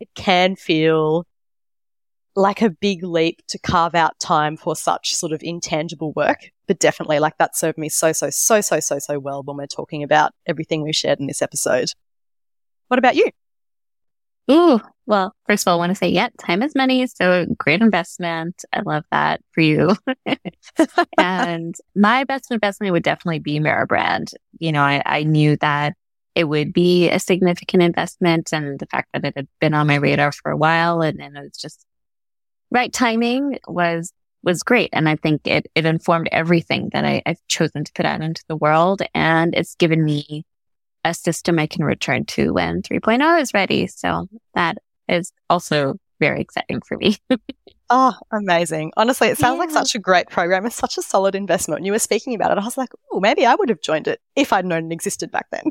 it 0.00 0.08
can 0.14 0.54
feel 0.54 1.26
like 2.36 2.60
a 2.60 2.68
big 2.68 3.02
leap 3.02 3.40
to 3.48 3.58
carve 3.58 3.94
out 3.94 4.18
time 4.20 4.58
for 4.58 4.76
such 4.76 5.14
sort 5.14 5.32
of 5.32 5.42
intangible 5.42 6.12
work. 6.12 6.50
But 6.68 6.78
definitely, 6.78 7.20
like 7.20 7.38
that 7.38 7.56
served 7.56 7.78
me 7.78 7.88
so, 7.88 8.12
so, 8.12 8.28
so, 8.28 8.60
so, 8.60 8.80
so, 8.80 8.98
so 8.98 9.18
well 9.18 9.42
when 9.42 9.56
we're 9.56 9.66
talking 9.66 10.02
about 10.02 10.32
everything 10.46 10.82
we 10.82 10.92
shared 10.92 11.20
in 11.20 11.26
this 11.26 11.40
episode. 11.40 11.88
What 12.88 12.98
about 12.98 13.16
you? 13.16 13.30
Ooh, 14.50 14.78
well, 15.06 15.34
first 15.46 15.66
of 15.66 15.70
all, 15.70 15.76
I 15.76 15.78
want 15.78 15.90
to 15.90 15.96
say, 15.96 16.08
yeah, 16.08 16.28
time 16.38 16.62
is 16.62 16.74
money. 16.74 17.06
So 17.06 17.46
great 17.58 17.80
investment. 17.80 18.64
I 18.72 18.80
love 18.80 19.04
that 19.10 19.40
for 19.52 19.60
you. 19.60 19.96
and 21.18 21.74
my 21.94 22.24
best 22.24 22.50
investment 22.50 22.92
would 22.92 23.02
definitely 23.02 23.40
be 23.40 23.58
Mirror 23.58 23.86
Brand. 23.86 24.30
You 24.58 24.72
know, 24.72 24.82
I, 24.82 25.02
I 25.04 25.22
knew 25.24 25.56
that 25.56 25.94
it 26.34 26.44
would 26.44 26.72
be 26.72 27.10
a 27.10 27.18
significant 27.18 27.82
investment 27.82 28.52
and 28.52 28.78
the 28.78 28.86
fact 28.86 29.08
that 29.12 29.24
it 29.24 29.34
had 29.36 29.48
been 29.60 29.74
on 29.74 29.86
my 29.86 29.96
radar 29.96 30.32
for 30.32 30.50
a 30.50 30.56
while 30.56 31.02
and, 31.02 31.20
and 31.20 31.36
it 31.36 31.42
was 31.42 31.58
just 31.58 31.84
right 32.70 32.92
timing 32.92 33.58
was 33.66 34.12
was 34.42 34.62
great. 34.62 34.90
And 34.92 35.08
I 35.08 35.16
think 35.16 35.46
it, 35.46 35.70
it 35.74 35.86
informed 35.86 36.28
everything 36.32 36.90
that 36.92 37.04
I, 37.04 37.22
I've 37.24 37.38
chosen 37.48 37.84
to 37.84 37.92
put 37.92 38.06
out 38.06 38.22
into 38.22 38.42
the 38.48 38.56
world. 38.56 39.02
And 39.14 39.54
it's 39.54 39.76
given 39.76 40.04
me 40.04 40.44
a 41.04 41.14
system 41.14 41.58
I 41.58 41.66
can 41.66 41.84
return 41.84 42.24
to 42.26 42.52
when 42.52 42.82
3.0 42.82 43.40
is 43.40 43.54
ready. 43.54 43.86
So 43.86 44.26
that 44.54 44.78
is 45.12 45.32
also 45.50 45.96
very 46.20 46.40
exciting 46.40 46.80
for 46.86 46.96
me. 46.96 47.16
oh, 47.90 48.14
amazing. 48.30 48.92
Honestly, 48.96 49.28
it 49.28 49.38
sounds 49.38 49.56
yeah. 49.56 49.60
like 49.60 49.70
such 49.70 49.94
a 49.94 49.98
great 49.98 50.28
program. 50.28 50.66
It's 50.66 50.76
such 50.76 50.96
a 50.96 51.02
solid 51.02 51.34
investment. 51.34 51.80
When 51.80 51.84
you 51.84 51.92
were 51.92 51.98
speaking 51.98 52.34
about 52.34 52.52
it, 52.52 52.58
I 52.58 52.64
was 52.64 52.78
like, 52.78 52.90
oh, 53.10 53.20
maybe 53.20 53.44
I 53.44 53.54
would 53.54 53.68
have 53.68 53.80
joined 53.80 54.08
it 54.08 54.20
if 54.36 54.52
I'd 54.52 54.64
known 54.64 54.90
it 54.90 54.94
existed 54.94 55.30
back 55.30 55.46
then. 55.50 55.64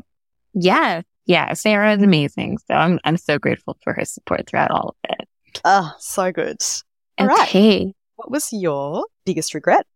Yeah. 0.54 1.02
Yeah. 1.26 1.54
Sarah 1.54 1.94
is 1.94 2.02
amazing. 2.02 2.58
So 2.66 2.74
I'm, 2.74 3.00
I'm 3.04 3.16
so 3.16 3.38
grateful 3.38 3.78
for 3.82 3.92
her 3.94 4.04
support 4.04 4.46
throughout 4.46 4.70
all 4.70 4.90
of 4.90 5.10
it. 5.10 5.28
Oh, 5.64 5.92
so 5.98 6.32
good. 6.32 6.58
All 7.18 7.30
okay. 7.30 7.84
Right. 7.86 7.94
What 8.16 8.30
was 8.30 8.52
your 8.52 9.06
biggest 9.24 9.54
regret? 9.54 9.86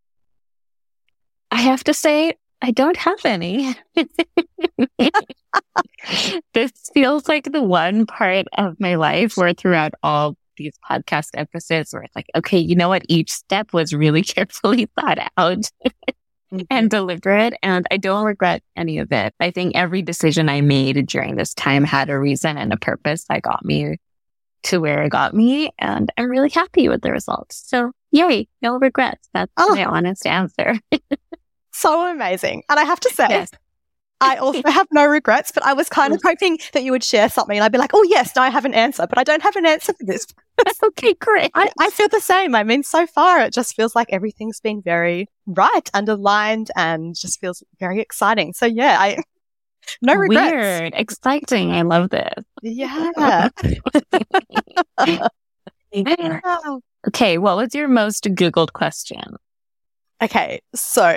I 1.51 1.61
have 1.61 1.83
to 1.85 1.93
say, 1.93 2.33
I 2.61 2.71
don't 2.71 2.97
have 2.97 3.23
any. 3.25 3.75
this 6.53 6.71
feels 6.93 7.27
like 7.27 7.51
the 7.51 7.61
one 7.61 8.05
part 8.05 8.47
of 8.57 8.79
my 8.79 8.95
life 8.95 9.37
where 9.37 9.53
throughout 9.53 9.93
all 10.01 10.35
these 10.57 10.77
podcast 10.89 11.29
episodes 11.35 11.93
where 11.93 12.03
it's 12.03 12.15
like, 12.15 12.29
okay, 12.35 12.57
you 12.57 12.75
know 12.75 12.89
what? 12.89 13.03
Each 13.07 13.31
step 13.31 13.73
was 13.73 13.93
really 13.93 14.21
carefully 14.23 14.89
thought 14.99 15.19
out 15.37 15.69
mm-hmm. 16.51 16.61
and 16.69 16.89
deliberate. 16.89 17.53
And 17.61 17.85
I 17.91 17.97
don't 17.97 18.25
regret 18.25 18.63
any 18.75 18.97
of 18.97 19.11
it. 19.11 19.33
I 19.39 19.51
think 19.51 19.75
every 19.75 20.01
decision 20.01 20.49
I 20.49 20.61
made 20.61 21.05
during 21.07 21.35
this 21.35 21.53
time 21.53 21.83
had 21.83 22.09
a 22.09 22.19
reason 22.19 22.57
and 22.57 22.73
a 22.73 22.77
purpose 22.77 23.25
that 23.29 23.43
got 23.43 23.63
me 23.63 23.97
to 24.63 24.79
where 24.79 25.03
it 25.03 25.09
got 25.09 25.33
me. 25.33 25.71
And 25.77 26.11
I'm 26.17 26.29
really 26.29 26.49
happy 26.49 26.89
with 26.89 27.01
the 27.01 27.11
results. 27.11 27.63
So 27.67 27.91
yay, 28.11 28.47
no 28.61 28.77
regrets. 28.77 29.29
That's 29.33 29.51
oh. 29.57 29.75
my 29.75 29.85
honest 29.85 30.25
answer. 30.25 30.79
so 31.77 32.09
amazing. 32.09 32.63
And 32.69 32.79
I 32.79 32.83
have 32.83 32.99
to 33.01 33.09
say, 33.09 33.27
yes. 33.29 33.51
I 34.19 34.37
also 34.37 34.63
have 34.65 34.87
no 34.91 35.05
regrets, 35.05 35.51
but 35.51 35.63
I 35.63 35.73
was 35.73 35.89
kind 35.89 36.13
of 36.13 36.21
hoping 36.23 36.59
that 36.73 36.83
you 36.83 36.91
would 36.91 37.03
share 37.03 37.29
something 37.29 37.57
and 37.57 37.63
I'd 37.63 37.71
be 37.71 37.77
like, 37.77 37.91
oh, 37.93 38.03
yes, 38.03 38.35
now 38.35 38.43
I 38.43 38.49
have 38.49 38.65
an 38.65 38.73
answer, 38.73 39.05
but 39.07 39.17
I 39.17 39.23
don't 39.23 39.43
have 39.43 39.55
an 39.55 39.65
answer 39.65 39.93
for 39.93 40.05
this. 40.05 40.25
okay, 40.83 41.13
great. 41.15 41.51
I, 41.53 41.69
I, 41.79 41.89
feel 41.91 42.09
the 42.09 42.19
same. 42.19 42.55
I 42.55 42.63
mean, 42.63 42.83
so 42.83 43.05
far, 43.05 43.41
it 43.41 43.53
just 43.53 43.75
feels 43.75 43.95
like 43.95 44.07
everything's 44.11 44.59
been 44.59 44.81
very 44.81 45.27
right 45.45 45.89
and 45.93 46.09
aligned 46.09 46.71
and 46.75 47.15
just 47.15 47.39
feels 47.39 47.63
very 47.79 47.99
exciting. 47.99 48.53
So, 48.53 48.65
yeah, 48.65 48.97
I. 48.99 49.21
No 50.01 50.15
regrets. 50.15 50.51
Weird, 50.51 50.93
exciting. 50.97 51.71
I 51.71 51.83
love 51.83 52.09
this. 52.09 52.43
Yeah. 52.61 53.47
okay, 57.07 57.37
what 57.37 57.55
was 57.55 57.73
your 57.73 57.87
most 57.87 58.25
Googled 58.25 58.73
question? 58.73 59.37
Okay, 60.21 60.59
so 60.75 61.15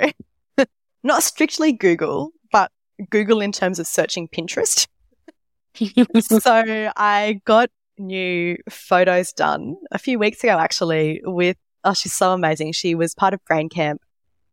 not 1.03 1.23
strictly 1.23 1.73
Google, 1.73 2.31
but 2.51 2.71
Google 3.09 3.41
in 3.41 3.51
terms 3.51 3.79
of 3.79 3.87
searching 3.87 4.27
Pinterest. 4.27 4.87
so 6.19 6.91
I 6.95 7.41
got 7.45 7.69
new 7.97 8.57
photos 8.69 9.31
done 9.33 9.75
a 9.91 9.99
few 9.99 10.19
weeks 10.19 10.43
ago, 10.43 10.57
actually, 10.57 11.21
with, 11.23 11.57
oh, 11.83 11.93
she's 11.93 12.13
so 12.13 12.33
amazing. 12.33 12.73
She 12.73 12.95
was 12.95 13.15
part 13.15 13.33
of 13.33 13.43
Brain 13.45 13.69
Camp 13.69 14.01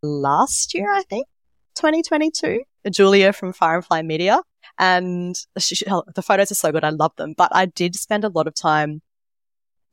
last 0.02 0.74
year, 0.74 0.90
I 0.92 1.02
think, 1.02 1.26
2022. 1.74 2.62
Julia 2.90 3.32
from 3.32 3.52
Firefly 3.52 4.02
Media. 4.02 4.40
And 4.78 5.36
she, 5.58 5.76
oh, 5.90 6.04
the 6.14 6.22
photos 6.22 6.52
are 6.52 6.56
so 6.56 6.72
good. 6.72 6.84
I 6.84 6.90
love 6.90 7.12
them. 7.16 7.34
But 7.36 7.50
I 7.54 7.66
did 7.66 7.96
spend 7.96 8.24
a 8.24 8.28
lot 8.28 8.46
of 8.46 8.54
time 8.54 9.02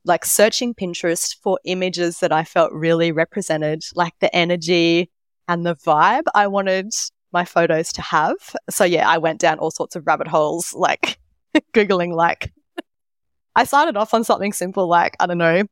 like 0.04 0.24
searching 0.24 0.72
Pinterest 0.72 1.34
for 1.42 1.58
images 1.64 2.20
that 2.20 2.32
I 2.32 2.44
felt 2.44 2.72
really 2.72 3.10
represented, 3.10 3.82
like 3.94 4.12
the 4.20 4.34
energy 4.34 5.10
and 5.48 5.64
the 5.64 5.74
vibe 5.76 6.24
I 6.34 6.46
wanted 6.46 6.92
my 7.32 7.44
photos 7.44 7.92
to 7.92 8.02
have. 8.02 8.36
So 8.70 8.84
yeah, 8.84 9.08
I 9.08 9.18
went 9.18 9.40
down 9.40 9.58
all 9.58 9.70
sorts 9.70 9.96
of 9.96 10.06
rabbit 10.06 10.28
holes, 10.28 10.72
like 10.74 11.18
Googling, 11.74 12.14
like, 12.14 12.52
I 13.54 13.64
started 13.64 13.96
off 13.96 14.12
on 14.12 14.24
something 14.24 14.52
simple, 14.52 14.86
like, 14.86 15.16
I 15.18 15.26
don't 15.26 15.38
know, 15.38 15.64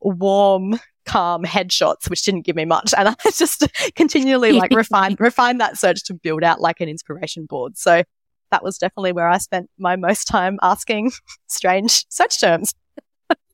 warm, 0.00 0.80
calm 1.06 1.44
headshots, 1.44 2.08
which 2.10 2.22
didn't 2.22 2.42
give 2.42 2.56
me 2.56 2.64
much. 2.64 2.92
And 2.96 3.08
I 3.24 3.30
just 3.36 3.66
continually 3.94 4.52
like 4.62 4.72
refined, 4.72 5.20
refined 5.20 5.60
that 5.60 5.78
search 5.78 6.04
to 6.04 6.14
build 6.14 6.42
out 6.42 6.60
like 6.60 6.80
an 6.80 6.88
inspiration 6.88 7.46
board. 7.46 7.76
So 7.78 8.02
that 8.50 8.64
was 8.64 8.78
definitely 8.78 9.12
where 9.12 9.28
I 9.28 9.38
spent 9.38 9.70
my 9.78 9.96
most 9.96 10.24
time 10.24 10.58
asking 10.62 11.12
strange 11.46 12.04
search 12.08 12.40
terms. 12.40 12.72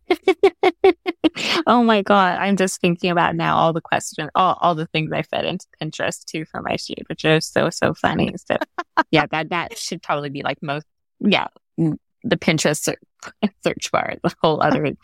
oh 1.66 1.82
my 1.82 2.02
god, 2.02 2.38
I'm 2.38 2.56
just 2.56 2.80
thinking 2.80 3.10
about 3.10 3.34
now 3.36 3.56
all 3.56 3.72
the 3.72 3.80
questions, 3.80 4.30
all, 4.34 4.56
all 4.60 4.74
the 4.74 4.86
things 4.86 5.12
I 5.12 5.22
fed 5.22 5.44
into 5.44 5.66
Pinterest 5.80 6.24
too 6.24 6.44
for 6.44 6.62
my 6.62 6.76
shoot, 6.76 7.02
which 7.08 7.24
is 7.24 7.46
so 7.46 7.70
so 7.70 7.94
funny. 7.94 8.34
So 8.36 8.56
yeah, 9.10 9.26
that 9.30 9.50
that 9.50 9.78
should 9.78 10.02
probably 10.02 10.30
be 10.30 10.42
like 10.42 10.62
most 10.62 10.86
yeah 11.20 11.48
mm, 11.78 11.96
the 12.24 12.36
Pinterest 12.36 12.80
search, 12.80 13.00
search 13.64 13.90
bar, 13.92 14.14
the 14.22 14.34
whole 14.42 14.62
other 14.62 14.96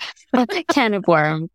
can 0.68 0.94
of 0.94 1.06
worms. 1.06 1.50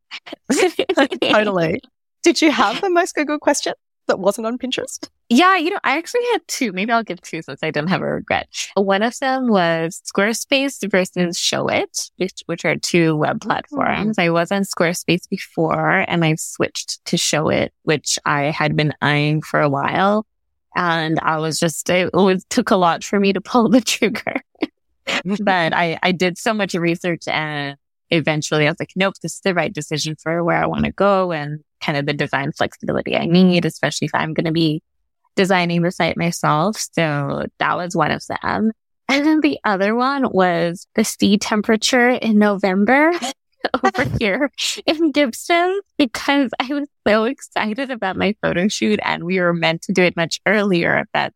totally. 1.21 1.81
Did 2.23 2.41
you 2.41 2.51
have 2.51 2.81
the 2.81 2.89
most 2.89 3.15
Google 3.15 3.39
question? 3.39 3.73
that 4.07 4.19
wasn't 4.19 4.47
on 4.47 4.57
Pinterest? 4.57 5.09
Yeah, 5.29 5.57
you 5.57 5.71
know, 5.71 5.79
I 5.83 5.97
actually 5.97 6.23
had 6.31 6.47
two. 6.47 6.71
Maybe 6.71 6.91
I'll 6.91 7.03
give 7.03 7.21
two 7.21 7.41
since 7.41 7.61
I 7.61 7.69
didn't 7.69 7.89
have 7.89 8.01
a 8.01 8.05
regret. 8.05 8.47
One 8.75 9.03
of 9.03 9.17
them 9.19 9.49
was 9.49 10.01
Squarespace 10.05 10.89
versus 10.89 11.37
Showit, 11.37 12.11
which, 12.15 12.43
which 12.45 12.63
are 12.63 12.77
two 12.77 13.15
web 13.17 13.41
platforms. 13.41 14.17
Mm-hmm. 14.17 14.21
I 14.21 14.29
was 14.29 14.51
on 14.53 14.61
Squarespace 14.61 15.27
before 15.29 16.05
and 16.07 16.23
I 16.23 16.35
switched 16.35 17.03
to 17.05 17.17
Showit, 17.17 17.69
which 17.83 18.17
I 18.25 18.43
had 18.43 18.77
been 18.77 18.93
eyeing 19.01 19.41
for 19.41 19.59
a 19.59 19.69
while. 19.69 20.25
And 20.77 21.19
I 21.21 21.39
was 21.39 21.59
just, 21.59 21.89
it 21.89 22.13
was, 22.13 22.45
took 22.45 22.71
a 22.71 22.77
lot 22.77 23.03
for 23.03 23.19
me 23.19 23.33
to 23.33 23.41
pull 23.41 23.67
the 23.67 23.81
trigger. 23.81 24.41
but 25.41 25.73
I, 25.73 25.97
I 26.03 26.11
did 26.11 26.37
so 26.37 26.53
much 26.53 26.73
research 26.73 27.27
and 27.27 27.77
eventually 28.09 28.67
I 28.67 28.71
was 28.71 28.79
like, 28.79 28.91
nope, 28.95 29.15
this 29.21 29.35
is 29.35 29.41
the 29.41 29.53
right 29.53 29.73
decision 29.73 30.15
for 30.21 30.43
where 30.43 30.57
I 30.57 30.65
want 30.65 30.85
to 30.85 30.91
go. 30.91 31.31
And 31.31 31.61
kind 31.81 31.97
of 31.97 32.05
the 32.05 32.13
design 32.13 32.51
flexibility 32.51 33.15
I 33.15 33.25
need, 33.25 33.65
especially 33.65 34.05
if 34.05 34.15
I'm 34.15 34.33
going 34.33 34.45
to 34.45 34.51
be 34.51 34.81
designing 35.37 35.83
the 35.83 35.91
site 35.91 36.17
myself. 36.17 36.77
So 36.91 37.45
that 37.59 37.77
was 37.77 37.95
one 37.95 38.11
of 38.11 38.21
them. 38.27 38.71
And 39.07 39.25
then 39.25 39.39
the 39.39 39.57
other 39.63 39.95
one 39.95 40.29
was 40.31 40.85
the 40.95 41.05
sea 41.05 41.37
temperature 41.37 42.09
in 42.09 42.37
November 42.37 43.11
over 43.73 44.03
here 44.19 44.51
in 44.85 45.11
Gibsons 45.11 45.81
because 45.97 46.51
I 46.59 46.67
was 46.73 46.89
so 47.07 47.23
excited 47.23 47.89
about 47.89 48.17
my 48.17 48.35
photo 48.41 48.67
shoot 48.67 48.99
and 49.03 49.23
we 49.23 49.39
were 49.39 49.53
meant 49.53 49.83
to 49.83 49.93
do 49.93 50.03
it 50.03 50.17
much 50.17 50.41
earlier, 50.45 51.05
but 51.13 51.33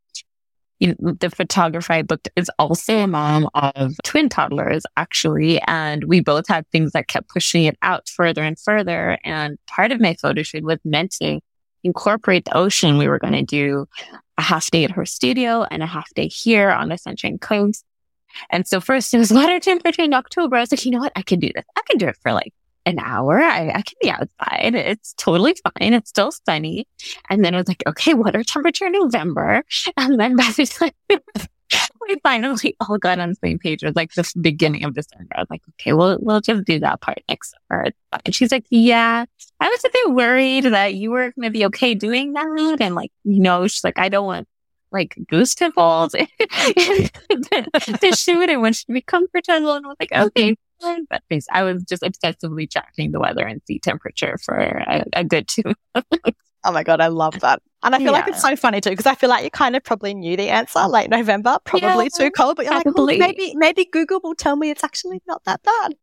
you 0.79 0.95
know, 0.99 1.13
the 1.19 1.29
photographer 1.29 1.93
I 1.93 2.01
booked 2.01 2.29
is 2.35 2.49
also 2.57 2.97
a 2.97 3.07
mom 3.07 3.47
of 3.53 3.93
twin 4.03 4.29
toddlers, 4.29 4.83
actually. 4.97 5.61
And 5.67 6.05
we 6.05 6.21
both 6.21 6.47
had 6.47 6.67
things 6.69 6.93
that 6.93 7.07
kept 7.07 7.29
pushing 7.29 7.65
it 7.65 7.77
out 7.83 8.09
further 8.09 8.41
and 8.41 8.57
further. 8.57 9.19
And 9.23 9.59
part 9.67 9.91
of 9.91 10.01
my 10.01 10.15
photo 10.15 10.41
shoot 10.41 10.63
was 10.63 10.79
meant 10.83 11.11
to 11.21 11.39
incorporate 11.83 12.45
the 12.45 12.57
ocean, 12.57 12.97
we 12.97 13.07
were 13.07 13.19
going 13.19 13.33
to 13.33 13.43
do 13.43 13.87
a 14.37 14.41
half 14.41 14.69
day 14.71 14.83
at 14.83 14.91
her 14.91 15.05
studio 15.05 15.63
and 15.69 15.83
a 15.83 15.87
half 15.87 16.09
day 16.13 16.27
here 16.27 16.69
on 16.69 16.89
the 16.89 16.97
Sunshine 16.97 17.37
Coast. 17.37 17.85
And 18.49 18.67
so 18.67 18.79
first 18.79 19.13
it 19.13 19.17
was 19.17 19.31
water 19.33 19.59
temperature 19.59 20.03
in 20.03 20.13
October. 20.13 20.55
I 20.55 20.61
was 20.61 20.71
like, 20.71 20.85
you 20.85 20.91
know 20.91 20.99
what? 20.99 21.13
I 21.15 21.21
can 21.21 21.39
do 21.39 21.51
this. 21.53 21.65
I 21.75 21.81
can 21.89 21.97
do 21.97 22.07
it 22.07 22.17
for 22.21 22.33
like 22.33 22.53
an 22.85 22.99
hour. 22.99 23.39
I, 23.39 23.69
I 23.69 23.81
can 23.81 23.95
be 24.01 24.09
outside. 24.09 24.75
It's 24.75 25.13
totally 25.13 25.55
fine. 25.63 25.93
It's 25.93 26.09
still 26.09 26.31
sunny. 26.31 26.87
And 27.29 27.43
then 27.43 27.53
it 27.53 27.57
was 27.57 27.67
like, 27.67 27.83
okay, 27.87 28.13
water 28.13 28.43
temperature 28.43 28.87
in 28.87 28.93
November. 28.93 29.63
And 29.97 30.19
then 30.19 30.35
by 30.35 30.51
the 30.55 30.65
time 30.65 31.19
we 32.07 32.19
finally 32.23 32.75
all 32.89 32.97
got 32.97 33.19
on 33.19 33.29
the 33.29 33.35
same 33.35 33.59
page. 33.59 33.83
It 33.83 33.87
was 33.87 33.95
like 33.95 34.13
the 34.13 34.29
beginning 34.39 34.83
of 34.83 34.93
December. 34.93 35.27
I 35.35 35.41
was 35.41 35.49
like, 35.49 35.61
okay, 35.73 35.93
we'll, 35.93 36.17
we'll 36.21 36.41
just 36.41 36.65
do 36.65 36.79
that 36.79 37.01
part 37.01 37.19
next 37.29 37.53
summer. 37.69 37.87
And 38.25 38.35
she's 38.35 38.51
like, 38.51 38.65
yeah, 38.69 39.25
I 39.59 39.69
was 39.69 39.85
a 39.85 39.89
bit 39.91 40.11
worried 40.11 40.65
that 40.65 40.95
you 40.95 41.11
were 41.11 41.31
going 41.31 41.43
to 41.43 41.49
be 41.51 41.65
okay 41.65 41.93
doing 41.95 42.33
that. 42.33 42.77
And 42.79 42.95
like, 42.95 43.11
you 43.23 43.39
know, 43.39 43.67
she's 43.67 43.83
like, 43.83 43.99
I 43.99 44.09
don't 44.09 44.25
want 44.25 44.47
like 44.91 45.17
goose 45.29 45.55
pimples 45.55 46.11
to, 46.11 46.27
shoot 48.13 48.49
and 48.49 48.61
when 48.61 48.73
she'd 48.73 48.91
be 48.91 49.01
comfortable. 49.01 49.73
And 49.73 49.85
I 49.85 49.89
was 49.89 49.97
like, 49.99 50.09
mm-hmm. 50.09 50.27
okay, 50.27 50.55
fine. 50.81 51.05
But 51.09 51.23
I 51.51 51.63
was 51.63 51.83
just 51.83 52.03
obsessively 52.03 52.69
tracking 52.69 53.11
the 53.11 53.19
weather 53.19 53.45
and 53.45 53.61
sea 53.65 53.79
temperature 53.79 54.37
for 54.43 54.57
a, 54.57 55.05
a 55.13 55.23
good 55.23 55.47
two 55.47 55.73
Oh 56.63 56.71
my 56.71 56.83
God, 56.83 57.01
I 57.01 57.07
love 57.07 57.39
that. 57.39 57.61
And 57.83 57.95
I 57.95 57.97
feel 57.97 58.07
yeah. 58.07 58.11
like 58.11 58.27
it's 58.27 58.41
so 58.41 58.55
funny 58.55 58.79
too, 58.81 58.91
because 58.91 59.07
I 59.07 59.15
feel 59.15 59.29
like 59.29 59.43
you 59.43 59.49
kind 59.49 59.75
of 59.75 59.83
probably 59.83 60.13
knew 60.13 60.37
the 60.37 60.49
answer 60.49 60.85
late 60.87 61.09
November, 61.09 61.57
probably 61.63 62.05
yeah, 62.05 62.25
too 62.25 62.31
cold, 62.31 62.57
but 62.57 62.65
you're 62.65 62.81
probably. 62.81 63.17
like, 63.17 63.29
oh, 63.29 63.33
maybe, 63.39 63.55
maybe 63.55 63.85
Google 63.91 64.19
will 64.23 64.35
tell 64.35 64.55
me 64.55 64.69
it's 64.69 64.83
actually 64.83 65.21
not 65.27 65.43
that 65.45 65.63
bad. 65.63 65.95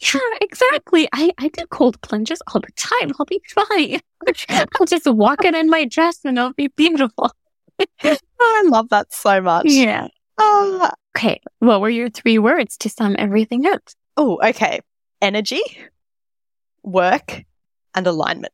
Yeah, 0.00 0.20
exactly. 0.40 1.08
I, 1.12 1.32
I 1.38 1.48
do 1.48 1.66
cold 1.66 2.00
plunges 2.02 2.40
all 2.48 2.60
the 2.60 2.72
time. 2.76 3.12
I'll 3.18 3.26
be 3.26 3.40
fine. 3.48 4.00
I'll 4.78 4.86
just 4.86 5.06
walk 5.06 5.44
it 5.44 5.54
in 5.54 5.70
my 5.70 5.84
dress 5.84 6.20
and 6.24 6.38
it'll 6.38 6.52
be 6.52 6.68
beautiful. 6.68 7.30
oh, 8.04 8.16
I 8.40 8.64
love 8.66 8.88
that 8.90 9.12
so 9.12 9.40
much. 9.40 9.66
Yeah. 9.66 10.08
Oh. 10.38 10.90
Okay. 11.16 11.40
What 11.60 11.80
were 11.80 11.90
your 11.90 12.10
three 12.10 12.38
words 12.38 12.76
to 12.78 12.88
sum 12.88 13.14
everything 13.18 13.66
up? 13.66 13.82
Oh, 14.16 14.40
okay. 14.44 14.80
Energy, 15.22 15.62
work, 16.82 17.44
and 17.94 18.06
alignment. 18.06 18.52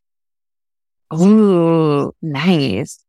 Ooh, 1.14 2.12
nice. 2.22 3.02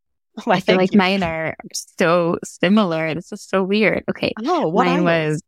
Oh, 0.46 0.52
I 0.52 0.60
feel 0.60 0.78
like 0.78 0.94
you. 0.94 0.98
mine 0.98 1.24
are 1.24 1.56
so 2.00 2.38
similar. 2.44 3.14
This 3.14 3.32
is 3.32 3.44
so 3.44 3.64
weird. 3.64 4.04
Okay. 4.10 4.34
Oh, 4.44 4.68
what 4.70 4.86
mine 4.86 5.04
was 5.04 5.42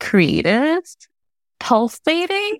creative, 0.00 0.82
pulsating. 1.58 2.58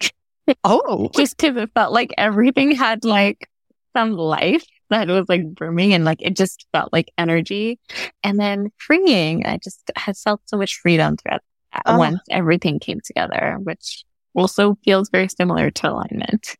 Oh, 0.64 1.10
just 1.14 1.36
because 1.36 1.56
it 1.56 1.70
felt 1.74 1.92
like 1.92 2.12
everything 2.18 2.72
had 2.72 3.04
like 3.04 3.48
some 3.94 4.12
life 4.12 4.64
that 4.90 5.08
was 5.08 5.26
like 5.28 5.46
brimming 5.54 5.92
and 5.92 6.04
like 6.04 6.20
it 6.20 6.36
just 6.36 6.66
felt 6.72 6.92
like 6.92 7.12
energy. 7.16 7.78
And 8.22 8.38
then 8.38 8.70
freeing, 8.76 9.46
I 9.46 9.58
just 9.62 9.90
had 9.96 10.16
felt 10.16 10.40
so 10.46 10.56
much 10.56 10.76
freedom 10.76 11.16
throughout 11.16 11.42
oh. 11.86 11.98
once 11.98 12.20
everything 12.30 12.78
came 12.78 13.00
together, 13.04 13.58
which 13.62 14.04
also 14.34 14.76
feels 14.84 15.10
very 15.10 15.28
similar 15.28 15.70
to 15.70 15.90
alignment. 15.90 16.56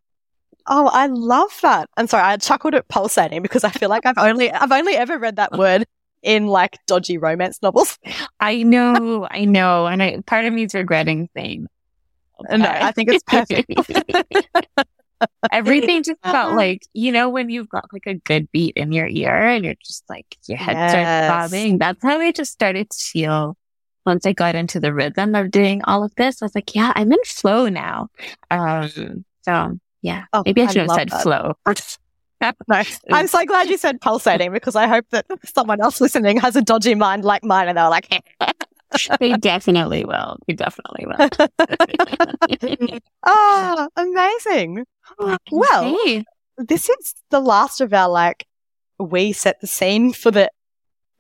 Oh, 0.69 0.89
I 0.93 1.07
love 1.07 1.51
that. 1.63 1.89
I'm 1.97 2.07
sorry, 2.07 2.25
I 2.25 2.37
chuckled 2.37 2.75
at 2.75 2.89
pulsating 2.89 3.43
because 3.43 3.65
I 3.65 3.71
feel 3.71 3.89
like 3.89 4.05
I've 4.07 4.19
only 4.19 4.53
I've 4.53 4.73
only 4.73 4.95
ever 4.95 5.19
read 5.19 5.37
that 5.37 5.53
word 5.53 5.87
in 6.23 6.47
like 6.47 6.79
dodgy 6.87 7.19
romance 7.19 7.61
novels. 7.63 7.99
I 8.41 8.63
know, 8.63 9.27
I 9.31 9.45
know, 9.45 9.87
and 9.87 10.03
I 10.03 10.21
part 10.27 10.45
of 10.45 10.53
me 10.53 10.65
is 10.65 10.75
regretting 10.75 11.29
saying. 11.35 11.67
No, 12.51 12.67
I 12.67 12.93
think 12.93 13.11
it's 13.11 13.25
perfect. 13.25 13.73
Everything 15.51 16.05
just 16.05 16.21
felt 16.23 16.55
like 16.55 16.83
you 16.93 17.11
know 17.11 17.29
when 17.29 17.49
you've 17.49 17.69
got 17.69 17.87
like 17.93 18.07
a 18.07 18.15
good 18.15 18.51
beat 18.53 18.77
in 18.77 18.93
your 18.93 19.09
ear 19.09 19.35
and 19.35 19.65
you're 19.65 19.75
just 19.85 20.05
like 20.09 20.37
your 20.47 20.59
head 20.59 20.77
yes. 20.77 20.91
starts 20.93 21.51
bobbing. 21.51 21.79
That's 21.79 22.03
how 22.03 22.21
I 22.21 22.31
just 22.31 22.53
started 22.53 22.91
to 22.91 22.97
feel 22.97 23.57
once 24.07 24.27
I 24.27 24.33
got 24.33 24.55
into 24.55 24.79
the 24.79 24.95
rhythm 24.95 25.35
of 25.35 25.51
doing 25.51 25.83
all 25.85 26.05
of 26.05 26.15
this. 26.17 26.41
I 26.41 26.45
was 26.45 26.55
like, 26.55 26.75
yeah, 26.75 26.93
I'm 26.95 27.11
in 27.11 27.19
flow 27.25 27.69
now. 27.69 28.09
Um, 28.51 29.25
so 29.43 29.79
yeah. 30.03 30.25
Oh, 30.33 30.43
Maybe 30.45 30.63
I 30.63 30.67
should 30.67 30.83
have 30.83 30.91
said 30.91 31.09
that. 31.11 31.23
flow. 31.23 31.55
no, 32.69 32.83
I'm 33.11 33.27
so 33.27 33.45
glad 33.45 33.69
you 33.69 33.77
said 33.77 34.01
pulsating 34.01 34.53
because 34.53 34.77
I 34.77 34.87
hope 34.87 35.07
that 35.11 35.27
someone 35.45 35.81
else 35.81 36.01
listening 36.01 36.39
has 36.39 36.55
a 36.57 36.63
dodgy 36.63 36.95
mind 36.95 37.25
like 37.25 37.43
mine 37.43 37.69
and 37.69 37.77
they're 37.77 37.91
like, 37.91 38.09
they 39.19 39.33
definitely 39.33 40.05
will. 40.05 40.37
They 40.47 40.55
definitely 40.55 41.07
will. 41.07 41.29
oh, 43.27 43.89
amazing. 43.97 44.85
Well, 45.51 45.97
okay. 45.97 46.25
this 46.59 46.89
is 46.89 47.15
the 47.31 47.41
last 47.41 47.81
of 47.81 47.93
our 47.93 48.09
like, 48.09 48.47
we 49.01 49.33
set 49.33 49.61
the 49.61 49.67
scene 49.67 50.13
for 50.13 50.31
the 50.31 50.51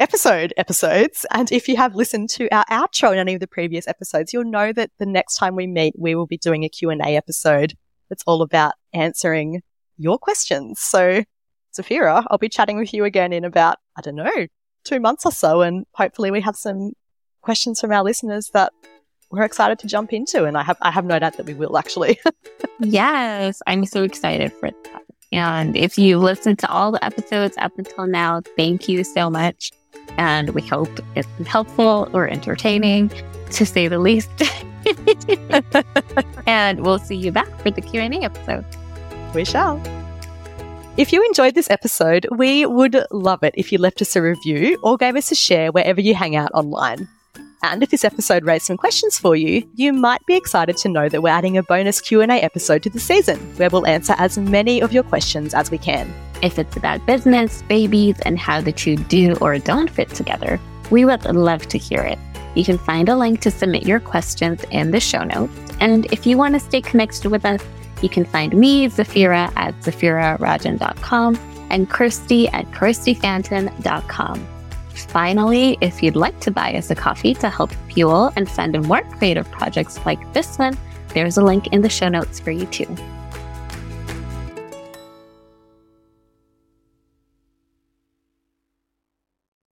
episode 0.00 0.54
episodes. 0.56 1.26
And 1.32 1.50
if 1.50 1.68
you 1.68 1.76
have 1.76 1.94
listened 1.94 2.30
to 2.30 2.48
our 2.54 2.64
outro 2.70 3.12
in 3.12 3.18
any 3.18 3.34
of 3.34 3.40
the 3.40 3.48
previous 3.48 3.88
episodes, 3.88 4.32
you'll 4.32 4.44
know 4.44 4.72
that 4.72 4.90
the 4.98 5.06
next 5.06 5.36
time 5.36 5.56
we 5.56 5.66
meet, 5.66 5.94
we 5.98 6.14
will 6.14 6.26
be 6.26 6.38
doing 6.38 6.64
a 6.64 6.68
Q&A 6.68 7.16
episode 7.16 7.74
it's 8.10 8.22
all 8.26 8.42
about 8.42 8.74
answering 8.92 9.62
your 9.96 10.18
questions. 10.18 10.80
So, 10.80 11.24
Zafira, 11.76 12.24
I'll 12.28 12.38
be 12.38 12.48
chatting 12.48 12.78
with 12.78 12.94
you 12.94 13.04
again 13.04 13.32
in 13.32 13.44
about, 13.44 13.78
I 13.96 14.00
don't 14.00 14.14
know, 14.14 14.46
two 14.84 15.00
months 15.00 15.26
or 15.26 15.32
so. 15.32 15.62
And 15.62 15.84
hopefully 15.92 16.30
we 16.30 16.40
have 16.40 16.56
some 16.56 16.92
questions 17.42 17.80
from 17.80 17.92
our 17.92 18.02
listeners 18.02 18.50
that 18.54 18.72
we're 19.30 19.42
excited 19.42 19.78
to 19.80 19.86
jump 19.86 20.12
into. 20.12 20.44
And 20.44 20.56
I 20.56 20.62
have, 20.62 20.78
I 20.80 20.90
have 20.90 21.04
no 21.04 21.18
doubt 21.18 21.36
that 21.36 21.46
we 21.46 21.54
will 21.54 21.76
actually. 21.76 22.18
yes. 22.80 23.60
I'm 23.66 23.84
so 23.84 24.02
excited 24.02 24.52
for 24.52 24.70
that. 24.70 25.02
And 25.30 25.76
if 25.76 25.98
you 25.98 26.18
listened 26.18 26.58
to 26.60 26.70
all 26.70 26.90
the 26.90 27.04
episodes 27.04 27.54
up 27.58 27.72
until 27.76 28.06
now, 28.06 28.40
thank 28.56 28.88
you 28.88 29.04
so 29.04 29.28
much. 29.28 29.72
And 30.16 30.50
we 30.50 30.62
hope 30.62 30.88
it's 31.14 31.28
helpful 31.46 32.08
or 32.14 32.26
entertaining, 32.26 33.10
to 33.50 33.66
say 33.66 33.88
the 33.88 33.98
least. 33.98 34.30
and 36.46 36.80
we'll 36.84 36.98
see 36.98 37.16
you 37.16 37.32
back 37.32 37.48
for 37.60 37.70
the 37.70 37.80
Q&A 37.80 38.08
episode. 38.22 38.64
We 39.34 39.44
shall. 39.44 39.80
If 40.96 41.12
you 41.12 41.24
enjoyed 41.24 41.54
this 41.54 41.70
episode, 41.70 42.26
we 42.32 42.66
would 42.66 43.04
love 43.12 43.44
it 43.44 43.54
if 43.56 43.70
you 43.70 43.78
left 43.78 44.02
us 44.02 44.16
a 44.16 44.22
review 44.22 44.78
or 44.82 44.96
gave 44.96 45.14
us 45.14 45.30
a 45.30 45.36
share 45.36 45.70
wherever 45.70 46.00
you 46.00 46.14
hang 46.14 46.34
out 46.34 46.50
online. 46.54 47.08
And 47.62 47.82
if 47.82 47.90
this 47.90 48.04
episode 48.04 48.44
raised 48.44 48.66
some 48.66 48.76
questions 48.76 49.18
for 49.18 49.34
you, 49.34 49.68
you 49.74 49.92
might 49.92 50.24
be 50.26 50.36
excited 50.36 50.76
to 50.78 50.88
know 50.88 51.08
that 51.08 51.22
we're 51.22 51.28
adding 51.28 51.56
a 51.56 51.62
bonus 51.62 52.00
Q&A 52.00 52.26
episode 52.26 52.82
to 52.84 52.90
the 52.90 53.00
season 53.00 53.38
where 53.56 53.68
we'll 53.70 53.86
answer 53.86 54.14
as 54.18 54.38
many 54.38 54.80
of 54.80 54.92
your 54.92 55.02
questions 55.02 55.54
as 55.54 55.70
we 55.70 55.78
can. 55.78 56.12
If 56.40 56.58
it's 56.58 56.76
about 56.76 57.04
business, 57.06 57.62
babies, 57.62 58.16
and 58.24 58.38
how 58.38 58.60
the 58.60 58.72
two 58.72 58.96
do 58.96 59.36
or 59.40 59.58
don't 59.58 59.90
fit 59.90 60.08
together, 60.10 60.60
we 60.90 61.04
would 61.04 61.24
love 61.24 61.66
to 61.68 61.78
hear 61.78 62.00
it. 62.00 62.18
You 62.54 62.64
can 62.64 62.78
find 62.78 63.08
a 63.08 63.16
link 63.16 63.40
to 63.40 63.50
submit 63.50 63.84
your 63.84 64.00
questions 64.00 64.64
in 64.70 64.90
the 64.90 65.00
show 65.00 65.24
notes. 65.24 65.52
And 65.80 66.06
if 66.12 66.26
you 66.26 66.36
want 66.36 66.54
to 66.54 66.60
stay 66.60 66.80
connected 66.80 67.30
with 67.30 67.44
us, 67.44 67.62
you 68.02 68.08
can 68.08 68.24
find 68.24 68.52
me, 68.54 68.88
Zafira, 68.88 69.52
at 69.56 69.74
zafirarajan.com 69.80 71.38
and 71.70 71.90
Kirsty 71.90 72.48
at 72.48 72.64
kirstyfanton.com. 72.66 74.46
Finally, 74.94 75.78
if 75.80 76.02
you'd 76.02 76.16
like 76.16 76.38
to 76.40 76.50
buy 76.50 76.74
us 76.74 76.90
a 76.90 76.94
coffee 76.94 77.34
to 77.34 77.48
help 77.48 77.70
fuel 77.92 78.32
and 78.36 78.50
fund 78.50 78.80
more 78.86 79.02
creative 79.02 79.50
projects 79.50 80.04
like 80.04 80.32
this 80.32 80.58
one, 80.58 80.76
there's 81.14 81.36
a 81.36 81.42
link 81.42 81.68
in 81.68 81.82
the 81.82 81.88
show 81.88 82.08
notes 82.08 82.40
for 82.40 82.50
you 82.50 82.66
too. 82.66 82.96